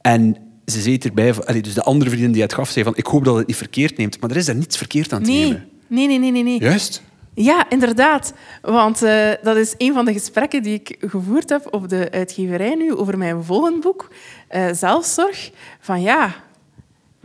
En 0.00 0.36
ze 0.66 0.80
zei 0.80 0.98
erbij... 0.98 1.34
van- 1.34 1.60
dus 1.60 1.74
de 1.74 1.82
andere 1.82 2.10
vriendin 2.10 2.32
die 2.32 2.42
het 2.42 2.52
gaf, 2.54 2.70
zei 2.70 2.84
van... 2.84 2.96
Ik 2.96 3.06
hoop 3.06 3.24
dat 3.24 3.36
het 3.36 3.46
niet 3.46 3.56
verkeerd 3.56 3.96
neemt. 3.96 4.20
Maar 4.20 4.30
er 4.30 4.36
is 4.36 4.46
daar 4.46 4.54
niets 4.54 4.76
verkeerd 4.76 5.12
aan 5.12 5.22
te 5.22 5.30
Nee. 5.30 5.40
nemen. 5.44 5.68
Nee, 5.86 6.06
nee, 6.06 6.18
nee, 6.18 6.30
nee. 6.30 6.42
nee. 6.42 6.60
Juist. 6.60 7.02
Ja, 7.34 7.70
inderdaad. 7.70 8.32
Want 8.62 9.02
eh, 9.02 9.30
dat 9.42 9.56
is 9.56 9.74
een 9.78 9.94
van 9.94 10.04
de 10.04 10.12
gesprekken 10.12 10.62
die 10.62 10.74
ik 10.74 10.96
gevoerd 11.00 11.48
heb 11.48 11.74
op 11.74 11.88
de 11.88 12.08
uitgeverij 12.10 12.74
nu 12.74 12.94
over 12.94 13.18
mijn 13.18 13.44
volgende 13.44 13.78
boek, 13.78 14.08
eh, 14.48 14.68
Zelfzorg. 14.72 15.50
Van 15.80 16.02
ja, 16.02 16.34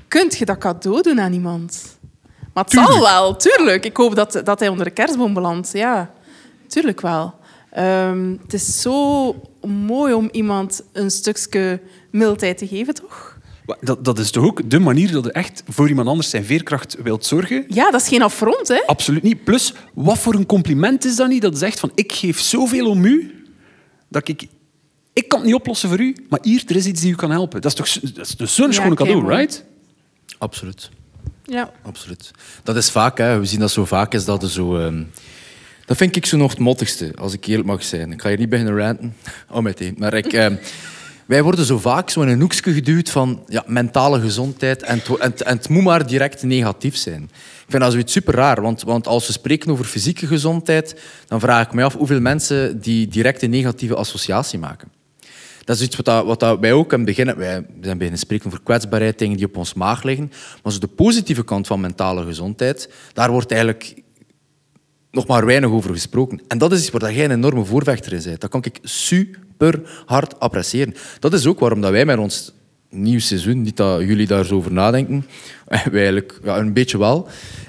kunt 0.08 0.38
je 0.38 0.46
dat 0.46 0.58
cadeau 0.58 1.02
doen 1.02 1.20
aan 1.22 1.34
iemand? 1.34 1.98
Maar 2.54 2.64
het 2.64 2.74
zal 2.74 3.00
wel, 3.02 3.36
tuurlijk. 3.36 3.86
Ik 3.86 3.98
hoop 3.98 4.16
dat, 4.16 4.42
dat 4.44 4.60
hij 4.60 4.70
onder 4.70 4.86
de 4.86 4.92
kerstboom 4.92 5.34
belandt. 5.34 5.72
Ja, 5.72 6.12
tuurlijk 6.68 7.02
wel. 7.02 7.34
Ehm, 7.72 8.36
het 8.42 8.54
is 8.54 8.82
zo 8.82 9.36
mooi 9.68 10.14
om 10.14 10.30
iemand 10.32 10.84
een 10.94 11.12
stukje 11.12 11.80
mildheid 12.12 12.58
te 12.58 12.68
geven, 12.68 12.94
toch? 12.94 13.37
Dat, 13.82 14.06
dat 14.06 14.20
is 14.20 14.32
toch 14.32 14.44
ook 14.44 14.70
de 14.70 14.80
manier 14.80 15.12
dat 15.12 15.24
je 15.24 15.32
echt 15.32 15.64
voor 15.68 15.90
iemand 15.90 16.08
anders 16.08 16.30
zijn 16.30 16.46
veerkracht 16.46 16.98
wilt 17.04 17.26
zorgen? 17.26 17.66
Ja, 17.68 17.92
dat 17.92 18.02
is 18.02 18.08
geen 18.08 18.22
affront, 18.22 18.68
hè? 18.68 18.84
Absoluut 18.86 19.24
niet. 19.24 19.44
Plus, 19.44 19.74
wat 19.94 20.18
voor 20.18 20.34
een 20.34 20.46
compliment 20.46 21.06
is 21.06 21.16
dat 21.16 21.30
niet? 21.30 21.42
Dat 21.42 21.58
zegt 21.58 21.80
van, 21.80 21.92
ik 21.96 22.12
geef 22.12 22.40
zoveel 22.40 22.90
om 22.90 23.06
u, 23.06 23.44
dat 24.10 24.28
ik... 24.28 24.48
Ik 25.14 25.28
kan 25.28 25.40
het 25.40 25.48
niet 25.48 25.58
oplossen 25.58 25.90
voor 25.90 26.00
u, 26.00 26.16
maar 26.30 26.40
hier, 26.42 26.64
er 26.68 26.76
is 26.76 26.86
iets 26.86 27.02
die 27.02 27.12
u 27.12 27.16
kan 27.16 27.32
helpen. 27.32 27.62
Dat 27.62 27.72
is 27.72 27.78
toch 27.78 28.12
dat 28.14 28.26
is 28.28 28.36
dus 28.36 28.56
zo'n 28.56 28.72
Ja, 28.72 28.94
cadeau, 28.94 29.28
right? 29.28 29.64
Absoluut. 30.38 30.90
Ja. 31.44 31.72
Absoluut. 31.84 32.32
Dat 32.64 32.76
is 32.76 32.90
vaak, 32.92 33.18
hè. 33.18 33.40
we 33.40 33.46
zien 33.46 33.60
dat 33.60 33.72
zo 33.72 33.86
vaak, 33.86 34.14
is 34.14 34.26
dat 34.26 34.44
er 34.44 34.50
zo... 34.50 34.78
ehm, 34.78 35.04
Dat 35.86 35.98
vind 35.98 36.16
ik 36.16 36.26
zo 36.26 36.38
nog 36.38 36.52
het 36.52 36.60
mottigste, 36.60 37.12
als 37.16 37.34
ik 37.34 37.46
eerlijk 37.46 37.68
mag 37.68 37.84
zijn. 37.84 38.12
Ik 38.12 38.22
ga 38.22 38.30
hier 38.30 38.38
niet 38.38 38.50
beginnen 38.50 38.78
ranten, 38.78 39.16
oh 39.52 39.62
meteen. 39.62 39.96
Maar 39.98 40.14
ik, 40.14 40.34
ehm, 40.34 40.56
wij 41.28 41.44
worden 41.44 41.66
zo 41.66 41.78
vaak 41.78 42.10
zo 42.10 42.22
in 42.22 42.28
een 42.28 42.42
hoekje 42.42 42.74
geduwd 42.74 43.10
van 43.10 43.44
ja, 43.48 43.64
mentale 43.66 44.20
gezondheid 44.20 44.84
en 44.84 45.02
het, 45.38 45.70
moet 45.70 45.84
maar 45.84 46.08
direct 46.08 46.44
negatief 46.44 46.98
zijn. 46.98 47.24
Ik 47.24 47.74
vind 47.74 47.82
dat 47.82 47.92
zoiets 47.92 48.14
super 48.14 48.34
raar, 48.34 48.62
want, 48.62 48.84
want 48.84 49.08
als 49.08 49.28
we 49.28 49.34
spreken 49.34 49.72
over 49.72 49.86
fysieke 49.86 50.28
gezondheid, 50.28 51.02
dan 51.28 51.40
vraag 51.40 51.66
ik 51.66 51.74
me 51.74 51.84
af 51.84 51.94
hoeveel 51.94 52.20
mensen 52.20 52.80
die 52.82 53.08
direct 53.08 53.42
een 53.42 53.50
negatieve 53.50 53.96
associatie 53.96 54.60
maken. 54.60 54.92
Dat 55.64 55.76
is 55.76 55.82
iets 55.82 55.96
wat, 55.96 56.26
wat 56.26 56.40
dat 56.40 56.60
wij 56.60 56.74
ook 56.74 56.92
in 56.92 56.98
het 56.98 57.08
begin... 57.08 57.36
Wij 57.36 57.66
zijn 57.82 57.98
beginnen 57.98 58.20
spreken 58.20 58.48
over 58.48 58.62
kwetsbaarheid, 58.64 59.20
dingen 59.20 59.38
die 59.38 59.46
op 59.46 59.58
ons 59.58 59.74
maag 59.74 60.04
liggen. 60.04 60.32
Maar 60.64 60.72
zo 60.72 60.80
de 60.80 60.88
positieve 60.88 61.44
kant 61.44 61.68
van 61.68 61.80
mentale 61.80 62.26
gezondheid, 62.26 62.90
daar 63.14 63.32
wordt 63.32 63.52
eigenlijk 63.52 64.02
nog 65.18 65.28
maar 65.28 65.46
weinig 65.46 65.70
over 65.70 65.92
gesproken. 65.92 66.42
En 66.48 66.58
dat 66.58 66.72
is 66.72 66.80
iets 66.80 66.90
waar 66.90 67.14
jij 67.14 67.26
een 67.26 67.32
enorme 67.32 67.66
voorvechter 67.66 68.14
in 68.14 68.22
bent. 68.24 68.42
Dat 68.42 68.50
kan 68.50 68.64
ik 68.64 68.80
super 68.84 69.82
hard 70.06 70.40
appreciëren. 70.40 70.94
Dat 71.20 71.34
is 71.34 71.46
ook 71.46 71.60
waarom 71.60 71.82
dat 71.82 71.92
wij 71.92 72.06
met 72.06 72.18
ons 72.18 72.54
nieuw 72.90 73.20
seizoen, 73.20 73.62
niet 73.62 73.78
dat 73.78 74.02
jullie 74.02 74.28
daar 74.28 74.46
zo 74.46 74.56
over 74.56 74.72
nadenken, 74.74 75.26
wij 75.68 75.80
eigenlijk 75.92 76.40
ja, 76.44 76.58
een 76.58 76.74
beetje 76.74 76.98
wel, 76.98 77.28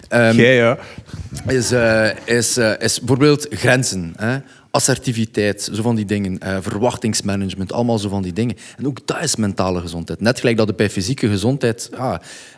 ehm, 0.08 0.36
Jij, 0.36 0.54
ja. 0.54 0.78
is, 1.46 1.72
eh, 1.72 2.10
is, 2.24 2.56
eh, 2.56 2.72
is 2.78 2.98
bijvoorbeeld 2.98 3.46
grenzen. 3.50 4.12
Hè? 4.16 4.38
Assertiviteit, 4.70 5.68
zo 5.72 5.82
van 5.82 5.94
die 5.94 6.04
dingen. 6.04 6.38
eh, 6.38 6.56
verwachtingsmanagement, 6.60 7.72
allemaal 7.72 7.98
zo 7.98 8.08
van 8.08 8.22
die 8.22 8.32
dingen. 8.32 8.56
En 8.76 8.86
ook 8.86 9.06
dat 9.06 9.22
is 9.22 9.36
mentale 9.36 9.80
gezondheid. 9.80 10.20
Net 10.20 10.38
gelijk 10.40 10.56
dat 10.56 10.66
je 10.68 10.74
bij 10.74 10.90
fysieke 10.90 11.28
gezondheid 11.28 11.90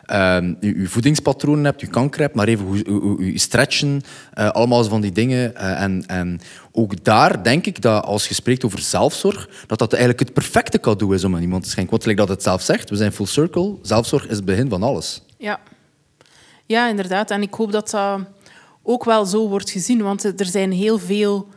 ehm, 0.05 0.53
je, 0.59 0.87
voedingspatronen 0.87 1.65
hebt, 1.65 1.81
je 1.81 1.87
kanker 1.87 2.21
hebt, 2.21 2.35
maar 2.35 2.47
even 2.47 2.65
hoe- 2.65 3.31
je 3.33 3.39
stretchen, 3.39 4.01
eh, 4.33 4.49
allemaal 4.49 4.83
zo 4.83 4.89
van 4.89 5.01
die 5.01 5.11
dingen. 5.11 5.55
eh, 5.55 5.81
en, 5.81 6.03
en 6.07 6.39
ook 6.71 7.03
daar 7.03 7.43
denk 7.43 7.65
ik 7.65 7.81
dat 7.81 8.03
als 8.03 8.27
je 8.27 8.33
spreekt 8.33 8.65
over 8.65 8.79
zelfzorg, 8.79 9.49
dat 9.67 9.79
dat 9.79 9.91
eigenlijk 9.93 10.23
het 10.23 10.33
perfecte 10.33 10.79
cadeau 10.79 11.15
is 11.15 11.23
om 11.23 11.35
aan 11.35 11.41
iemand 11.41 11.63
te 11.63 11.69
schenken. 11.69 11.91
Want 11.91 12.01
gelijk 12.01 12.19
dat 12.19 12.29
het 12.29 12.43
zelf 12.43 12.61
zegt, 12.61 12.89
we 12.89 12.95
zijn 12.95 13.11
full 13.11 13.25
circle, 13.25 13.75
zelfzorg 13.81 14.27
is 14.27 14.35
het 14.35 14.45
begin 14.45 14.69
van 14.69 14.83
alles. 14.83 15.21
Ja. 15.37 15.59
ja, 16.65 16.89
inderdaad. 16.89 17.31
En 17.31 17.41
ik 17.41 17.53
hoop 17.53 17.71
dat 17.71 17.89
dat 17.89 18.19
ook 18.83 19.03
wel 19.03 19.25
zo 19.25 19.47
wordt 19.49 19.69
gezien. 19.69 20.01
Want 20.01 20.23
er 20.39 20.45
zijn 20.45 20.71
heel 20.71 20.99
veel 20.99 21.47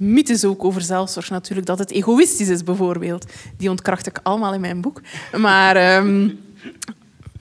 mythes 0.00 0.44
ook 0.44 0.64
over 0.64 0.82
zelfzorg 0.82 1.30
natuurlijk. 1.30 1.66
Dat 1.66 1.78
het 1.78 1.90
egoïstisch 1.90 2.48
is, 2.48 2.64
bijvoorbeeld. 2.64 3.26
Die 3.56 3.70
ontkracht 3.70 4.06
ik 4.06 4.20
allemaal 4.22 4.54
in 4.54 4.60
mijn 4.60 4.80
boek. 4.80 5.00
Maar, 5.36 5.76
ehm, 5.76 6.28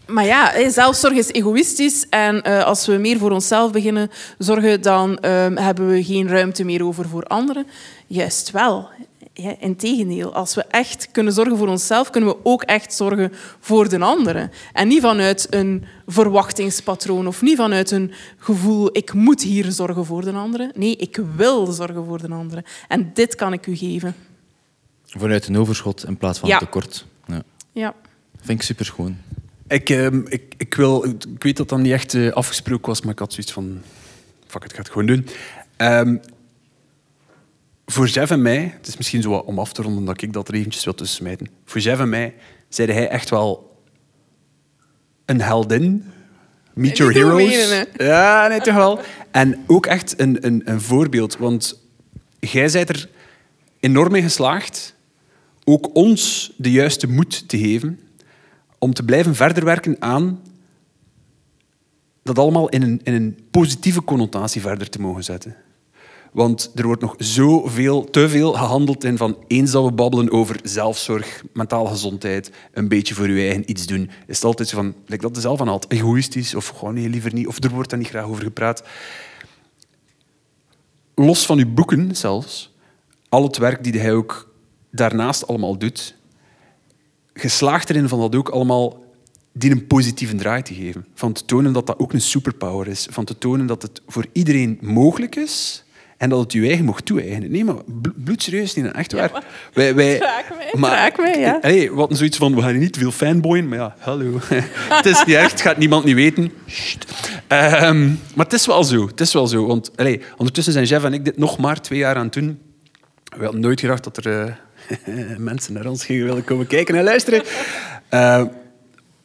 maar 0.07 0.25
ja, 0.25 0.69
zelfzorg 0.69 1.13
is 1.13 1.31
egoïstisch. 1.31 2.05
En 2.09 2.41
eh, 2.41 2.63
als 2.63 2.85
we 2.85 2.93
meer 2.93 3.17
voor 3.17 3.31
onszelf 3.31 3.71
beginnen 3.71 4.09
zorgen, 4.37 4.81
dan 4.81 5.17
ehm, 5.17 5.55
hebben 5.55 5.87
we 5.87 6.03
geen 6.03 6.27
ruimte 6.27 6.63
meer 6.63 6.85
over 6.85 7.07
voor 7.09 7.23
anderen. 7.23 7.65
Juist 8.07 8.51
wel. 8.51 8.89
Ja, 9.41 9.55
integendeel, 9.59 10.33
als 10.33 10.55
we 10.55 10.63
echt 10.63 11.11
kunnen 11.11 11.33
zorgen 11.33 11.57
voor 11.57 11.67
onszelf, 11.67 12.09
kunnen 12.09 12.29
we 12.29 12.37
ook 12.43 12.63
echt 12.63 12.93
zorgen 12.93 13.31
voor 13.59 13.89
de 13.89 13.99
anderen. 13.99 14.51
En 14.73 14.87
niet 14.87 15.01
vanuit 15.01 15.47
een 15.49 15.85
verwachtingspatroon 16.07 17.27
of 17.27 17.41
niet 17.41 17.57
vanuit 17.57 17.91
een 17.91 18.11
gevoel, 18.37 18.89
ik 18.91 19.13
moet 19.13 19.41
hier 19.41 19.71
zorgen 19.71 20.05
voor 20.05 20.23
de 20.23 20.31
anderen. 20.31 20.71
Nee, 20.75 20.95
ik 20.95 21.21
wil 21.35 21.65
zorgen 21.65 22.05
voor 22.05 22.21
de 22.21 22.27
anderen. 22.33 22.63
En 22.87 23.11
dit 23.13 23.35
kan 23.35 23.53
ik 23.53 23.67
u 23.67 23.75
geven. 23.75 24.15
Vanuit 25.05 25.47
een 25.47 25.57
overschot 25.57 26.05
in 26.07 26.17
plaats 26.17 26.39
van 26.39 26.49
Ja. 26.49 26.57
tekort. 26.57 27.05
Ja. 27.25 27.43
Ja. 27.71 27.95
Vind 28.41 28.59
ik 28.59 28.65
super 28.65 28.85
schoon. 28.85 29.17
Ik, 29.67 29.89
ehm, 29.89 30.21
ik, 30.27 30.53
ik, 30.57 30.73
wil, 30.73 31.05
ik 31.05 31.43
weet 31.43 31.57
dat 31.57 31.69
dat 31.69 31.79
niet 31.79 31.91
echt 31.91 32.13
eh, 32.13 32.31
afgesproken 32.31 32.87
was, 32.87 33.01
maar 33.01 33.11
ik 33.13 33.19
had 33.19 33.33
zoiets 33.33 33.51
van... 33.51 33.81
Fuck 34.47 34.63
it, 34.63 34.69
ik 34.69 34.75
ga 34.75 34.81
het 34.81 34.91
gewoon 34.91 35.07
doen. 35.07 35.27
Ehm, 35.77 36.17
voor 37.91 38.07
Jeff 38.07 38.31
en 38.31 38.41
mij, 38.41 38.73
het 38.77 38.87
is 38.87 38.97
misschien 38.97 39.21
zo 39.21 39.33
om 39.33 39.59
af 39.59 39.73
te 39.73 39.81
ronden 39.81 40.05
dat 40.05 40.21
ik 40.21 40.33
dat 40.33 40.47
er 40.47 40.53
eventjes 40.53 40.83
wil 40.83 40.95
tussen 40.95 41.17
smijten. 41.17 41.47
Voor 41.65 41.81
Jeff 41.81 42.01
en 42.01 42.09
mij 42.09 42.33
zeide 42.67 42.93
hij 42.93 43.07
echt 43.07 43.29
wel 43.29 43.81
een 45.25 45.41
heldin. 45.41 46.05
Meet 46.73 46.97
your 46.97 47.13
heroes. 47.13 47.85
ja, 47.97 48.47
nee, 48.47 48.61
toch 48.61 48.75
wel. 48.75 48.99
En 49.31 49.63
ook 49.67 49.85
echt 49.85 50.19
een, 50.19 50.45
een, 50.45 50.61
een 50.65 50.81
voorbeeld, 50.81 51.37
want 51.37 51.81
jij 52.39 52.71
bent 52.71 52.89
er 52.89 53.09
enorm 53.79 54.15
in 54.15 54.23
geslaagd 54.23 54.95
ook 55.63 55.95
ons 55.95 56.51
de 56.57 56.71
juiste 56.71 57.07
moed 57.07 57.49
te 57.49 57.57
geven 57.57 57.99
om 58.77 58.93
te 58.93 59.03
blijven 59.03 59.35
verder 59.35 59.65
werken 59.65 59.95
aan 59.99 60.41
dat 62.23 62.39
allemaal 62.39 62.69
in 62.69 62.81
een, 62.81 62.99
in 63.03 63.13
een 63.13 63.37
positieve 63.51 64.03
connotatie 64.03 64.61
verder 64.61 64.89
te 64.89 65.01
mogen 65.01 65.23
zetten. 65.23 65.55
Want 66.31 66.71
er 66.75 66.85
wordt 66.85 67.01
nog 67.01 67.15
zoveel, 67.17 68.09
te 68.09 68.29
veel 68.29 68.53
gehandeld 68.53 69.03
in 69.03 69.17
van 69.17 69.37
eens 69.47 69.71
dat 69.71 69.85
we 69.85 69.91
babbelen 69.91 70.31
over 70.31 70.59
zelfzorg, 70.63 71.43
mentale 71.53 71.89
gezondheid, 71.89 72.51
een 72.71 72.87
beetje 72.87 73.13
voor 73.13 73.29
je 73.29 73.41
eigen 73.41 73.69
iets 73.69 73.85
doen, 73.85 74.09
is 74.27 74.35
het 74.35 74.45
altijd 74.45 74.67
zo 74.69 74.75
van, 74.77 74.95
like 75.05 75.21
dat 75.21 75.35
is 75.35 75.41
zelf 75.41 75.61
aan 75.61 75.79
egoïstisch, 75.87 76.55
of 76.55 76.67
gewoon 76.67 77.09
liever 77.09 77.33
niet, 77.33 77.47
of 77.47 77.63
er 77.63 77.69
wordt 77.69 77.89
daar 77.89 77.99
niet 77.99 78.07
graag 78.07 78.25
over 78.25 78.43
gepraat. 78.43 78.83
Los 81.15 81.45
van 81.45 81.57
uw 81.57 81.73
boeken 81.73 82.15
zelfs, 82.15 82.73
al 83.29 83.43
het 83.43 83.57
werk 83.57 83.83
die 83.83 83.99
hij 83.99 84.13
ook 84.13 84.53
daarnaast 84.91 85.47
allemaal 85.47 85.77
doet, 85.77 86.15
geslaagd 87.33 87.89
erin 87.89 88.07
van 88.07 88.19
dat 88.19 88.35
ook 88.35 88.49
allemaal 88.49 89.03
die 89.53 89.71
een 89.71 89.87
positieve 89.87 90.35
draai 90.35 90.61
te 90.61 90.73
geven. 90.73 91.05
Van 91.13 91.33
te 91.33 91.45
tonen 91.45 91.73
dat 91.73 91.87
dat 91.87 91.99
ook 91.99 92.13
een 92.13 92.21
superpower 92.21 92.87
is. 92.87 93.07
Van 93.09 93.25
te 93.25 93.37
tonen 93.37 93.65
dat 93.65 93.81
het 93.81 94.01
voor 94.07 94.25
iedereen 94.31 94.77
mogelijk 94.81 95.35
is 95.35 95.83
en 96.19 96.29
dat 96.29 96.39
het 96.39 96.53
je 96.53 96.67
eigen 96.67 96.85
mocht 96.85 97.05
toe-eigenen. 97.05 97.51
Nee, 97.51 97.63
maar 97.63 97.75
bl- 97.85 98.09
bloedserieus 98.15 98.75
niet, 98.75 98.91
echt 98.91 99.11
waar. 99.13 99.43
wij, 99.73 99.95
wij, 99.95 100.17
Raak 100.17 100.45
raak 100.79 101.17
mij, 101.17 101.39
ja. 101.39 101.57
Hey, 101.61 101.91
wat 101.91 102.09
een 102.09 102.15
zoiets 102.15 102.37
van, 102.37 102.55
we 102.55 102.61
gaan 102.61 102.77
niet 102.77 102.97
veel 102.97 103.11
fanboyen, 103.11 103.67
maar 103.67 103.77
ja, 103.77 103.95
hallo. 103.99 104.39
het 104.97 105.05
is 105.05 105.23
niet 105.25 105.35
echt, 105.35 105.51
het 105.51 105.61
gaat 105.61 105.77
niemand 105.77 106.03
niet 106.03 106.15
weten. 106.15 106.51
Ehm, 107.47 108.07
maar 108.35 108.45
het 108.45 108.53
is 108.53 108.65
wel 108.65 108.83
zo, 108.83 109.07
het 109.07 109.21
is 109.21 109.33
wel 109.33 109.47
zo. 109.47 109.65
Want 109.65 109.91
ondertussen 110.37 110.73
zijn 110.73 110.85
Jeff 110.85 111.05
en 111.05 111.13
ik 111.13 111.25
dit 111.25 111.37
nog 111.37 111.57
maar 111.57 111.81
twee 111.81 111.99
jaar 111.99 112.15
aan 112.15 112.23
het 112.23 112.33
doen. 112.33 112.59
We 113.37 113.43
hadden 113.43 113.61
nooit 113.61 113.79
gedacht 113.79 114.03
dat 114.03 114.17
er 114.17 114.55
eh, 115.05 115.37
mensen 115.37 115.73
naar 115.73 115.85
ons 115.85 116.05
gingen 116.05 116.25
willen 116.25 116.43
komen 116.43 116.67
kijken 116.67 116.95
en 116.95 117.03
luisteren. 117.03 117.43
Eh, 118.09 118.43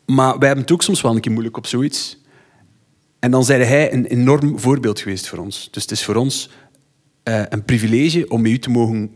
maar 0.06 0.38
wij 0.38 0.46
hebben 0.46 0.64
het 0.64 0.72
ook 0.72 0.82
soms 0.82 1.00
wel 1.00 1.14
een 1.14 1.20
keer 1.20 1.32
moeilijk 1.32 1.56
op 1.56 1.66
zoiets. 1.66 2.22
En 3.18 3.30
dan 3.30 3.44
zei 3.44 3.62
hij 3.62 3.92
een 3.92 4.04
enorm 4.06 4.58
voorbeeld 4.58 5.00
geweest 5.00 5.28
voor 5.28 5.38
ons. 5.38 5.68
Dus 5.70 5.82
het 5.82 5.90
is 5.92 6.04
voor 6.04 6.14
ons 6.14 6.50
eh, 7.24 7.42
een 7.48 7.64
privilege 7.64 8.28
om 8.28 8.40
met 8.42 8.50
u 8.50 8.58
te 8.58 8.70
mogen 8.70 9.10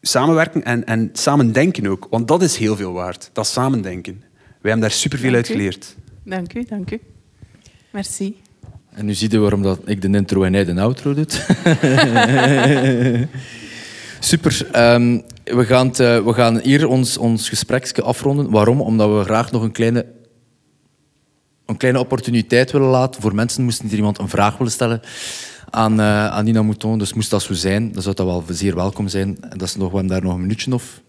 samenwerken 0.00 0.64
en, 0.64 0.84
en 0.86 1.10
samen 1.12 1.52
denken 1.52 1.86
ook. 1.86 2.06
Want 2.10 2.28
dat 2.28 2.42
is 2.42 2.56
heel 2.56 2.76
veel 2.76 2.92
waard, 2.92 3.30
dat 3.32 3.46
samendenken. 3.46 4.22
Wij 4.32 4.70
hebben 4.70 4.80
daar 4.80 4.90
superveel 4.90 5.32
Dank 5.32 5.44
uit 5.44 5.54
u. 5.54 5.58
geleerd. 5.58 5.96
Dank 6.24 6.54
u, 6.54 6.64
dank 6.68 6.90
u. 6.90 7.00
Merci. 7.90 8.36
En 8.94 9.04
nu 9.04 9.14
zie 9.14 9.30
je 9.30 9.38
waarom 9.38 9.62
dat 9.62 9.80
ik 9.84 10.02
de 10.02 10.08
intro 10.08 10.42
en 10.42 10.52
hij 10.52 10.64
de 10.64 10.80
outro 10.80 11.14
doet. 11.14 11.32
Super. 14.20 14.68
Ehm, 14.72 15.20
we, 15.44 15.64
gaan 15.64 15.90
eh, 15.90 16.24
we 16.24 16.32
gaan 16.32 16.58
hier 16.58 16.88
ons, 16.88 17.18
ons 17.18 17.48
gespreksje 17.48 18.02
afronden. 18.02 18.50
Waarom? 18.50 18.80
Omdat 18.80 19.18
we 19.18 19.24
graag 19.24 19.52
nog 19.52 19.62
een 19.62 19.72
kleine, 19.72 20.06
een 21.66 21.76
kleine 21.76 22.00
opportuniteit 22.00 22.70
willen 22.70 22.88
laten 22.88 23.22
voor 23.22 23.34
mensen. 23.34 23.64
Moest 23.64 23.82
er 23.82 23.94
iemand 23.94 24.18
een 24.18 24.28
vraag 24.28 24.56
willen 24.56 24.72
stellen 24.72 25.00
aan, 25.72 26.00
eh, 26.00 26.26
aan 26.26 26.44
Nina 26.44 26.62
Mouton. 26.62 26.98
Dus 26.98 27.12
moest 27.12 27.30
dat 27.30 27.42
zo 27.42 27.52
zijn, 27.52 27.92
dan 27.92 28.02
zou 28.02 28.14
dat 28.14 28.26
wel 28.26 28.44
zeer 28.48 28.74
welkom 28.74 29.08
zijn. 29.08 29.36
En 29.40 29.58
dat 29.58 29.68
is 29.68 29.76
nog, 29.76 29.90
we 29.90 29.96
hebben 29.96 30.12
daar 30.12 30.22
nog 30.22 30.34
een 30.34 30.40
minuutje 30.40 30.74
of... 30.74 31.00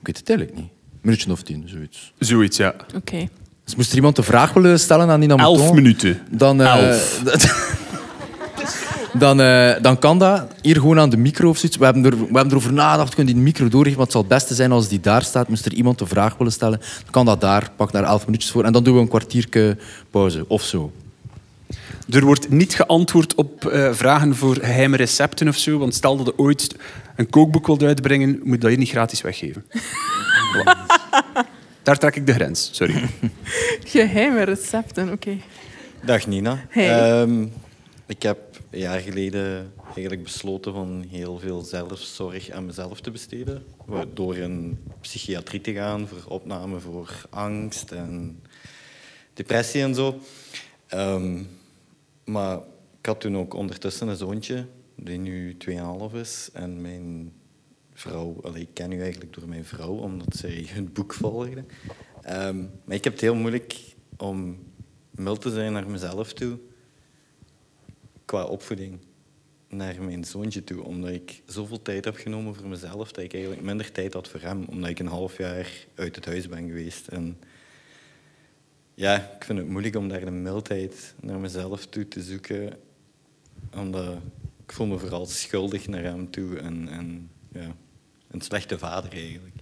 Ik 0.00 0.06
weet 0.06 0.16
het 0.16 0.28
eigenlijk 0.28 0.58
niet. 0.58 0.68
Een 0.68 0.98
minuutje 1.00 1.32
of 1.32 1.42
tien, 1.42 1.62
zoiets. 1.66 2.12
Zoiets, 2.18 2.56
ja. 2.56 2.74
Oké. 2.94 3.28
Dus 3.64 3.74
moest 3.74 3.90
er 3.90 3.96
iemand 3.96 4.18
een 4.18 4.24
vraag 4.24 4.52
willen 4.52 4.80
stellen 4.80 5.08
aan 5.08 5.20
Nina 5.20 5.36
Mouton... 5.36 5.64
Elf 5.64 5.74
minuten. 5.74 6.20
Dan, 6.30 6.62
eh, 6.62 6.88
Elf. 6.88 7.22
dan, 9.18 9.40
eh, 9.40 9.82
dan 9.82 9.98
kan 9.98 10.18
dat. 10.18 10.46
Hier 10.62 10.76
gewoon 10.76 11.00
aan 11.00 11.10
de 11.10 11.16
micro 11.16 11.48
of 11.48 11.58
zoiets. 11.58 11.78
We 11.78 11.84
hebben, 11.84 12.04
er, 12.04 12.10
we 12.10 12.24
hebben 12.24 12.50
erover 12.50 12.72
nagedacht, 12.72 13.14
kunnen 13.14 13.34
die 13.34 13.42
de 13.42 13.48
micro 13.50 13.68
doorgeven. 13.68 13.98
Want 13.98 14.12
het 14.12 14.16
zal 14.16 14.20
het 14.20 14.30
beste 14.30 14.54
zijn 14.54 14.72
als 14.72 14.88
die 14.88 15.00
daar 15.00 15.22
staat. 15.22 15.48
Moest 15.48 15.66
er 15.66 15.72
iemand 15.72 16.00
een 16.00 16.06
vraag 16.06 16.36
willen 16.36 16.52
stellen, 16.52 16.78
dan 16.78 17.10
kan 17.10 17.24
dat 17.24 17.40
daar. 17.40 17.70
Pak 17.76 17.92
daar 17.92 18.04
elf 18.04 18.26
minuutjes 18.26 18.50
voor. 18.50 18.64
En 18.64 18.72
dan 18.72 18.84
doen 18.84 18.94
we 18.94 19.00
een 19.00 19.08
kwartiertje 19.08 19.76
pauze 20.10 20.44
of 20.48 20.62
zo. 20.62 20.92
Er 22.10 22.24
wordt 22.24 22.48
niet 22.48 22.74
geantwoord 22.74 23.34
op 23.34 23.66
eh, 23.66 23.92
vragen 23.92 24.36
voor 24.36 24.54
geheime 24.54 24.96
recepten 24.96 25.48
of 25.48 25.56
zo. 25.56 25.78
Want 25.78 25.94
stel 25.94 26.16
dat 26.16 26.26
je 26.26 26.38
ooit 26.38 26.76
een 27.16 27.30
kookboek 27.30 27.66
wilt 27.66 27.82
uitbrengen, 27.82 28.40
moet 28.42 28.60
dat 28.60 28.70
je 28.70 28.76
niet 28.76 28.88
gratis 28.88 29.20
weggeven. 29.20 29.64
Voilà. 30.54 30.86
Daar 31.82 31.98
trek 31.98 32.16
ik 32.16 32.26
de 32.26 32.32
grens, 32.32 32.68
sorry. 32.72 33.08
Geheime 33.84 34.42
recepten, 34.42 35.12
oké. 35.12 35.36
Dag 36.04 36.26
Nina. 36.26 36.64
Hey. 36.68 37.20
Ehm, 37.20 37.46
ik 38.06 38.22
heb 38.22 38.38
een 38.70 38.78
jaar 38.78 39.00
geleden 39.00 39.72
eigenlijk 39.94 40.22
besloten 40.22 40.72
van 40.72 41.04
heel 41.10 41.38
veel 41.38 41.62
zelfzorg 41.62 42.50
aan 42.50 42.66
mezelf 42.66 43.00
te 43.00 43.10
besteden. 43.10 43.64
Door 44.14 44.36
in 44.36 44.78
psychiatrie 45.00 45.60
te 45.60 45.72
gaan 45.72 46.08
voor 46.08 46.32
opname 46.32 46.80
voor 46.80 47.26
angst 47.30 47.90
en 47.90 48.42
depressie 49.34 49.82
en 49.82 49.94
zo. 49.94 50.20
Ehm, 50.86 51.42
maar 52.26 52.58
ik 52.98 53.06
had 53.06 53.20
toen 53.20 53.36
ook 53.36 53.54
ondertussen 53.54 54.08
een 54.08 54.16
zoontje 54.16 54.66
die 54.94 55.18
nu 55.18 55.56
2,5 56.10 56.14
is. 56.14 56.50
En 56.52 56.80
mijn 56.80 57.32
vrouw, 57.92 58.36
allee, 58.42 58.62
ik 58.62 58.74
ken 58.74 58.92
u 58.92 59.00
eigenlijk 59.00 59.32
door 59.32 59.48
mijn 59.48 59.64
vrouw, 59.64 59.94
omdat 59.94 60.36
zij 60.36 60.66
het 60.68 60.92
boek 60.92 61.14
volgde. 61.14 61.64
Ehm, 62.22 62.58
maar 62.84 62.96
ik 62.96 63.04
heb 63.04 63.12
het 63.12 63.22
heel 63.22 63.34
moeilijk 63.34 63.94
om 64.16 64.58
mild 65.10 65.40
te 65.40 65.50
zijn 65.50 65.72
naar 65.72 65.90
mezelf 65.90 66.32
toe 66.32 66.58
qua 68.24 68.44
opvoeding 68.44 68.98
naar 69.68 70.02
mijn 70.02 70.24
zoontje 70.24 70.64
toe. 70.64 70.82
Omdat 70.82 71.10
ik 71.10 71.42
zoveel 71.46 71.82
tijd 71.82 72.04
heb 72.04 72.16
genomen 72.16 72.54
voor 72.54 72.68
mezelf 72.68 73.12
dat 73.12 73.24
ik 73.24 73.32
eigenlijk 73.32 73.62
minder 73.62 73.92
tijd 73.92 74.12
had 74.12 74.28
voor 74.28 74.40
hem. 74.40 74.64
Omdat 74.64 74.90
ik 74.90 74.98
een 74.98 75.06
half 75.06 75.38
jaar 75.38 75.86
uit 75.94 76.16
het 76.16 76.24
huis 76.24 76.48
ben 76.48 76.66
geweest. 76.66 77.08
En 77.08 77.38
ja, 78.96 79.16
ik 79.16 79.44
vind 79.44 79.58
het 79.58 79.68
moeilijk 79.68 79.96
om 79.96 80.08
daar 80.08 80.24
de 80.24 80.30
mildheid 80.30 81.14
naar 81.20 81.38
mezelf 81.38 81.86
toe 81.86 82.08
te 82.08 82.22
zoeken. 82.22 82.72
Omdat 83.74 84.16
ik 84.64 84.72
voel 84.72 84.86
me 84.86 84.98
vooral 84.98 85.26
schuldig 85.26 85.88
naar 85.88 86.02
hem 86.02 86.30
toe. 86.30 86.58
En, 86.58 86.88
en 86.88 87.30
ja, 87.52 87.74
een 88.30 88.40
slechte 88.40 88.78
vader 88.78 89.12
eigenlijk. 89.12 89.54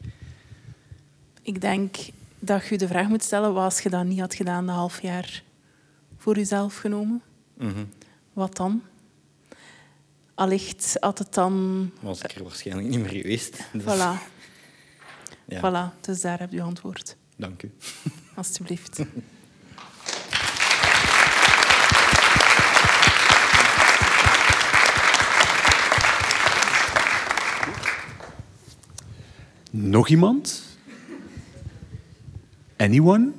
Ik 1.43 1.61
denk 1.61 1.97
dat 2.39 2.67
je 2.67 2.79
de 2.79 2.89
vraag 2.89 3.09
moet 3.09 3.23
stellen, 3.23 3.55
wat 3.55 3.65
als 3.65 3.81
je 3.81 3.91
dat 3.91 4.05
niet 4.05 4.21
had 4.21 4.35
gedaan, 4.35 4.67
de 4.67 4.73
half 4.73 5.03
jaar 5.03 5.43
voor 6.17 6.37
jezelf 6.37 6.77
genomen? 6.77 7.23
Mhm. 7.55 7.85
Wat 8.33 8.57
dan? 8.57 8.83
Allicht 10.35 10.97
had 11.01 11.19
het 11.19 11.35
dan... 11.35 11.91
Was 12.01 12.23
ik 12.23 12.31
er 12.31 12.43
waarschijnlijk 12.43 12.89
niet 12.89 12.99
meer 12.99 13.23
geweest. 13.23 13.59
Dus, 13.73 13.83
Voilà, 13.83 14.33
ja, 15.45 15.61
voilà. 15.61 16.01
Dus 16.01 16.21
daar 16.21 16.39
heb 16.39 16.53
je 16.53 16.63
antwoord. 16.63 17.17
Dank 17.37 17.63
u. 17.63 17.73
Alsjeblieft. 18.35 19.01
Nog 29.71 30.09
iemand? 30.09 30.63
Anyone? 32.77 33.31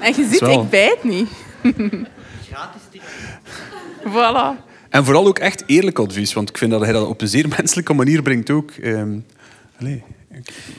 En 0.00 0.14
je 0.14 0.28
ziet, 0.30 0.38
Zo. 0.38 0.62
ik 0.62 0.68
bijt 0.70 1.04
niet. 1.04 1.28
Gratis 2.48 2.80
Voilà. 4.14 4.66
En 4.88 5.04
vooral 5.04 5.26
ook 5.26 5.38
echt 5.38 5.62
eerlijk 5.66 5.98
advies, 5.98 6.32
want 6.32 6.48
ik 6.48 6.58
vind 6.58 6.70
dat 6.70 6.80
hij 6.80 6.92
dat 6.92 7.06
op 7.06 7.20
een 7.20 7.28
zeer 7.28 7.48
menselijke 7.58 7.92
manier 7.92 8.22
brengt 8.22 8.50
ook. 8.50 8.70
Ehm 8.70 9.18
allee, 9.80 9.94
ik- 9.94 10.02
we 10.02 10.04
hebben 10.04 10.17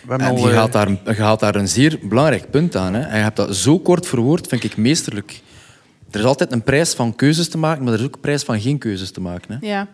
En 0.07 0.38
je 0.38 0.49
eh, 0.49 0.55
haalt, 0.55 0.72
daar, 0.72 0.88
een- 0.88 0.99
je 1.05 1.13
haalt 1.22 1.39
daar 1.39 1.55
een 1.55 1.67
zeer 1.67 1.99
belangrijk 2.03 2.49
punt 2.51 2.76
aan. 2.76 2.93
Hè. 2.93 3.01
En 3.01 3.17
je 3.17 3.24
hebt 3.24 3.36
dat 3.36 3.55
zo 3.55 3.80
kort 3.80 4.07
verwoord, 4.07 4.47
vind 4.47 4.63
ik 4.63 4.78
meesterlijk. 4.78 5.41
Er 6.11 6.20
is 6.20 6.26
altijd 6.26 6.51
een 6.51 6.63
prijs 6.63 6.93
van 6.93 7.15
keuzes 7.15 7.49
te 7.49 7.57
maken, 7.57 7.84
maar 7.84 7.93
er 7.93 7.99
is 7.99 8.05
ook 8.05 8.13
een 8.15 8.22
prijs 8.22 8.43
van 8.43 8.61
geen 8.61 8.78
keuzes 8.78 9.11
te 9.11 9.22
maken. 9.22 9.51
Hè. 9.59 9.67
Ja. 9.67 9.88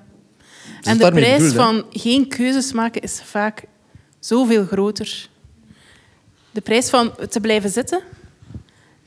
is 0.81 0.87
En 0.87 0.97
de 0.97 1.11
prijs 1.11 1.31
bedoeld, 1.37 1.51
hè? 1.51 1.57
van 1.57 1.83
geen 1.89 2.27
keuzes 2.27 2.71
maken 2.71 3.01
is 3.01 3.21
vaak 3.23 3.63
zoveel 4.19 4.65
groter. 4.65 5.27
De 6.51 6.61
prijs 6.61 6.89
van 6.89 7.11
te 7.29 7.39
blijven 7.39 7.69
zitten 7.69 8.01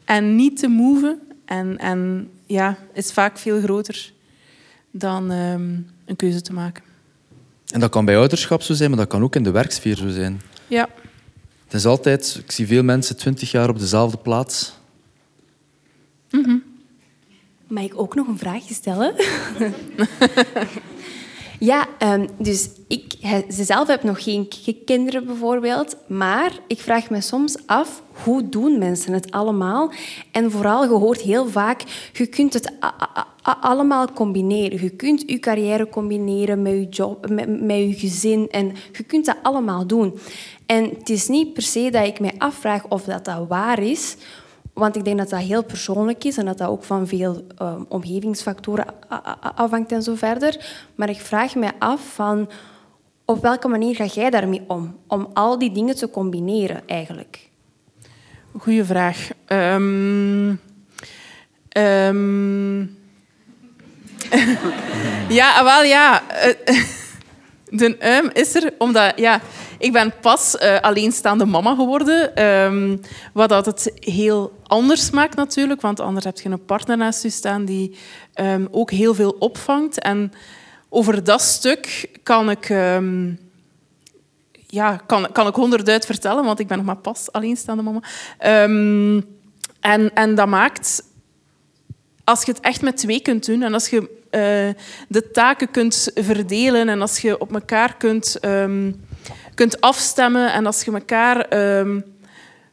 en 0.05 0.37
niet 0.37 0.59
te 0.59 0.69
moven 0.69 1.21
en, 1.45 1.79
en, 1.79 2.31
ja, 2.47 2.77
is 2.93 3.13
vaak 3.13 3.39
veel 3.39 3.61
groter 3.61 4.13
dan 4.91 5.31
ehm, 5.31 5.71
een 6.05 6.17
keuze 6.17 6.41
te 6.43 6.53
maken. 6.53 6.83
En 7.73 7.81
dat 7.81 7.91
kan 7.91 8.05
bij 8.05 8.17
ouderschap 8.17 8.63
zo 8.63 8.75
zijn, 8.75 8.91
maar 8.91 8.99
dat 8.99 9.09
kan 9.09 9.23
ook 9.23 9.37
in 9.37 9.43
de 9.43 9.51
werksfeer 9.51 9.97
zo 9.97 10.09
zijn. 10.09 10.41
Ja. 10.69 10.89
Het 11.65 11.75
is 11.75 11.87
altijd, 11.87 12.41
ik 12.45 12.51
zie 12.51 12.67
veel 12.67 12.83
mensen 12.83 13.17
twintig 13.17 13.51
jaar 13.51 13.69
op 13.69 13.79
dezelfde 13.79 14.17
plaats. 14.17 14.73
Mag 17.67 17.85
ik 17.85 18.01
ook 18.01 18.15
nog 18.15 18.27
een 18.27 18.39
vraagje 18.39 18.75
stellen? 18.75 19.15
ja, 21.59 21.87
ehm, 21.99 22.27
dus 22.39 22.69
ik 22.89 23.13
he- 23.21 23.45
ze 23.51 23.65
zelf 23.65 23.89
heb 23.89 24.03
nog 24.03 24.23
geen 24.23 24.49
k- 24.49 24.75
kinderen 24.85 25.27
bijvoorbeeld, 25.27 25.97
maar 26.07 26.53
ik 26.67 26.81
vraag 26.81 27.11
me 27.11 27.21
soms 27.21 27.57
af, 27.67 28.03
hoe 28.25 28.49
doen 28.49 28.79
mensen 28.79 29.13
het 29.13 29.31
allemaal? 29.31 29.93
En 30.33 30.51
vooral, 30.51 30.83
je 30.83 30.89
hoort 30.91 31.21
heel 31.21 31.49
vaak, 31.49 31.83
je 32.13 32.27
kunt 32.27 32.53
het 32.53 32.73
a- 32.85 32.95
a- 33.17 33.27
a- 33.49 33.59
allemaal 33.61 34.13
combineren. 34.13 34.83
Je 34.83 34.91
kunt 34.91 35.23
je 35.27 35.39
carrière 35.39 35.89
combineren 35.89 36.63
met 36.63 36.73
je 36.73 36.89
job, 36.89 37.29
met, 37.31 37.63
met 37.63 37.77
je 37.77 37.95
gezin 37.95 38.49
en 38.51 38.73
je 38.93 39.03
kunt 39.03 39.25
dat 39.27 39.37
allemaal 39.43 39.87
doen. 39.87 40.19
En 40.69 40.85
het 40.85 41.09
is 41.09 41.29
niet 41.29 41.53
per 41.53 41.63
se 41.63 41.91
dat 41.91 42.07
ik 42.07 42.21
mij 42.21 42.35
afvraag 42.39 42.85
of 42.89 43.05
dat, 43.05 43.25
dat 43.25 43.47
waar 43.49 43.83
is, 43.83 44.17
want 44.73 44.97
ik 44.97 45.05
denk 45.05 45.19
dat 45.19 45.31
dat 45.31 45.41
heel 45.41 45.65
persoonlijk 45.65 46.25
is 46.25 46.37
en 46.37 46.45
dat 46.45 46.59
dat 46.59 46.69
ook 46.69 46.85
van 46.85 47.07
veel 47.07 47.47
ehm, 47.57 47.83
omgevingsfactoren 47.89 48.87
afhangt 49.55 49.93
en 49.93 50.03
zo 50.03 50.15
verder. 50.15 50.67
Maar 50.95 51.09
ik 51.09 51.21
vraag 51.21 51.55
me 51.55 51.71
af 51.79 52.15
van 52.15 52.49
op 53.25 53.43
welke 53.43 53.69
manier 53.69 53.95
ga 53.95 54.05
jij 54.05 54.31
daarmee 54.31 54.63
om? 54.67 54.97
Om 55.07 55.29
al 55.33 55.59
die 55.59 55.73
dingen 55.73 55.97
te 55.97 56.11
combineren 56.11 56.83
eigenlijk. 56.87 57.51
Goeie 58.59 58.85
vraag. 58.85 59.29
Ehm, 59.45 60.55
ehm, 61.69 62.79
ja, 65.39 65.65
wel 65.65 65.83
ja. 65.83 66.23
De 67.71 67.97
uim 67.99 68.31
is 68.33 68.55
er 68.55 68.73
omdat 68.79 69.13
ja, 69.17 69.41
ik 69.79 69.93
ben 69.93 70.13
pas 70.21 70.57
eh, 70.57 70.81
alleenstaande 70.81 71.45
mama 71.45 71.75
geworden. 71.75 72.37
ehm, 72.37 72.97
wat 73.33 73.49
dat 73.49 73.67
het 73.67 73.93
heel 74.01 74.59
anders 74.63 75.11
maakt 75.11 75.37
natuurlijk. 75.37 75.81
Want 75.81 76.01
anders 76.01 76.25
heb 76.25 76.39
je 76.39 76.49
een 76.49 76.65
partner 76.65 76.97
naast 76.97 77.23
je 77.23 77.31
staan 77.31 77.65
die 77.65 77.97
ehm, 78.35 78.67
ook 78.71 78.91
heel 78.91 79.15
veel 79.15 79.37
opvangt. 79.39 80.01
En 80.01 80.33
over 80.89 81.25
dat 81.25 81.41
stuk 81.41 82.11
kan 82.23 82.51
ik, 82.51 82.69
ehm, 82.69 83.33
ja, 84.67 84.97
kan, 85.07 85.33
kan 85.33 85.47
ik 85.47 85.55
honderdduit 85.55 86.07
vertellen, 86.07 86.45
want 86.45 86.59
ik 86.59 86.67
ben 86.67 86.77
nog 86.77 86.87
maar 86.87 86.97
pas 86.97 87.33
alleenstaande 87.33 87.83
mama. 87.83 88.03
En, 89.81 90.11
en 90.15 90.35
dat 90.35 90.49
maakt 90.49 91.03
als 92.29 92.45
je 92.45 92.53
het 92.53 92.61
echt 92.61 92.83
met 92.83 92.97
twee 92.97 93.21
kunt 93.21 93.47
doen 93.47 93.63
en 93.63 93.75
als 93.75 93.89
je 93.89 94.18
eh, 94.31 94.69
de 95.09 95.31
taken 95.33 95.71
kunt 95.71 96.11
verdelen 96.15 96.89
en 96.89 97.01
als 97.01 97.19
je 97.19 97.41
op 97.41 97.55
elkaar 97.55 97.97
kunt, 97.97 98.39
ehm, 98.41 98.93
kunt 99.55 99.81
afstemmen 99.81 100.53
en 100.53 100.67
als 100.67 100.85
je 100.85 100.93
elkaar 100.93 101.41
ehm, 101.41 102.01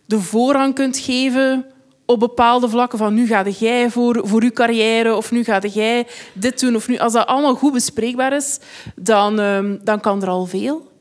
de 0.06 0.20
voorrang 0.20 0.76
kunt 0.76 0.98
geven 0.98 1.66
op 2.06 2.20
bepaalde 2.20 2.70
vlakken 2.70 2.98
van 2.98 3.14
nu 3.14 3.28
ga 3.28 3.48
jij 3.48 3.90
voor, 3.90 4.28
voor 4.28 4.44
je 4.44 4.52
carrière 4.52 5.16
of 5.16 5.32
nu 5.32 5.44
ga 5.44 5.60
jij 5.60 6.08
dit 6.34 6.60
doen 6.60 6.76
of 6.76 6.88
nu 6.88 6.98
als 6.98 7.14
dat 7.14 7.28
allemaal 7.28 7.56
goed 7.56 7.74
bespreekbaar 7.74 8.34
is, 8.34 8.60
dan, 8.96 9.40
ehm, 9.40 9.78
dan 9.84 10.00
kan 10.00 10.22
er 10.22 10.28
al 10.28 10.46
veel, 10.46 10.92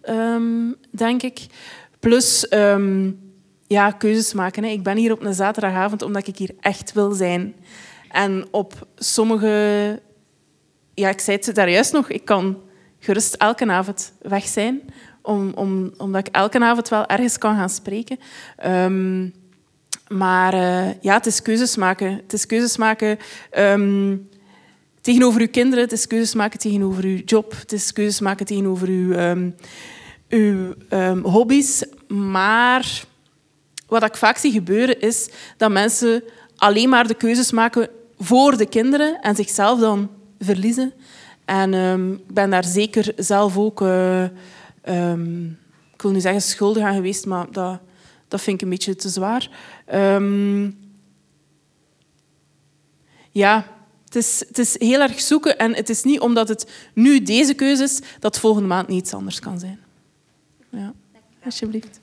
denk 0.90 1.22
ik. 1.22 1.46
Plus 2.00 2.46
ja, 3.66 3.90
keuzes 3.90 4.32
maken. 4.32 4.64
Ik 4.64 4.82
ben 4.82 4.96
hier 4.96 5.12
op 5.12 5.24
een 5.24 5.34
zaterdagavond 5.34 6.02
omdat 6.02 6.26
ik 6.26 6.38
hier 6.38 6.54
echt 6.60 6.92
wil 6.92 7.12
zijn. 7.12 7.54
En 8.10 8.46
op 8.50 8.86
sommige... 8.96 10.00
Ja, 10.94 11.08
ik 11.08 11.20
zei 11.20 11.38
het 11.40 11.54
daar 11.54 11.70
juist 11.70 11.92
nog. 11.92 12.08
Ik 12.08 12.24
kan 12.24 12.62
gerust 12.98 13.34
elke 13.34 13.66
avond 13.66 14.12
weg 14.20 14.46
zijn. 14.46 14.80
Om, 15.22 15.52
om, 15.54 15.92
omdat 15.96 16.26
ik 16.26 16.34
elke 16.34 16.60
avond 16.60 16.88
wel 16.88 17.06
ergens 17.06 17.38
kan 17.38 17.56
gaan 17.56 17.70
spreken. 17.70 18.18
Ehm, 18.56 19.28
maar 20.08 20.54
eh, 20.54 21.02
ja, 21.02 21.14
het 21.14 21.26
is 21.26 21.42
keuzes 21.42 21.76
maken. 21.76 22.12
Het 22.12 22.32
is 22.32 22.46
keuzes 22.46 22.76
maken 22.76 23.18
ehm, 23.50 24.16
tegenover 25.00 25.40
uw 25.40 25.48
kinderen. 25.48 25.84
Het 25.84 25.92
is 25.92 26.06
keuzes 26.06 26.34
maken 26.34 26.58
tegenover 26.58 27.04
uw 27.04 27.22
job. 27.24 27.54
Het 27.58 27.72
is 27.72 27.92
keuzes 27.92 28.20
maken 28.20 28.46
tegenover 28.46 28.88
uw, 28.88 29.12
ehm, 29.12 29.50
uw 30.28 30.74
hobby's. 31.22 31.84
Maar 32.08 33.04
wat 33.86 34.04
ik 34.04 34.16
vaak 34.16 34.36
zie 34.36 34.52
gebeuren 34.52 35.00
is 35.00 35.28
dat 35.56 35.70
mensen 35.70 36.22
alleen 36.56 36.88
maar 36.88 37.06
de 37.06 37.14
keuzes 37.14 37.50
maken 37.50 37.88
voor 38.18 38.56
de 38.56 38.66
kinderen 38.66 39.20
en 39.20 39.36
zichzelf 39.36 39.80
dan 39.80 40.10
verliezen. 40.44 40.92
En 41.44 41.74
ehm, 41.74 42.12
ik 42.12 42.34
ben 42.34 42.50
daar 42.50 42.64
zeker 42.64 43.12
zelf 43.16 43.58
ook, 43.58 43.82
eh, 43.82 44.24
ehm, 44.80 45.44
ik 45.94 46.02
wil 46.02 46.10
nu 46.10 46.20
zeggen 46.20 46.42
schuldig 46.42 46.82
aan 46.82 46.94
geweest, 46.94 47.26
maar 47.26 47.46
dat, 47.50 47.80
dat 48.28 48.40
vind 48.40 48.56
ik 48.56 48.62
een 48.62 48.70
beetje 48.70 48.96
te 48.96 49.08
zwaar. 49.08 49.50
Ehm, 49.84 50.70
ja, 53.30 53.66
het 54.04 54.14
is, 54.16 54.44
het 54.48 54.58
is 54.58 54.78
heel 54.78 55.00
erg 55.00 55.20
zoeken 55.20 55.58
en 55.58 55.74
het 55.74 55.88
is 55.88 56.02
niet 56.02 56.20
omdat 56.20 56.48
het 56.48 56.70
nu 56.94 57.22
deze 57.22 57.54
keuze 57.54 57.82
is, 57.82 58.00
dat 58.20 58.38
volgende 58.38 58.68
maand 58.68 58.88
niet 58.88 59.00
iets 59.00 59.14
anders 59.14 59.40
kan 59.40 59.58
zijn. 59.58 59.78
Ja, 60.70 60.92
alsjeblieft. 61.44 62.00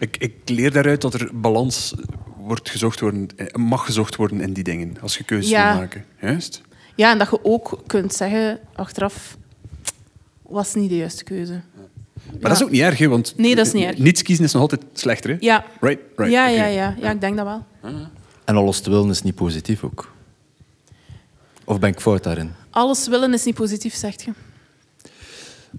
Ik, 0.00 0.16
ik 0.16 0.34
leer 0.44 0.72
daaruit 0.72 1.00
dat 1.00 1.14
er 1.14 1.30
balans 1.34 1.94
wordt 2.36 2.70
gezocht 2.70 3.00
worden, 3.00 3.28
eh, 3.36 3.46
mag 3.54 3.84
gezocht 3.84 4.16
worden 4.16 4.40
in 4.40 4.52
die 4.52 4.64
dingen, 4.64 4.96
als 5.00 5.16
je 5.18 5.24
keuzes 5.24 5.50
Ja. 5.50 5.70
wil 5.70 5.80
maken. 5.80 6.04
Juist? 6.20 6.62
Ja, 6.94 7.10
en 7.12 7.18
dat 7.18 7.30
je 7.30 7.44
ook 7.44 7.78
kunt 7.86 8.14
zeggen 8.14 8.58
achteraf, 8.74 9.36
was 10.42 10.74
niet 10.74 10.90
de 10.90 10.96
juiste 10.96 11.24
keuze. 11.24 11.60
Maar 12.30 12.40
dat 12.40 12.52
is 12.52 12.62
ook 12.62 12.70
niet 12.70 12.80
erg, 12.80 12.98
hè, 12.98 13.08
want 13.08 13.34
Nee, 13.36 13.54
dat 13.54 13.66
is 13.66 13.72
niet 13.72 13.84
erg. 13.84 13.98
niets 13.98 14.22
kiezen 14.22 14.44
is 14.44 14.52
nog 14.52 14.62
altijd 14.62 14.82
slechter. 14.92 15.30
Hè? 15.30 15.36
Ja, 15.40 15.64
Right? 15.80 16.00
Right. 16.16 16.32
ja, 16.32 16.46
ja, 16.48 16.64
ja, 16.66 16.94
ja, 17.00 17.10
ik 17.10 17.20
denk 17.20 17.36
dat 17.36 17.46
wel. 17.46 17.64
En 18.44 18.56
alles 18.56 18.80
te 18.80 18.90
willen 18.90 19.10
is 19.10 19.22
niet 19.22 19.34
positief 19.34 19.84
ook. 19.84 20.12
Of 21.64 21.78
ben 21.78 21.90
ik 21.90 22.00
fout 22.00 22.22
daarin? 22.22 22.52
Alles 22.70 23.08
willen 23.08 23.32
is 23.32 23.44
niet 23.44 23.54
positief, 23.54 23.94
zegt 23.94 24.22
je. 24.22 24.30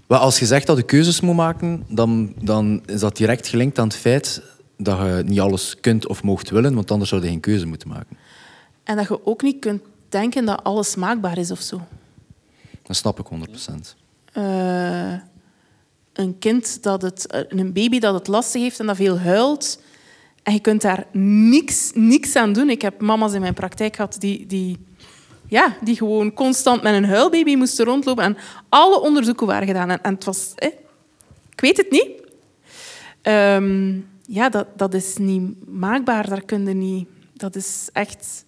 Wel, 0.06 0.18
als 0.18 0.38
je 0.38 0.46
zegt 0.46 0.66
dat 0.66 0.76
je 0.76 0.82
keuzes 0.82 1.20
moet 1.20 1.36
maken, 1.36 1.84
dan, 1.88 2.34
dan 2.42 2.82
is 2.86 3.00
dat 3.00 3.16
direct 3.16 3.46
gelinkt 3.46 3.78
aan 3.78 3.86
het 3.88 3.96
feit 3.96 4.42
dat 4.76 4.98
je 4.98 5.22
niet 5.26 5.40
alles 5.40 5.80
kunt 5.80 6.06
of 6.06 6.22
mocht 6.22 6.50
willen, 6.50 6.74
want 6.74 6.90
anders 6.90 7.10
zou 7.10 7.22
je 7.22 7.28
geen 7.28 7.40
keuze 7.40 7.66
moeten 7.66 7.88
maken. 7.88 8.16
En 8.84 8.96
dat 8.96 9.08
je 9.08 9.26
ook 9.26 9.42
niet 9.42 9.58
kunt 9.58 9.82
denken 10.08 10.44
dat 10.44 10.64
alles 10.64 10.94
maakbaar 10.94 11.38
is 11.38 11.50
of 11.50 11.60
zo. 11.60 11.80
Dat 12.82 12.96
snap 12.96 13.18
ik 13.18 13.26
100%. 13.26 13.96
Eh, 14.32 15.12
een 16.12 16.38
kind 16.38 16.82
dat 16.82 17.02
het, 17.02 17.26
eh, 17.26 17.40
een 17.48 17.72
baby 17.72 17.98
dat 17.98 18.14
het 18.14 18.26
lastig 18.26 18.62
heeft 18.62 18.80
en 18.80 18.86
dat 18.86 18.96
veel 18.96 19.18
huilt. 19.18 19.80
En 20.42 20.52
je 20.52 20.60
kunt 20.60 20.82
daar 20.82 21.06
niks, 21.12 21.90
niks 21.94 22.36
aan 22.36 22.52
doen. 22.52 22.70
Ik 22.70 22.82
heb 22.82 23.00
mama's 23.00 23.32
in 23.32 23.40
mijn 23.40 23.54
praktijk 23.54 23.96
gehad 23.96 24.16
die, 24.18 24.46
die, 24.46 24.78
ja, 25.52 25.76
die 25.82 25.96
gewoon 25.96 26.32
constant 26.32 26.82
met 26.82 26.94
een 26.94 27.04
huilbaby 27.04 27.54
moesten 27.56 27.84
rondlopen. 27.84 28.24
En 28.24 28.36
alle 28.68 29.00
onderzoeken 29.00 29.46
waren 29.46 29.66
gedaan. 29.66 29.90
En, 29.90 30.02
en 30.02 30.14
het 30.14 30.24
was... 30.24 30.52
eh, 30.54 30.68
ik 31.52 31.60
weet 31.60 31.76
het 31.76 31.90
niet. 31.90 32.08
Ehm, 33.22 33.98
ja, 34.26 34.48
dat, 34.48 34.66
dat 34.76 34.94
is 34.94 35.16
niet 35.16 35.68
maakbaar. 35.68 36.28
Daar 36.28 36.42
kun 36.44 36.66
je 36.66 36.74
niet... 36.74 37.08
Dat 37.34 37.56
is 37.56 37.88
echt 37.92 38.44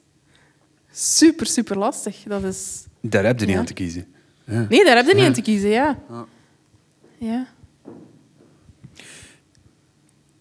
super, 0.91 1.47
super 1.47 1.79
lastig. 1.79 2.17
Dat 2.27 2.43
is... 2.45 2.85
Daar 3.01 3.25
heb 3.25 3.39
je 3.41 3.45
niet 3.47 3.55
Ja. 3.55 3.61
aan 3.61 3.67
te 3.67 3.73
kiezen. 3.75 4.07
Ja. 4.45 4.67
Nee, 4.69 4.85
daar 4.85 4.97
heb 4.97 5.07
je 5.07 5.15
niet 5.15 5.25
aan 5.25 5.33
te 5.33 5.43
kiezen, 5.43 5.69
ja. 5.71 5.99
Ja. 7.19 7.47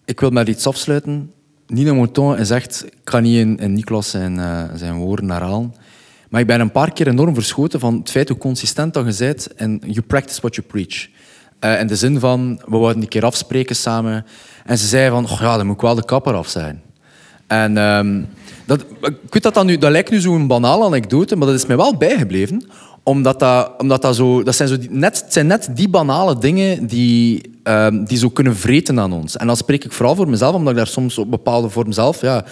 Ik 0.04 0.20
wil 0.20 0.30
met 0.30 0.48
iets 0.48 0.66
afsluiten. 0.66 1.32
Nina 1.66 1.92
Mouton 1.94 2.44
zegt, 2.46 2.84
ik 2.84 2.92
ga 3.04 3.20
niet 3.20 3.36
in, 3.38 3.56
in 3.58 3.72
Niklas 3.72 4.10
zijn, 4.10 4.38
eh, 4.38 4.64
zijn 4.74 4.94
woorden 4.96 5.30
herhalen, 5.30 5.74
maar 6.34 6.42
ik 6.42 6.48
ben 6.48 6.60
een 6.60 6.72
paar 6.72 6.92
keer 6.92 7.08
enorm 7.08 7.34
verschoten 7.34 7.80
van 7.80 7.98
het 7.98 8.10
feit 8.10 8.28
hoe 8.28 8.38
consistent 8.38 8.94
dat 8.94 9.18
je 9.18 9.24
bent 9.24 9.54
en 9.54 9.80
you 9.86 10.02
practice 10.02 10.40
what 10.40 10.54
you 10.54 10.66
preach. 10.66 11.08
Eh, 11.58 11.80
in 11.80 11.86
de 11.86 11.96
zin 11.96 12.20
van, 12.20 12.60
we 12.66 12.76
wouden 12.76 13.02
een 13.02 13.08
keer 13.08 13.24
afspreken 13.24 13.76
samen 13.76 14.26
en 14.64 14.78
ze 14.78 14.86
zei 14.86 15.10
van, 15.10 15.24
oh 15.24 15.38
ja, 15.40 15.56
dan 15.56 15.66
moet 15.66 15.74
ik 15.74 15.80
wel 15.80 15.94
de 15.94 16.04
kapper 16.04 16.34
af 16.34 16.48
zijn. 16.48 16.82
En 17.46 17.78
ehm, 17.78 18.22
dat, 18.66 18.80
ik 19.00 19.16
weet 19.32 19.42
dat 19.42 19.54
dat 19.54 19.64
nu, 19.64 19.78
dat 19.78 19.90
lijkt 19.90 20.10
nu 20.10 20.20
zo'n 20.20 20.46
banale 20.46 20.84
anekdote, 20.84 21.36
maar 21.36 21.46
dat 21.46 21.56
is 21.56 21.66
mij 21.66 21.76
wel 21.76 21.96
bijgebleven. 21.96 22.64
Omdat 23.02 23.38
dat, 23.40 23.70
omdat 23.78 24.02
dat 24.02 24.16
zo, 24.16 24.42
dat 24.42 24.54
zijn 24.54 24.68
zo 24.68 24.78
die, 24.78 24.90
net, 24.90 25.20
het 25.20 25.32
zijn 25.32 25.46
net 25.46 25.68
die 25.74 25.88
banale 25.88 26.38
dingen 26.38 26.86
die, 26.86 27.50
ehm, 27.62 28.04
die 28.04 28.18
zo 28.18 28.30
kunnen 28.30 28.56
vreten 28.56 29.00
aan 29.00 29.12
ons. 29.12 29.36
En 29.36 29.46
dan 29.46 29.56
spreek 29.56 29.84
ik 29.84 29.92
vooral 29.92 30.14
voor 30.14 30.28
mezelf, 30.28 30.54
omdat 30.54 30.70
ik 30.72 30.78
daar 30.78 30.86
soms 30.86 31.18
op 31.18 31.30
bepaalde 31.30 31.68
voor 31.68 31.86
mezelf 31.86 32.20
ja, 32.20 32.44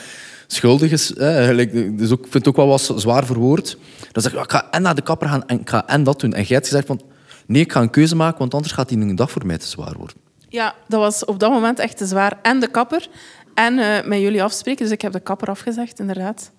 schuldig 0.54 0.90
is. 0.90 1.08
Hè, 1.08 1.34
eigenlijk, 1.34 1.98
dus 1.98 2.10
ook, 2.10 2.18
ik 2.18 2.30
vind 2.30 2.34
het 2.34 2.48
ook 2.48 2.56
wel 2.56 2.66
wat 2.66 2.92
zwaar 2.96 3.26
verwoord. 3.26 3.76
Dan 4.12 4.22
zeg 4.22 4.32
ik, 4.32 4.38
ja, 4.38 4.44
ik 4.44 4.50
ga 4.50 4.70
en 4.70 4.82
naar 4.82 4.94
de 4.94 5.02
kapper 5.02 5.28
gaan 5.28 5.46
en 5.46 5.60
ik 5.60 5.70
ga 5.70 5.86
en 5.86 6.02
dat 6.02 6.20
doen. 6.20 6.32
En 6.32 6.42
jij 6.42 6.56
hebt 6.56 6.68
gezegd 6.68 6.86
van, 6.86 7.00
nee, 7.46 7.62
ik 7.62 7.72
ga 7.72 7.80
een 7.80 7.90
keuze 7.90 8.16
maken, 8.16 8.38
want 8.38 8.54
anders 8.54 8.72
gaat 8.72 8.88
die 8.88 8.98
een 8.98 9.16
dag 9.16 9.30
voor 9.30 9.46
mij 9.46 9.58
te 9.58 9.66
zwaar 9.66 9.94
worden. 9.96 10.16
Ja, 10.48 10.74
dat 10.88 11.00
was 11.00 11.24
op 11.24 11.38
dat 11.38 11.50
moment 11.50 11.78
echt 11.78 11.96
te 11.96 12.06
zwaar. 12.06 12.38
En 12.42 12.60
de 12.60 12.68
kapper. 12.68 13.08
En 13.54 13.78
eh, 13.78 14.04
met 14.04 14.20
jullie 14.20 14.42
afspreken. 14.42 14.84
Dus 14.84 14.94
ik 14.94 15.02
heb 15.02 15.12
de 15.12 15.20
kapper 15.20 15.48
afgezegd, 15.48 15.98
inderdaad. 15.98 16.50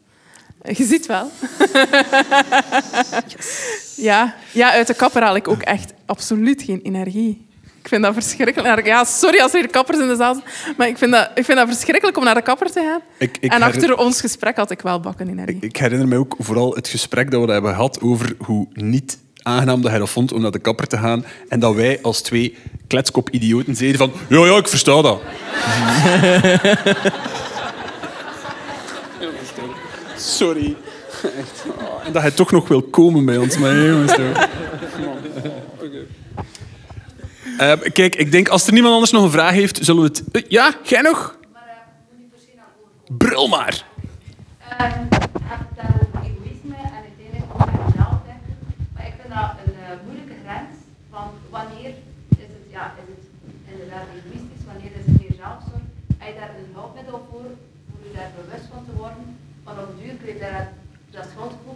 Je 0.64 0.84
ziet 0.84 1.06
wel. 1.06 1.32
ja. 4.10 4.36
ja, 4.52 4.72
uit 4.72 4.88
de 4.88 4.94
kapper 4.94 5.22
haal 5.22 5.36
ik 5.36 5.48
ook 5.48 5.62
echt 5.62 5.94
absoluut 6.06 6.62
geen 6.62 6.82
energie. 6.82 7.48
Ik 7.84 7.90
vind 7.90 8.04
dat 8.04 8.14
verschrikkelijk. 8.14 8.86
Ja, 8.86 9.04
sorry 9.04 9.40
als 9.40 9.54
er 9.54 9.60
hier 9.60 9.70
kappers 9.70 10.00
in 10.00 10.08
de 10.08 10.16
zaal 10.16 10.34
zijn, 10.34 10.46
maar 10.78 10.88
ik 10.88 10.98
vind, 10.98 11.12
dat, 11.12 11.30
ik 11.36 11.46
vind 11.46 11.58
dat 11.58 11.68
verschrikkelijk 11.68 12.18
om 12.18 12.24
naar 12.24 12.36
de 12.36 12.42
kapper 12.42 12.72
te 12.72 12.80
gaan. 12.80 13.00
Ik- 13.18 13.38
ik 13.40 13.52
en 13.52 13.62
herinner- 13.62 13.68
achter 13.90 14.06
ons 14.06 14.20
gesprek 14.20 14.56
had 14.56 14.72
ik 14.72 14.82
wel 14.82 15.00
bakken 15.00 15.28
energie. 15.30 15.56
Ik, 15.56 15.64
ik 15.64 15.78
herinner 15.78 16.08
me 16.08 16.18
ook 16.18 16.36
vooral 16.40 16.74
het 16.76 16.88
gesprek 16.88 17.32
dat 17.32 17.46
we 17.46 17.52
hebben 17.52 17.72
gehad 17.74 18.02
over 18.02 18.36
hoe 18.38 18.68
niet 18.74 19.18
aangenaam 19.42 19.82
dat 19.82 19.90
hij 19.92 20.00
dat 20.00 20.10
vond 20.10 20.32
om 20.32 20.42
naar 20.42 20.52
de 20.52 20.60
kapper 20.60 20.88
te 20.88 20.98
gaan. 20.98 21.26
En 21.50 21.60
dat 21.60 21.74
wij 21.76 22.00
als 22.02 22.22
twee 22.22 22.58
kletskop-idioten 22.88 23.76
zeiden 23.76 24.00
van... 24.00 24.12
Ja, 24.30 24.46
ja, 24.46 24.58
ik 24.58 24.68
versta 24.68 25.02
dat. 25.02 25.22
Sorry. 30.18 30.76
Oh, 31.80 32.06
En 32.06 32.12
dat 32.12 32.22
hij 32.22 32.32
toch 32.32 32.52
nog 32.52 32.68
wil 32.68 32.82
komen 32.82 33.26
bij 33.26 33.38
ons. 33.38 33.58
Maar 33.58 33.76
jongens, 33.86 34.14
toch. 34.16 34.48
Oké. 37.54 37.64
Eh, 37.64 37.92
kijk, 37.92 38.16
ik 38.16 38.32
denk 38.32 38.48
als 38.48 38.68
er 38.68 38.74
niemand 38.74 38.94
anders 38.94 39.12
nog 39.12 39.24
een 39.24 39.38
vraag 39.40 39.52
heeft, 39.52 39.86
zullen 39.86 40.02
we 40.02 40.08
het... 40.08 40.24
Eh, 40.32 40.50
ja, 40.50 40.74
jij 40.84 41.02
nog? 41.02 41.38
Brul 43.18 43.48
maar. 43.48 43.86
Ehm, 44.70 45.06
heb 45.50 45.60
het 45.68 45.76
daar 45.80 45.94
over 46.02 46.20
egoïsme 46.30 46.76
en 46.88 47.02
uiteindelijk 47.08 47.54
ook 47.54 47.68
aan 47.72 47.80
jezelf 47.88 48.18
denken. 48.32 48.56
Maar 48.94 49.06
ik 49.12 49.16
vind 49.20 49.32
dat 49.38 49.50
een 49.64 49.76
eh, 49.84 49.98
moeilijke 50.06 50.38
grens 50.46 50.74
van 51.14 51.28
wanneer 51.56 51.94
is 52.44 52.50
het, 52.56 52.66
ja, 52.76 52.84
is 53.02 53.08
het 53.14 53.26
inderdaad 53.72 54.08
egoïstisch, 54.18 54.64
wanneer 54.70 54.94
is 55.00 55.06
het 55.10 55.18
meer 55.22 55.36
zelfzorg. 55.44 55.86
Heb 56.18 56.28
je 56.30 56.40
daar 56.40 56.54
een 56.60 56.74
hulpmiddel 56.78 57.20
voor, 57.30 57.48
voor 57.88 58.02
je 58.06 58.12
daar 58.18 58.32
bewust 58.40 58.68
van 58.74 58.84
te 58.88 58.94
worden? 59.02 59.26
Maar 59.64 59.78
op 59.84 59.92
duur 60.00 60.16
kun 60.22 60.34
je 60.34 60.42
daar 60.50 60.66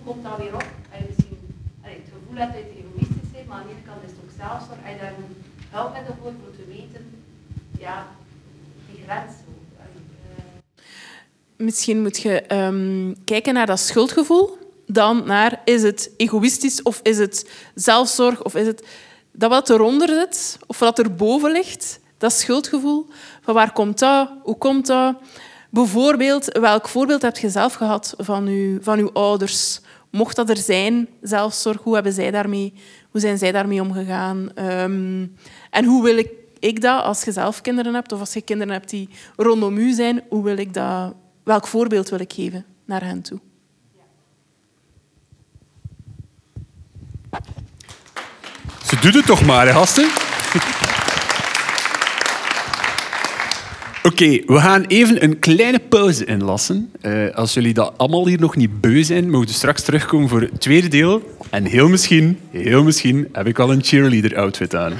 komt 0.08 0.24
dat 0.24 0.38
weer 0.44 0.56
op. 0.62 0.70
En 0.94 1.02
misschien 1.08 1.40
allee, 1.84 1.98
het 2.02 2.12
gevoel 2.16 2.36
dat 2.42 2.52
je 2.58 2.64
egoïstisch 2.82 3.30
bent, 3.34 3.48
maar 3.50 3.62
aan 3.62 3.88
kant 3.90 4.02
is 4.08 4.14
het 4.14 4.22
ook 4.24 4.36
zelfzorg. 4.44 4.80
Je 4.92 4.98
daar 5.04 5.16
hulp 5.70 5.94
met 5.94 6.10
op 6.10 6.20
wordt, 6.22 6.38
moet 6.46 6.56
je 6.58 6.66
weten, 6.68 7.24
ja, 7.80 8.08
die 8.92 9.04
grens. 9.04 9.32
eh, 9.78 9.86
Misschien 11.56 12.02
moet 12.02 12.18
je 12.22 12.42
ehm, 12.42 13.14
kijken 13.26 13.54
naar 13.54 13.66
dat 13.66 13.80
schuldgevoel, 13.80 14.58
dan 14.86 15.26
naar 15.26 15.62
is 15.66 15.84
het 15.84 16.12
egoïstisch 16.18 16.82
of 16.82 17.00
is 17.04 17.18
het 17.18 17.52
zelfzorg 17.76 18.44
of 18.44 18.56
is 18.56 18.68
het 18.68 18.86
dat 19.32 19.50
wat 19.50 19.70
eronder 19.70 20.08
zit 20.08 20.58
of 20.68 20.80
wat 20.80 21.00
er 21.00 21.16
boven 21.16 21.52
ligt, 21.52 22.00
dat 22.18 22.32
schuldgevoel. 22.34 23.08
Van 23.42 23.54
waar 23.54 23.72
komt 23.74 24.00
dat? 24.00 24.30
Hoe 24.44 24.58
komt 24.58 24.86
dat? 24.86 25.16
Bijvoorbeeld, 25.70 26.58
welk 26.58 26.88
voorbeeld 26.88 27.22
heb 27.22 27.38
je 27.38 27.50
zelf 27.50 27.74
gehad 27.74 28.14
van 28.18 28.48
uw, 28.48 28.82
van 28.82 29.00
uw 29.00 29.10
ouders? 29.14 29.80
Mocht 30.12 30.36
dat 30.36 30.50
er 30.50 30.58
zijn, 30.58 31.08
zelfzorg, 31.22 31.82
hoe, 31.82 31.94
hebben 31.94 32.14
zij 32.14 32.32
daarmee, 32.32 32.74
hoe 33.18 33.26
zijn 33.26 33.38
zij 33.38 33.52
daarmee 33.52 33.82
omgegaan? 33.82 34.50
Ehm, 34.56 35.26
en 35.70 35.86
hoe 35.86 36.04
wil 36.04 36.18
ik, 36.18 36.30
ik 36.60 36.82
dat, 36.82 37.04
als 37.04 37.24
je 37.24 37.32
zelf 37.32 37.62
kinderen 37.62 37.94
hebt 37.94 38.12
of 38.12 38.20
als 38.20 38.34
je 38.34 38.42
kinderen 38.42 38.74
hebt 38.74 38.90
die 38.90 39.10
rondom 39.36 39.78
u 39.78 39.92
zijn, 39.92 40.24
hoe 40.30 40.44
wil 40.44 40.58
ik 40.58 40.74
dat, 40.74 41.14
welk 41.44 41.68
voorbeeld 41.68 42.10
wil 42.10 42.20
ik 42.20 42.34
geven 42.34 42.66
naar 42.86 43.04
hen 43.04 43.22
toe? 43.22 43.40
Ze 48.86 49.00
doet 49.02 49.14
het 49.14 49.26
toch 49.26 49.46
maar, 49.46 49.68
hè, 49.68 49.74
gasten? 49.74 50.10
Oké, 54.08 54.42
we 54.46 54.60
gaan 54.60 54.84
even 54.84 55.24
een 55.24 55.40
kleine 55.40 55.80
pauze 55.80 56.26
inlassen. 56.26 56.92
Eh, 57.02 57.14
als 57.34 57.54
jullie 57.54 57.74
dat 57.74 57.94
allemaal 57.98 58.28
hier 58.28 58.40
nog 58.40 58.56
niet 58.56 58.82
beu 58.82 59.04
zijn, 59.04 59.30
mogen 59.30 59.48
we 59.48 59.54
straks 59.54 59.82
terugkomen 59.82 60.30
voor 60.30 60.42
het 60.42 60.62
tweede 60.62 60.88
deel. 60.88 61.36
En 61.50 61.66
heel 61.66 61.88
misschien, 61.88 62.40
heel 62.52 62.84
misschien, 62.84 63.28
heb 63.32 63.48
ik 63.48 63.60
al 63.60 63.72
een 63.72 63.84
cheerleader-outfit 63.84 64.76
aan. 64.76 64.94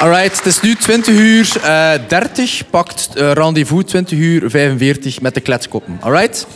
Alright, 0.00 0.36
het 0.36 0.46
is 0.46 0.60
nu 0.60 0.74
20 0.74 1.14
uur 1.14 1.56
eh 1.62 1.92
30. 2.08 2.62
Pakt 2.70 3.14
eh, 3.14 3.32
rendezvous 3.32 3.84
20 3.84 4.18
uur 4.18 4.50
45 4.50 5.20
met 5.20 5.34
de 5.34 5.40
kletskoppen. 5.40 5.98
Alright? 6.00 6.46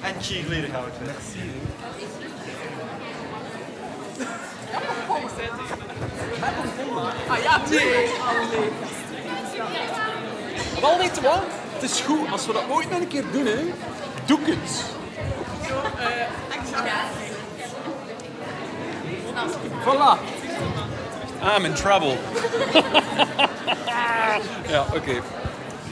En 0.00 0.12
cheerleader 0.22 0.68
gaan 0.72 0.82
we 0.84 0.93
Wel, 10.80 10.98
weet 10.98 11.14
je 11.14 11.20
wat? 11.22 11.42
Het 11.72 11.82
is 11.82 12.00
goed. 12.00 12.32
Als 12.32 12.46
we 12.46 12.52
dat 12.52 12.62
ooit 12.68 12.90
nog 12.90 13.00
een 13.00 13.08
keer 13.08 13.24
doen, 13.32 13.46
hè, 13.46 13.72
doe 14.26 14.38
het. 14.42 14.84
Voilà. 19.84 20.18
I'm 21.56 21.64
in 21.64 21.74
trouble. 21.74 22.16
ja, 24.72 24.86
oké. 24.94 25.22